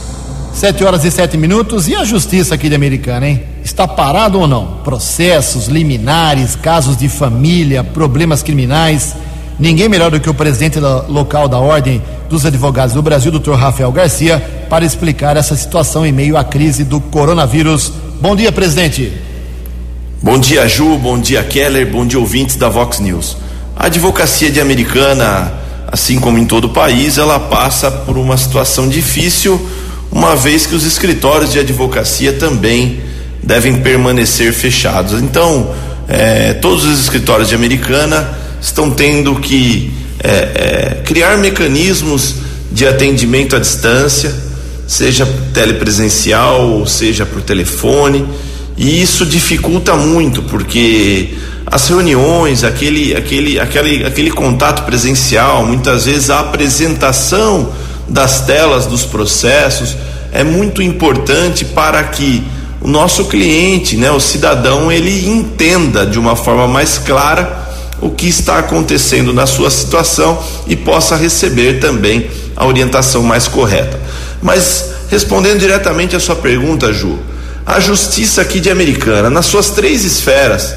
Sete 0.54 0.84
horas 0.84 1.04
e 1.04 1.10
sete 1.10 1.36
minutos. 1.36 1.88
E 1.88 1.96
a 1.96 2.04
justiça 2.04 2.54
aqui 2.54 2.68
de 2.68 2.76
Americana, 2.76 3.26
hein? 3.28 3.42
Está 3.64 3.88
parado 3.88 4.38
ou 4.38 4.46
não? 4.46 4.78
Processos, 4.84 5.66
liminares, 5.66 6.54
casos 6.54 6.96
de 6.96 7.08
família, 7.08 7.82
problemas 7.82 8.40
criminais. 8.40 9.16
Ninguém 9.58 9.88
melhor 9.88 10.12
do 10.12 10.20
que 10.20 10.30
o 10.30 10.34
presidente 10.34 10.78
local 11.08 11.48
da 11.48 11.58
Ordem 11.58 12.00
dos 12.30 12.46
Advogados 12.46 12.94
do 12.94 13.02
Brasil, 13.02 13.32
doutor 13.32 13.58
Rafael 13.58 13.90
Garcia, 13.90 14.38
para 14.70 14.84
explicar 14.84 15.36
essa 15.36 15.56
situação 15.56 16.06
em 16.06 16.12
meio 16.12 16.36
à 16.36 16.44
crise 16.44 16.84
do 16.84 17.00
coronavírus. 17.00 17.92
Bom 18.20 18.36
dia, 18.36 18.52
presidente. 18.52 19.12
Bom 20.22 20.38
dia, 20.38 20.68
Ju. 20.68 20.96
Bom 20.98 21.18
dia, 21.18 21.42
Keller. 21.42 21.90
Bom 21.90 22.06
dia, 22.06 22.18
ouvintes 22.18 22.54
da 22.54 22.68
Vox 22.68 23.00
News. 23.00 23.36
A 23.76 23.86
advocacia 23.86 24.52
de 24.52 24.60
Americana, 24.60 25.52
assim 25.88 26.20
como 26.20 26.38
em 26.38 26.46
todo 26.46 26.66
o 26.66 26.70
país, 26.70 27.18
ela 27.18 27.40
passa 27.40 27.90
por 27.90 28.16
uma 28.16 28.36
situação 28.36 28.88
difícil, 28.88 29.60
uma 30.14 30.36
vez 30.36 30.64
que 30.64 30.76
os 30.76 30.86
escritórios 30.86 31.50
de 31.50 31.58
advocacia 31.58 32.32
também 32.34 33.00
devem 33.42 33.80
permanecer 33.80 34.52
fechados. 34.52 35.20
Então, 35.20 35.74
eh, 36.08 36.52
todos 36.62 36.84
os 36.84 37.00
escritórios 37.00 37.48
de 37.48 37.56
Americana 37.56 38.32
estão 38.62 38.92
tendo 38.92 39.34
que 39.40 39.92
é, 40.22 40.30
é, 40.30 41.02
criar 41.04 41.36
mecanismos 41.36 42.36
de 42.70 42.86
atendimento 42.86 43.56
à 43.56 43.58
distância, 43.58 44.32
seja 44.86 45.26
telepresencial, 45.52 46.86
seja 46.86 47.26
por 47.26 47.42
telefone, 47.42 48.24
e 48.76 49.02
isso 49.02 49.26
dificulta 49.26 49.94
muito, 49.96 50.42
porque 50.42 51.34
as 51.66 51.88
reuniões, 51.88 52.62
aquele, 52.62 53.16
aquele, 53.16 53.58
aquele, 53.58 54.04
aquele 54.04 54.30
contato 54.30 54.84
presencial, 54.84 55.66
muitas 55.66 56.06
vezes 56.06 56.30
a 56.30 56.38
apresentação 56.38 57.72
das 58.08 58.42
telas 58.42 58.86
dos 58.86 59.04
processos 59.04 59.96
é 60.32 60.44
muito 60.44 60.82
importante 60.82 61.64
para 61.64 62.02
que 62.04 62.44
o 62.80 62.88
nosso 62.88 63.24
cliente, 63.26 63.96
né, 63.96 64.10
o 64.10 64.20
cidadão, 64.20 64.92
ele 64.92 65.26
entenda 65.26 66.04
de 66.04 66.18
uma 66.18 66.36
forma 66.36 66.68
mais 66.68 66.98
clara 66.98 67.64
o 68.00 68.10
que 68.10 68.28
está 68.28 68.58
acontecendo 68.58 69.32
na 69.32 69.46
sua 69.46 69.70
situação 69.70 70.38
e 70.66 70.76
possa 70.76 71.16
receber 71.16 71.80
também 71.80 72.28
a 72.54 72.66
orientação 72.66 73.22
mais 73.22 73.48
correta. 73.48 73.98
Mas 74.42 74.90
respondendo 75.08 75.58
diretamente 75.58 76.14
à 76.14 76.20
sua 76.20 76.36
pergunta, 76.36 76.92
Ju, 76.92 77.18
a 77.64 77.80
justiça 77.80 78.42
aqui 78.42 78.60
de 78.60 78.70
Americana, 78.70 79.30
nas 79.30 79.46
suas 79.46 79.70
três 79.70 80.04
esferas, 80.04 80.74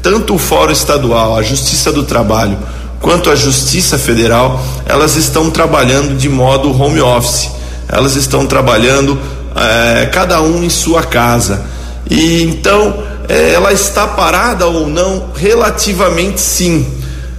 tanto 0.00 0.34
o 0.34 0.38
Fórum 0.38 0.72
Estadual, 0.72 1.36
a 1.36 1.42
Justiça 1.42 1.90
do 1.90 2.04
Trabalho, 2.04 2.56
quanto 3.00 3.30
a 3.30 3.36
Justiça 3.36 3.98
Federal, 3.98 4.60
elas 4.86 5.16
estão 5.16 5.50
trabalhando 5.50 6.16
de 6.16 6.28
modo 6.28 6.70
home 6.70 7.00
office. 7.00 7.50
Elas 7.88 8.16
estão 8.16 8.46
trabalhando 8.46 9.18
eh, 9.56 10.08
cada 10.12 10.42
um 10.42 10.62
em 10.62 10.68
sua 10.68 11.02
casa. 11.02 11.64
E 12.10 12.42
então 12.42 13.02
é, 13.28 13.52
ela 13.52 13.72
está 13.72 14.06
parada 14.06 14.66
ou 14.66 14.88
não? 14.88 15.26
Relativamente 15.36 16.40
sim, 16.40 16.86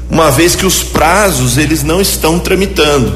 uma 0.10 0.30
vez 0.30 0.56
que 0.56 0.66
os 0.66 0.84
prazos 0.84 1.58
eles 1.58 1.84
não 1.84 2.00
estão 2.00 2.38
tramitando, 2.38 3.12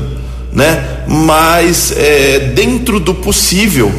né? 0.52 1.04
Mas 1.08 1.94
é, 1.96 2.52
dentro 2.56 3.00
do 3.00 3.14
possível, 3.14 3.94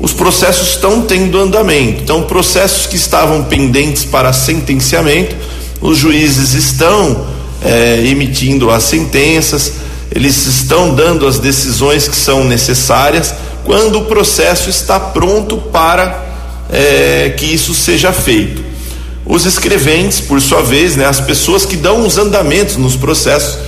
os 0.00 0.12
processos 0.12 0.70
estão 0.70 1.02
tendo 1.02 1.38
andamento. 1.38 2.02
Então, 2.02 2.22
processos 2.22 2.86
que 2.86 2.96
estavam 2.96 3.44
pendentes 3.44 4.04
para 4.04 4.32
sentenciamento, 4.32 5.36
os 5.80 5.96
juízes 5.96 6.52
estão 6.52 7.35
é, 7.64 8.02
emitindo 8.04 8.70
as 8.70 8.84
sentenças, 8.84 9.72
eles 10.14 10.46
estão 10.46 10.94
dando 10.94 11.26
as 11.26 11.38
decisões 11.38 12.08
que 12.08 12.16
são 12.16 12.44
necessárias 12.44 13.34
quando 13.64 13.98
o 13.98 14.04
processo 14.04 14.70
está 14.70 14.98
pronto 14.98 15.56
para 15.56 16.24
é, 16.70 17.34
que 17.36 17.46
isso 17.46 17.74
seja 17.74 18.12
feito. 18.12 18.64
Os 19.24 19.44
escreventes, 19.44 20.20
por 20.20 20.40
sua 20.40 20.62
vez, 20.62 20.94
né, 20.94 21.04
as 21.04 21.20
pessoas 21.20 21.66
que 21.66 21.76
dão 21.76 22.06
os 22.06 22.16
andamentos 22.16 22.76
nos 22.76 22.94
processos, 22.94 23.58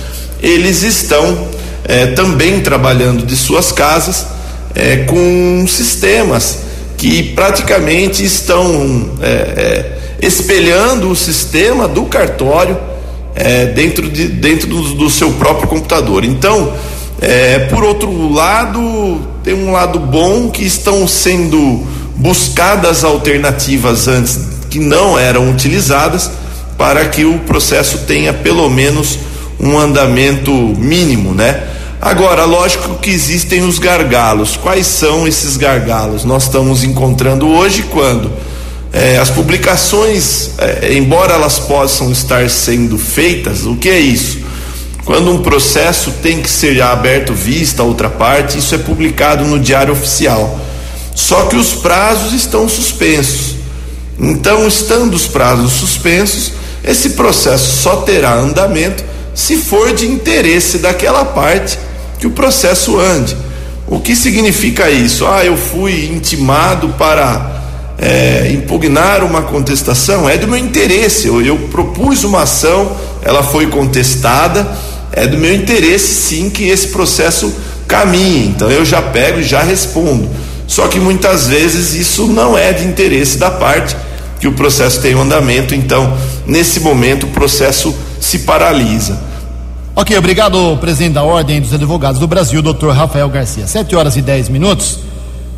eles 0.41 0.83
estão 0.83 1.49
é, 1.83 2.07
também 2.07 2.61
trabalhando 2.61 3.25
de 3.25 3.35
suas 3.35 3.71
casas 3.71 4.25
é, 4.73 4.97
com 4.97 5.65
sistemas 5.67 6.59
que 6.97 7.23
praticamente 7.33 8.23
estão 8.23 9.11
é, 9.21 9.27
é, 9.27 10.25
espelhando 10.25 11.09
o 11.09 11.15
sistema 11.15 11.87
do 11.87 12.03
cartório 12.05 12.77
é, 13.39 13.67
dentro, 13.67 14.09
de, 14.09 14.27
dentro 14.27 14.67
do, 14.67 14.93
do, 14.95 15.09
seu 15.09 15.31
próprio 15.33 15.67
computador. 15.67 16.25
Então, 16.25 16.73
por 17.69 17.83
outro 17.83 18.31
lado, 18.31 19.21
tem 19.43 19.53
um 19.53 19.71
lado 19.71 19.99
bom 19.99 20.49
que 20.49 20.63
estão 20.63 21.07
sendo 21.07 21.85
buscadas 22.15 23.03
alternativas 23.03 24.07
antes 24.07 24.39
que 24.69 24.79
não 24.79 25.17
eram 25.17 25.49
utilizadas 25.49 26.29
para 26.77 27.05
que 27.05 27.25
o 27.25 27.39
processo 27.39 27.99
tenha 27.99 28.31
pelo 28.31 28.69
menos 28.69 29.19
um 29.59 29.77
andamento 29.77 30.51
mínimo, 30.51 31.33
né? 31.33 31.63
Agora, 32.01 32.45
lógico 32.45 32.95
que 32.95 33.09
existem 33.09 33.61
os 33.61 33.77
gargalos. 33.77 34.55
Quais 34.55 34.87
são 34.87 35.27
esses 35.27 35.57
gargalos? 35.57 36.23
Nós 36.23 36.43
estamos 36.43 36.83
encontrando 36.83 37.45
hoje 37.49 37.83
quando 37.83 38.31
é, 38.91 39.17
as 39.17 39.29
publicações, 39.29 40.51
é, 40.57 40.93
embora 40.93 41.33
elas 41.33 41.59
possam 41.59 42.11
estar 42.11 42.49
sendo 42.49 42.97
feitas, 42.97 43.65
o 43.65 43.75
que 43.75 43.89
é 43.89 43.99
isso? 43.99 44.39
Quando 45.05 45.31
um 45.31 45.41
processo 45.41 46.11
tem 46.21 46.41
que 46.41 46.49
ser 46.49 46.81
aberto 46.81 47.33
vista 47.33 47.81
a 47.81 47.85
outra 47.85 48.09
parte, 48.09 48.57
isso 48.57 48.75
é 48.75 48.77
publicado 48.77 49.45
no 49.45 49.59
Diário 49.59 49.93
Oficial. 49.93 50.59
Só 51.15 51.45
que 51.47 51.55
os 51.55 51.73
prazos 51.73 52.33
estão 52.33 52.69
suspensos. 52.69 53.55
Então, 54.19 54.67
estando 54.67 55.15
os 55.15 55.25
prazos 55.25 55.73
suspensos, 55.73 56.53
esse 56.83 57.11
processo 57.11 57.81
só 57.81 57.97
terá 57.97 58.35
andamento 58.35 59.03
se 59.33 59.57
for 59.57 59.93
de 59.93 60.05
interesse 60.05 60.77
daquela 60.79 61.25
parte 61.25 61.77
que 62.19 62.27
o 62.27 62.31
processo 62.31 62.99
ande. 62.99 63.35
O 63.87 63.99
que 63.99 64.15
significa 64.15 64.91
isso? 64.91 65.25
Ah, 65.25 65.43
eu 65.43 65.57
fui 65.57 66.05
intimado 66.05 66.89
para 66.89 67.58
é, 67.99 68.49
impugnar 68.51 69.23
uma 69.23 69.41
contestação, 69.41 70.27
é 70.27 70.37
do 70.37 70.47
meu 70.47 70.57
interesse. 70.57 71.27
Eu, 71.27 71.41
eu 71.41 71.57
propus 71.69 72.23
uma 72.23 72.43
ação, 72.43 72.95
ela 73.21 73.43
foi 73.43 73.67
contestada, 73.67 74.67
é 75.11 75.27
do 75.27 75.37
meu 75.37 75.53
interesse 75.53 76.13
sim 76.15 76.49
que 76.49 76.63
esse 76.63 76.87
processo 76.87 77.53
caminhe. 77.87 78.47
Então 78.47 78.71
eu 78.71 78.85
já 78.85 79.01
pego 79.01 79.39
e 79.39 79.43
já 79.43 79.61
respondo. 79.61 80.29
Só 80.67 80.87
que 80.87 80.99
muitas 80.99 81.47
vezes 81.47 81.93
isso 81.93 82.27
não 82.27 82.57
é 82.57 82.71
de 82.71 82.85
interesse 82.85 83.37
da 83.37 83.49
parte 83.49 83.95
que 84.39 84.47
o 84.47 84.53
processo 84.53 85.01
tem 85.01 85.15
um 85.15 85.23
andamento, 85.23 85.75
então 85.75 86.15
nesse 86.45 86.79
momento 86.79 87.25
o 87.25 87.29
processo 87.29 87.93
se 88.21 88.39
paralisa. 88.39 89.19
Ok, 89.95 90.17
obrigado, 90.17 90.77
presidente 90.77 91.13
da 91.13 91.23
Ordem 91.23 91.59
dos 91.59 91.73
Advogados 91.73 92.21
do 92.21 92.27
Brasil, 92.27 92.61
doutor 92.61 92.95
Rafael 92.95 93.27
Garcia. 93.27 93.67
Sete 93.67 93.95
horas 93.95 94.15
e 94.15 94.21
dez 94.21 94.47
minutos. 94.47 95.08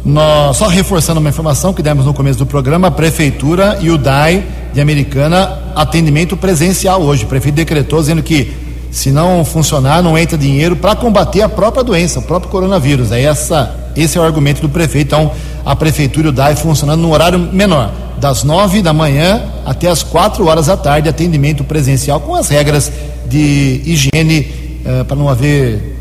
Nós, 0.03 0.57
só 0.57 0.67
reforçando 0.67 1.19
uma 1.19 1.29
informação 1.29 1.73
que 1.73 1.83
demos 1.83 2.05
no 2.05 2.13
começo 2.13 2.39
do 2.39 2.45
programa, 2.45 2.87
a 2.87 2.91
Prefeitura 2.91 3.77
e 3.81 3.91
o 3.91 3.97
DAI 3.97 4.43
de 4.73 4.81
Americana, 4.81 5.59
atendimento 5.75 6.35
presencial 6.35 7.01
hoje. 7.01 7.25
O 7.25 7.27
prefeito 7.27 7.55
decretou 7.55 7.99
dizendo 7.99 8.23
que 8.23 8.51
se 8.89 9.11
não 9.11 9.45
funcionar, 9.45 10.01
não 10.01 10.17
entra 10.17 10.37
dinheiro 10.37 10.75
para 10.75 10.95
combater 10.95 11.41
a 11.41 11.49
própria 11.49 11.83
doença, 11.83 12.19
o 12.19 12.23
próprio 12.23 12.51
coronavírus. 12.51 13.11
É 13.11 13.21
essa 13.21 13.75
esse 13.95 14.17
é 14.17 14.21
o 14.21 14.23
argumento 14.23 14.61
do 14.61 14.69
prefeito. 14.69 15.07
Então, 15.07 15.31
a 15.65 15.75
prefeitura 15.75 16.27
e 16.27 16.29
o 16.29 16.31
DAI 16.31 16.55
funcionando 16.55 17.01
no 17.01 17.11
horário 17.11 17.37
menor, 17.39 17.91
das 18.17 18.43
nove 18.43 18.81
da 18.81 18.93
manhã 18.93 19.43
até 19.65 19.87
as 19.87 20.03
quatro 20.03 20.47
horas 20.47 20.67
da 20.67 20.77
tarde, 20.77 21.09
atendimento 21.09 21.63
presencial 21.63 22.19
com 22.19 22.35
as 22.35 22.49
regras 22.49 22.91
de 23.27 23.81
higiene 23.85 24.51
eh, 24.85 25.03
para 25.03 25.15
não 25.15 25.29
haver, 25.29 26.00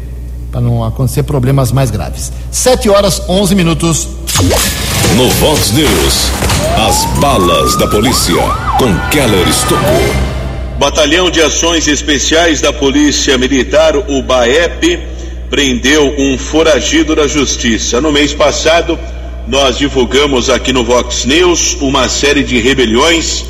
para 0.51 0.61
não 0.61 0.84
acontecer 0.84 1.22
problemas 1.22 1.72
mais 1.72 1.90
graves. 1.90 2.32
Sete 2.51 2.88
horas 2.88 3.22
onze 3.28 3.55
minutos. 3.55 4.09
No 5.16 5.28
Vox 5.28 5.72
News, 5.72 6.30
as 6.88 7.05
balas 7.20 7.76
da 7.76 7.86
polícia 7.86 8.42
com 8.78 8.94
Keller 9.11 9.48
Estocou. 9.48 10.30
Batalhão 10.78 11.30
de 11.30 11.42
Ações 11.42 11.86
Especiais 11.86 12.61
da 12.61 12.72
Polícia 12.72 13.36
Militar, 13.36 13.94
o 13.96 14.22
BAEP, 14.22 14.98
prendeu 15.51 16.14
um 16.18 16.38
foragido 16.38 17.14
da 17.14 17.26
Justiça. 17.26 18.01
No 18.01 18.11
mês 18.11 18.32
passado, 18.32 18.98
nós 19.46 19.76
divulgamos 19.76 20.48
aqui 20.48 20.72
no 20.72 20.84
Vox 20.84 21.24
News 21.24 21.76
uma 21.80 22.09
série 22.09 22.42
de 22.42 22.59
rebeliões 22.61 23.44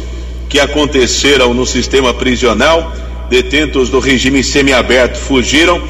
que 0.48 0.58
aconteceram 0.58 1.54
no 1.54 1.64
sistema 1.64 2.12
prisional. 2.12 2.92
Detentos 3.28 3.90
do 3.90 4.00
regime 4.00 4.42
semiaberto 4.42 5.18
fugiram, 5.18 5.80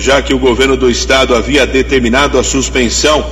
já 0.00 0.22
que 0.22 0.32
o 0.32 0.38
governo 0.38 0.76
do 0.76 0.90
estado 0.90 1.34
havia 1.34 1.66
determinado 1.66 2.38
a 2.38 2.42
suspensão 2.42 3.24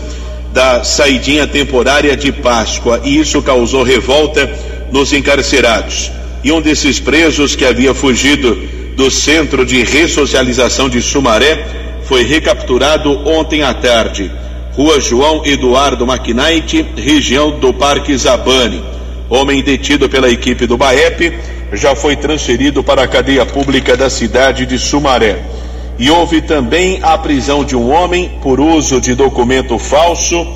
da 0.53 0.85
saidinha 0.85 1.47
temporária 1.47 2.17
de 2.17 2.31
Páscoa 2.31 3.01
e 3.05 3.19
isso 3.19 3.41
causou 3.43 3.83
revolta 3.83 4.49
nos 4.93 5.13
encarcerados. 5.13 6.13
E 6.45 6.53
um 6.53 6.61
desses 6.61 7.01
presos 7.01 7.57
que 7.57 7.65
havia 7.65 7.95
fugido 7.95 8.57
do 8.97 9.11
centro 9.11 9.65
de 9.65 9.83
ressocialização 9.83 10.89
de 10.89 11.01
Sumaré 11.01 11.67
foi 12.05 12.25
recapturado 12.25 13.27
ontem 13.27 13.63
à 13.63 13.73
tarde. 13.73 14.31
Rua 14.73 15.01
João 15.01 15.45
Eduardo 15.45 16.07
Maquinaite, 16.07 16.87
região 16.97 17.59
do 17.59 17.73
Parque 17.73 18.17
Zabane. 18.17 18.83
Homem 19.29 19.63
detido 19.63 20.09
pela 20.09 20.31
equipe 20.31 20.67
do 20.67 20.77
BAEP 20.77 21.39
já 21.73 21.95
foi 21.95 22.17
transferido 22.17 22.83
para 22.83 23.03
a 23.03 23.09
cadeia 23.09 23.45
pública 23.45 23.97
da 23.97 24.09
cidade 24.09 24.65
de 24.65 24.79
Sumaré. 24.79 25.39
E 25.99 26.11
houve 26.11 26.41
também 26.41 27.01
a 27.03 27.19
prisão 27.19 27.65
de 27.65 27.75
um 27.75 27.91
homem 27.91 28.31
por 28.41 28.61
uso 28.61 29.01
de 29.01 29.15
documento 29.15 29.79
falso, 29.79 30.47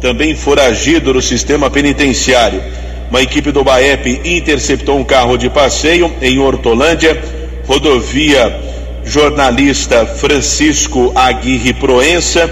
também 0.00 0.34
foragido 0.36 1.12
no 1.12 1.20
sistema 1.20 1.68
penitenciário. 1.68 2.62
Uma 3.10 3.20
equipe 3.20 3.50
do 3.50 3.64
BAEP 3.64 4.20
interceptou 4.24 4.96
um 4.96 5.04
carro 5.04 5.36
de 5.36 5.50
passeio 5.50 6.12
em 6.22 6.38
Hortolândia, 6.38 7.20
rodovia 7.66 8.60
jornalista 9.04 10.06
Francisco 10.06 11.12
Aguirre 11.14 11.72
Proença, 11.72 12.48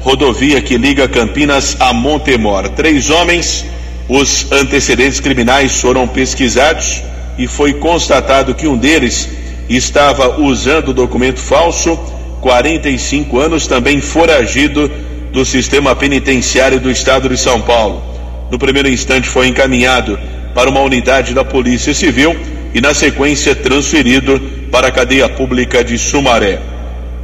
rodovia 0.00 0.60
que 0.60 0.76
liga 0.76 1.08
Campinas 1.08 1.76
a 1.80 1.92
Montemor. 1.92 2.68
Três 2.70 3.08
homens, 3.08 3.64
os 4.08 4.52
antecedentes 4.52 5.20
criminais 5.20 5.80
foram 5.80 6.06
pesquisados 6.06 7.02
e 7.38 7.46
foi 7.46 7.72
constatado 7.72 8.54
que 8.54 8.68
um 8.68 8.76
deles 8.76 9.28
estava 9.68 10.40
usando 10.40 10.92
documento 10.92 11.40
falso, 11.40 11.98
45 12.40 13.38
anos, 13.38 13.66
também 13.66 14.00
foragido 14.00 14.90
do 15.32 15.44
sistema 15.44 15.96
penitenciário 15.96 16.78
do 16.78 16.90
estado 16.90 17.28
de 17.28 17.36
São 17.36 17.60
Paulo. 17.60 18.02
No 18.50 18.58
primeiro 18.58 18.88
instante 18.88 19.28
foi 19.28 19.48
encaminhado 19.48 20.18
para 20.54 20.70
uma 20.70 20.80
unidade 20.80 21.34
da 21.34 21.44
Polícia 21.44 21.92
Civil 21.92 22.36
e 22.72 22.80
na 22.80 22.94
sequência 22.94 23.54
transferido 23.54 24.40
para 24.70 24.88
a 24.88 24.92
cadeia 24.92 25.28
pública 25.28 25.82
de 25.82 25.98
Sumaré. 25.98 26.60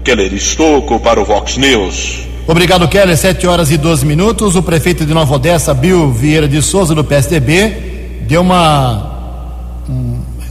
Keller 0.02 0.32
Estocco 0.32 0.98
para 0.98 1.20
o 1.20 1.24
Vox 1.24 1.56
News. 1.56 2.20
Obrigado, 2.46 2.88
Keller. 2.88 3.16
7 3.16 3.46
horas 3.46 3.70
e 3.70 3.76
12 3.76 4.04
minutos. 4.06 4.56
O 4.56 4.62
prefeito 4.62 5.04
de 5.04 5.14
Nova 5.14 5.34
Odessa, 5.34 5.72
Bill 5.72 6.10
Vieira 6.10 6.48
de 6.48 6.60
Souza, 6.62 6.94
do 6.94 7.04
PSDB, 7.04 8.22
deu 8.22 8.40
uma. 8.40 9.09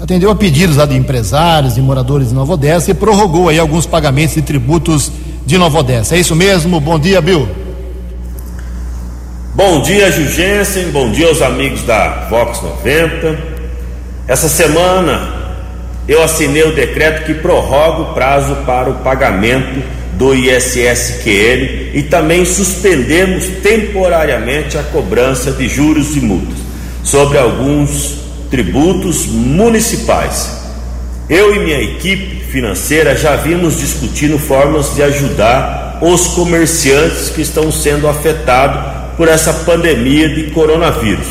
Atendeu 0.02 0.32
a 0.32 0.36
pedidos 0.36 0.78
lá 0.78 0.86
de 0.86 0.96
empresários 0.96 1.76
e 1.76 1.82
moradores 1.82 2.30
de 2.30 2.34
Nova 2.34 2.54
Odessa 2.54 2.90
e 2.90 2.94
prorrogou 2.94 3.50
aí 3.50 3.60
alguns 3.60 3.86
pagamentos 3.86 4.36
de 4.36 4.42
tributos 4.42 5.12
de 5.46 5.58
Nova 5.58 5.80
Odessa. 5.80 6.16
É 6.16 6.20
isso 6.20 6.34
mesmo? 6.36 6.80
Bom 6.80 6.98
dia, 6.98 7.20
Bill. 7.20 7.50
Bom 9.54 9.82
dia, 9.82 10.10
Jugensen. 10.10 10.86
Bom 10.92 11.12
dia 11.12 11.28
aos 11.28 11.42
amigos 11.42 11.82
da 11.82 12.28
Vox 12.30 12.62
90. 12.62 13.38
Essa 14.26 14.48
semana 14.48 15.34
eu 16.08 16.24
assinei 16.24 16.64
o 16.64 16.74
decreto 16.74 17.26
que 17.26 17.34
prorroga 17.34 18.04
o 18.04 18.14
prazo 18.14 18.56
para 18.66 18.90
o 18.90 18.96
pagamento 19.00 19.84
do 20.14 20.34
ISSQL 20.34 21.92
e 21.94 22.04
também 22.10 22.46
suspendemos 22.46 23.50
temporariamente 23.62 24.78
a 24.78 24.84
cobrança 24.84 25.52
de 25.52 25.68
juros 25.68 26.16
e 26.16 26.22
multas 26.22 26.58
sobre 27.04 27.38
alguns 27.38 28.29
tributos 28.50 29.26
municipais. 29.26 30.60
Eu 31.30 31.56
e 31.56 31.60
minha 31.60 31.82
equipe 31.82 32.44
financeira 32.52 33.16
já 33.16 33.36
vimos 33.36 33.78
discutindo 33.78 34.40
formas 34.40 34.96
de 34.96 35.04
ajudar 35.04 36.00
os 36.02 36.28
comerciantes 36.30 37.30
que 37.30 37.42
estão 37.42 37.72
sendo 37.72 38.08
afetados 38.08 39.00
por 39.16 39.28
essa 39.28 39.54
pandemia 39.54 40.30
de 40.30 40.52
coronavírus. 40.52 41.28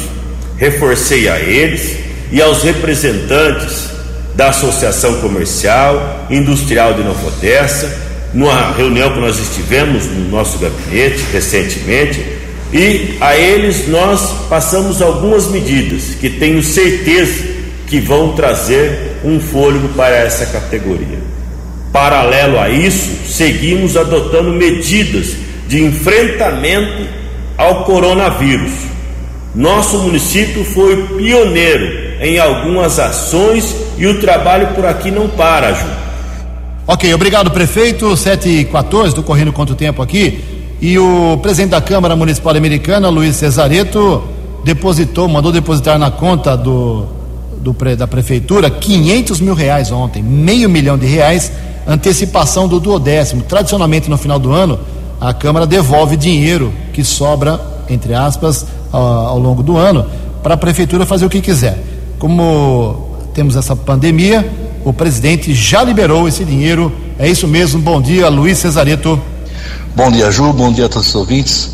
Reforcei 0.57 1.29
a 1.29 1.39
eles 1.39 1.97
e 2.31 2.41
aos 2.41 2.63
representantes 2.63 3.89
da 4.35 4.51
Associação 4.51 5.21
Comercial 5.21 6.27
Industrial 6.31 6.95
de 6.95 7.03
Nova 7.03 7.27
Odessa, 7.27 7.91
numa 8.33 8.73
reunião 8.73 9.13
que 9.13 9.19
nós 9.19 9.39
estivemos 9.39 10.05
no 10.05 10.29
nosso 10.29 10.59
gabinete 10.59 11.25
recentemente, 11.33 12.38
e 12.73 13.17
a 13.21 13.37
eles 13.37 13.89
nós 13.89 14.47
passamos 14.49 15.01
algumas 15.01 15.47
medidas 15.47 16.15
que 16.21 16.29
tenho 16.29 16.63
certeza 16.63 17.45
que 17.87 17.99
vão 17.99 18.33
trazer 18.33 19.19
um 19.25 19.41
fôlego 19.41 19.89
para 19.91 20.17
essa 20.17 20.47
categoria. 20.47 21.19
Paralelo 21.93 22.59
a 22.59 22.69
isso, 22.69 23.11
seguimos 23.27 23.97
adotando 23.97 24.53
medidas 24.53 25.35
de 25.67 25.83
enfrentamento 25.83 27.07
ao 27.57 27.85
coronavírus. 27.85 28.73
Nosso 29.55 29.99
município 30.01 30.65
foi 30.65 31.09
pioneiro 31.17 32.09
em 32.21 32.39
algumas 32.39 32.99
ações 32.99 33.75
e 33.97 34.07
o 34.07 34.21
trabalho 34.21 34.69
por 34.75 34.85
aqui 34.85 35.11
não 35.11 35.29
para, 35.29 35.73
Ju. 35.73 35.87
Ok, 36.87 37.13
obrigado, 37.13 37.51
prefeito. 37.51 38.17
7 38.17 38.49
e 38.49 38.65
14, 38.67 39.09
estou 39.09 39.25
correndo 39.25 39.53
quanto 39.53 39.75
tempo 39.75 40.03
aqui. 40.03 40.58
E 40.81 40.97
o 40.99 41.37
presidente 41.39 41.71
da 41.71 41.81
Câmara 41.81 42.15
Municipal 42.15 42.57
Americana, 42.57 43.09
Luiz 43.09 43.35
Cesareto, 43.35 44.23
depositou, 44.65 45.29
mandou 45.29 45.51
depositar 45.51 45.99
na 45.99 46.11
conta 46.11 46.57
do, 46.57 47.07
do, 47.61 47.75
da 47.97 48.07
prefeitura 48.07 48.71
500 48.71 49.41
mil 49.41 49.55
reais 49.55 49.91
ontem, 49.91 50.23
meio 50.23 50.69
milhão 50.69 50.97
de 50.97 51.07
reais, 51.07 51.51
antecipação 51.87 52.69
do 52.69 52.79
duodécimo. 52.79 53.43
Tradicionalmente, 53.43 54.09
no 54.09 54.17
final 54.17 54.39
do 54.39 54.53
ano, 54.53 54.79
a 55.21 55.35
Câmara 55.35 55.67
devolve 55.67 56.17
dinheiro 56.17 56.73
que 56.93 57.03
sobra, 57.03 57.61
entre 57.89 58.15
aspas, 58.15 58.65
ao, 58.93 59.03
ao 59.03 59.39
longo 59.39 59.65
do 59.65 59.77
ano, 59.77 60.07
para 60.45 60.55
a 60.55 60.57
prefeitura 60.57 61.05
fazer 61.05 61.27
o 61.27 61.31
que 61.31 61.41
quiser. 61.41 61.83
Como 62.21 63.09
temos 63.35 63.57
essa 63.57 63.75
pandemia, 63.75 64.49
o 64.85 64.93
presidente 64.93 65.53
já 65.55 65.83
liberou 65.83 66.29
esse 66.29 66.45
dinheiro. 66.45 66.93
É 67.19 67.29
isso 67.29 67.49
mesmo. 67.49 67.81
Bom 67.81 68.01
dia, 68.01 68.29
Luiz 68.29 68.59
Cesareto. 68.59 69.21
Bom 69.95 70.11
dia, 70.11 70.31
Ju. 70.31 70.53
Bom 70.53 70.73
dia 70.73 70.87
a 70.87 70.89
todos 70.89 71.09
os 71.09 71.15
ouvintes. 71.15 71.71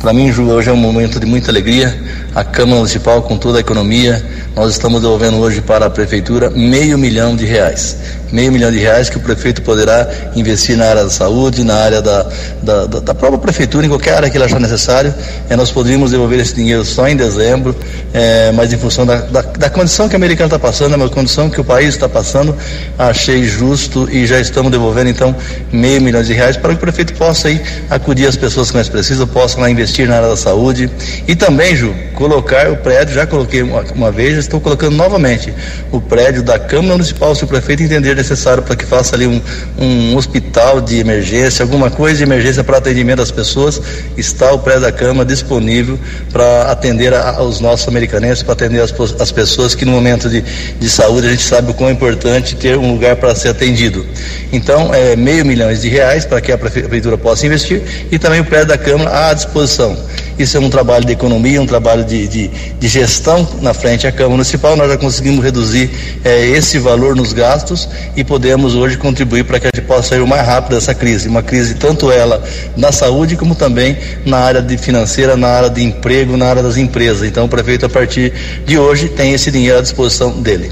Para 0.00 0.12
mim, 0.12 0.32
Ju, 0.32 0.48
hoje 0.48 0.70
é 0.70 0.72
um 0.72 0.76
momento 0.76 1.18
de 1.18 1.26
muita 1.26 1.50
alegria. 1.50 2.00
A 2.34 2.44
Câmara 2.44 2.76
Municipal, 2.76 3.22
com 3.22 3.36
toda 3.36 3.58
a 3.58 3.60
economia, 3.60 4.24
nós 4.54 4.72
estamos 4.72 5.02
devolvendo 5.02 5.38
hoje 5.38 5.60
para 5.60 5.86
a 5.86 5.90
Prefeitura 5.90 6.50
meio 6.50 6.96
milhão 6.96 7.34
de 7.34 7.44
reais 7.44 7.96
meio 8.32 8.52
milhão 8.52 8.70
de 8.70 8.78
reais 8.78 9.08
que 9.08 9.16
o 9.16 9.20
prefeito 9.20 9.62
poderá 9.62 10.08
investir 10.34 10.76
na 10.76 10.86
área 10.86 11.04
da 11.04 11.10
saúde, 11.10 11.64
na 11.64 11.74
área 11.74 12.02
da, 12.02 12.26
da, 12.62 12.86
da 12.86 13.14
própria 13.14 13.38
prefeitura, 13.38 13.86
em 13.86 13.88
qualquer 13.88 14.14
área 14.14 14.30
que 14.30 14.36
ele 14.36 14.44
achar 14.44 14.60
necessário. 14.60 15.14
É, 15.48 15.56
nós 15.56 15.70
poderíamos 15.70 16.10
devolver 16.10 16.40
esse 16.40 16.54
dinheiro 16.54 16.84
só 16.84 17.08
em 17.08 17.16
dezembro, 17.16 17.74
é, 18.12 18.52
mas 18.52 18.72
em 18.72 18.78
função 18.78 19.06
da, 19.06 19.16
da, 19.16 19.42
da 19.42 19.70
condição 19.70 20.08
que 20.08 20.14
a 20.14 20.18
americana 20.18 20.46
está 20.46 20.58
passando, 20.58 21.02
a 21.02 21.08
condição 21.08 21.48
que 21.48 21.60
o 21.60 21.64
país 21.64 21.90
está 21.90 22.08
passando, 22.08 22.56
achei 22.98 23.44
justo 23.44 24.08
e 24.10 24.26
já 24.26 24.40
estamos 24.40 24.70
devolvendo 24.70 25.10
então 25.10 25.34
meio 25.72 26.00
milhão 26.00 26.22
de 26.22 26.32
reais 26.32 26.56
para 26.56 26.70
que 26.70 26.76
o 26.76 26.80
prefeito 26.80 27.14
possa 27.14 27.48
aí 27.48 27.60
acudir 27.90 28.26
as 28.26 28.36
pessoas 28.36 28.70
que 28.70 28.76
mais 28.76 28.88
precisam, 28.88 29.26
possam 29.26 29.60
lá 29.60 29.70
investir 29.70 30.08
na 30.08 30.16
área 30.16 30.28
da 30.28 30.36
saúde 30.36 30.90
e 31.26 31.34
também, 31.34 31.74
Ju, 31.76 31.94
colocar 32.14 32.70
o 32.70 32.76
prédio, 32.76 33.14
já 33.14 33.26
coloquei 33.26 33.62
uma, 33.62 33.82
uma 33.94 34.10
vez, 34.10 34.34
já 34.34 34.40
estou 34.40 34.60
colocando 34.60 34.96
novamente 34.96 35.52
o 35.92 36.00
prédio 36.00 36.42
da 36.42 36.58
Câmara 36.58 36.94
Municipal, 36.94 37.34
se 37.34 37.44
o 37.44 37.46
prefeito 37.46 37.82
entender 37.82 38.17
necessário 38.18 38.62
para 38.62 38.76
que 38.76 38.84
faça 38.84 39.16
ali 39.16 39.26
um, 39.26 39.40
um 39.78 40.16
hospital 40.16 40.80
de 40.80 40.98
emergência, 40.98 41.62
alguma 41.62 41.90
coisa 41.90 42.18
de 42.18 42.22
emergência 42.24 42.62
para 42.62 42.78
atendimento 42.78 43.18
das 43.18 43.30
pessoas, 43.30 43.80
está 44.16 44.52
o 44.52 44.58
prédio 44.58 44.82
da 44.82 44.92
Câmara 44.92 45.24
disponível 45.24 45.98
para 46.32 46.70
atender 46.70 47.14
aos 47.14 47.60
nossos 47.60 47.88
americanenses, 47.88 48.42
para 48.42 48.52
atender 48.52 48.80
as, 48.82 48.92
as 49.20 49.32
pessoas 49.32 49.74
que 49.74 49.84
no 49.84 49.92
momento 49.92 50.28
de, 50.28 50.42
de 50.42 50.90
saúde 50.90 51.28
a 51.28 51.30
gente 51.30 51.42
sabe 51.42 51.70
o 51.70 51.74
quão 51.74 51.88
é 51.88 51.92
importante 51.92 52.56
ter 52.56 52.76
um 52.76 52.92
lugar 52.92 53.16
para 53.16 53.34
ser 53.34 53.48
atendido. 53.48 54.04
Então, 54.52 54.92
é 54.92 55.14
meio 55.16 55.44
milhão 55.44 55.72
de 55.72 55.88
reais 55.88 56.24
para 56.24 56.40
que 56.40 56.50
a 56.50 56.58
prefeitura 56.58 57.16
possa 57.16 57.46
investir 57.46 57.82
e 58.10 58.18
também 58.18 58.40
o 58.40 58.44
prédio 58.44 58.68
da 58.68 58.78
Câmara 58.78 59.28
à 59.28 59.34
disposição. 59.34 59.96
Isso 60.38 60.56
é 60.56 60.60
um 60.60 60.70
trabalho 60.70 61.04
de 61.04 61.12
economia, 61.12 61.60
um 61.60 61.66
trabalho 61.66 62.04
de, 62.04 62.28
de, 62.28 62.48
de 62.48 62.88
gestão 62.88 63.46
na 63.60 63.74
frente 63.74 64.06
à 64.06 64.12
Câmara 64.12 64.30
Municipal. 64.30 64.76
Nós 64.76 64.88
já 64.88 64.96
conseguimos 64.96 65.44
reduzir 65.44 65.90
é, 66.24 66.46
esse 66.46 66.78
valor 66.78 67.16
nos 67.16 67.32
gastos 67.32 67.88
e 68.14 68.22
podemos 68.22 68.76
hoje 68.76 68.96
contribuir 68.96 69.44
para 69.44 69.58
que 69.58 69.66
a 69.66 69.70
gente 69.74 69.84
possa 69.84 70.10
sair 70.10 70.20
o 70.20 70.26
mais 70.28 70.46
rápido 70.46 70.76
dessa 70.76 70.94
crise. 70.94 71.28
Uma 71.28 71.42
crise 71.42 71.74
tanto 71.74 72.12
ela 72.12 72.42
na 72.76 72.92
saúde 72.92 73.36
como 73.36 73.56
também 73.56 73.96
na 74.24 74.38
área 74.38 74.62
de 74.62 74.78
financeira, 74.78 75.36
na 75.36 75.48
área 75.48 75.70
de 75.70 75.82
emprego, 75.82 76.36
na 76.36 76.46
área 76.46 76.62
das 76.62 76.76
empresas. 76.76 77.26
Então 77.26 77.46
o 77.46 77.48
prefeito 77.48 77.86
a 77.86 77.88
partir 77.88 78.32
de 78.64 78.78
hoje 78.78 79.08
tem 79.08 79.32
esse 79.32 79.50
dinheiro 79.50 79.78
à 79.78 79.82
disposição 79.82 80.40
dele. 80.40 80.70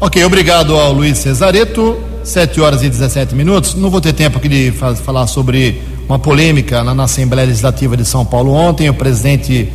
Ok, 0.00 0.24
obrigado 0.24 0.76
ao 0.76 0.92
Luiz 0.92 1.18
Cesareto. 1.18 1.96
7 2.24 2.60
horas 2.60 2.82
e 2.82 2.88
17 2.88 3.34
minutos. 3.34 3.74
Não 3.74 3.90
vou 3.90 4.00
ter 4.00 4.12
tempo 4.12 4.38
aqui 4.38 4.48
de 4.48 4.72
falar 4.72 5.26
sobre 5.26 5.80
uma 6.12 6.18
polêmica 6.18 6.84
na, 6.84 6.94
na, 6.94 7.04
Assembleia 7.04 7.46
Legislativa 7.46 7.96
de 7.96 8.04
São 8.04 8.22
Paulo 8.22 8.52
ontem. 8.52 8.90
O 8.90 8.92
presidente, 8.92 9.72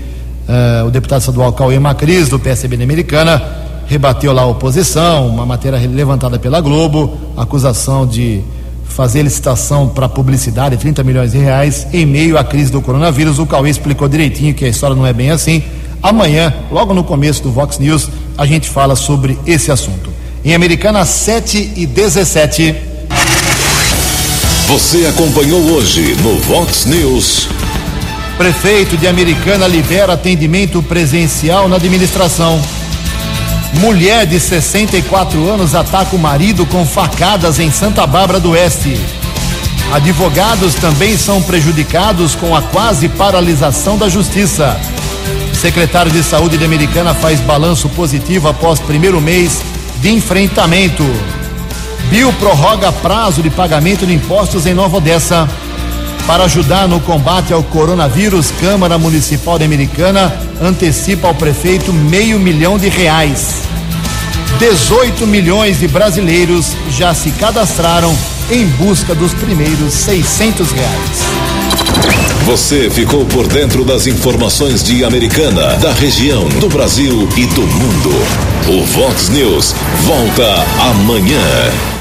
uh, 0.48 0.86
o 0.86 0.92
deputado 0.92 1.22
estadual 1.22 1.52
Cauê 1.52 1.80
Macris, 1.80 2.30
do 2.30 2.38
PSB 2.38 2.78
de 2.78 2.84
Americana, 2.84 3.42
rebateu 3.88 4.32
lá 4.32 4.44
a 4.44 4.46
oposição, 4.46 5.28
uma 5.28 5.48
matéria 5.48 5.80
levantada 5.80 6.38
pela 6.38 6.62
Globo, 6.62 7.18
acusação 7.36 8.06
de 8.06 8.44
fazer 8.86 9.24
licitação 9.24 9.90
para 9.90 10.08
publicidade, 10.08 10.78
30 10.78 11.04
milhões 11.04 11.32
de 11.32 11.40
reais, 11.40 11.88
em 11.92 12.06
meio 12.06 12.38
à 12.38 12.44
crise 12.44 12.72
do 12.72 12.84
coronavírus. 12.84 13.40
O 13.40 13.46
Cauê 13.48 13.72
explicou 13.72 14.08
direitinho 14.08 14.54
que 14.54 14.64
a 14.64 14.68
história 14.68 14.96
não 14.96 15.08
é 15.08 15.14
bem 15.14 15.32
assim. 15.32 15.64
Amanhã, 16.04 16.54
logo 16.72 16.94
no 16.94 17.04
começo 17.04 17.42
do 17.42 17.52
Vox 17.52 17.80
News, 17.80 18.10
a 18.38 18.46
gente 18.46 18.70
fala 18.70 18.96
sobre 18.96 19.40
esse 19.48 19.72
assunto. 19.72 20.12
Em 20.46 20.54
Americana 20.54 21.04
7 21.04 21.74
e 21.76 21.88
17. 21.88 22.76
Você 24.68 25.06
acompanhou 25.06 25.62
hoje 25.72 26.14
no 26.22 26.40
Vox 26.40 26.84
News. 26.84 27.48
Prefeito 28.38 28.98
de 28.98 29.08
Americana 29.08 29.66
libera 29.66 30.12
atendimento 30.12 30.84
presencial 30.84 31.70
na 31.70 31.78
administração. 31.78 32.62
Mulher 33.76 34.26
de 34.26 34.38
64 34.38 35.50
anos 35.50 35.74
ataca 35.74 36.14
o 36.14 36.20
marido 36.20 36.66
com 36.66 36.86
facadas 36.86 37.60
em 37.60 37.72
Santa 37.72 38.06
Bárbara 38.06 38.42
do 38.42 38.52
Oeste. 38.52 39.00
Advogados 39.94 40.76
também 40.76 41.18
são 41.18 41.42
prejudicados 41.42 42.36
com 42.36 42.54
a 42.54 42.62
quase 42.62 43.08
paralisação 43.08 43.98
da 43.98 44.10
justiça. 44.10 44.78
Secretário 45.54 46.12
de 46.12 46.22
Saúde 46.22 46.58
de 46.58 46.66
Americana 46.66 47.14
faz 47.14 47.40
balanço 47.40 47.88
positivo 47.88 48.50
após 48.50 48.82
primeiro 48.82 49.22
mês 49.22 49.62
de 50.02 50.10
enfrentamento. 50.10 51.06
Bio 52.10 52.32
prorroga 52.34 52.92
prazo 52.92 53.42
de 53.42 53.50
pagamento 53.50 54.06
de 54.06 54.14
impostos 54.14 54.66
em 54.66 54.74
Nova 54.74 54.98
Odessa. 54.98 55.48
Para 56.26 56.46
ajudar 56.46 56.88
no 56.88 57.02
combate 57.02 57.52
ao 57.52 57.62
coronavírus, 57.64 58.52
Câmara 58.62 58.98
Municipal 58.98 59.60
de 59.60 59.66
Americana 59.66 60.34
antecipa 60.62 61.28
ao 61.28 61.36
prefeito 61.36 61.92
meio 61.92 62.40
milhão 62.40 62.78
de 62.78 62.88
reais. 62.88 63.62
18 64.58 65.28
milhões 65.28 65.80
de 65.80 65.88
brasileiros 65.88 66.76
já 66.90 67.14
se 67.14 67.30
cadastraram 67.32 68.18
em 68.50 68.66
busca 68.66 69.14
dos 69.14 69.34
primeiros 69.34 69.94
600 69.94 70.72
reais. 70.72 71.58
Você 72.46 72.90
ficou 72.90 73.26
por 73.26 73.46
dentro 73.48 73.84
das 73.84 74.08
informações 74.08 74.82
de 74.82 75.04
Americana, 75.04 75.76
da 75.76 75.92
região, 75.92 76.48
do 76.48 76.70
Brasil 76.70 77.28
e 77.36 77.46
do 77.48 77.62
mundo. 77.64 78.10
O 78.70 78.86
Vox 78.86 79.28
News 79.28 79.76
volta 80.06 80.66
amanhã. 80.80 81.97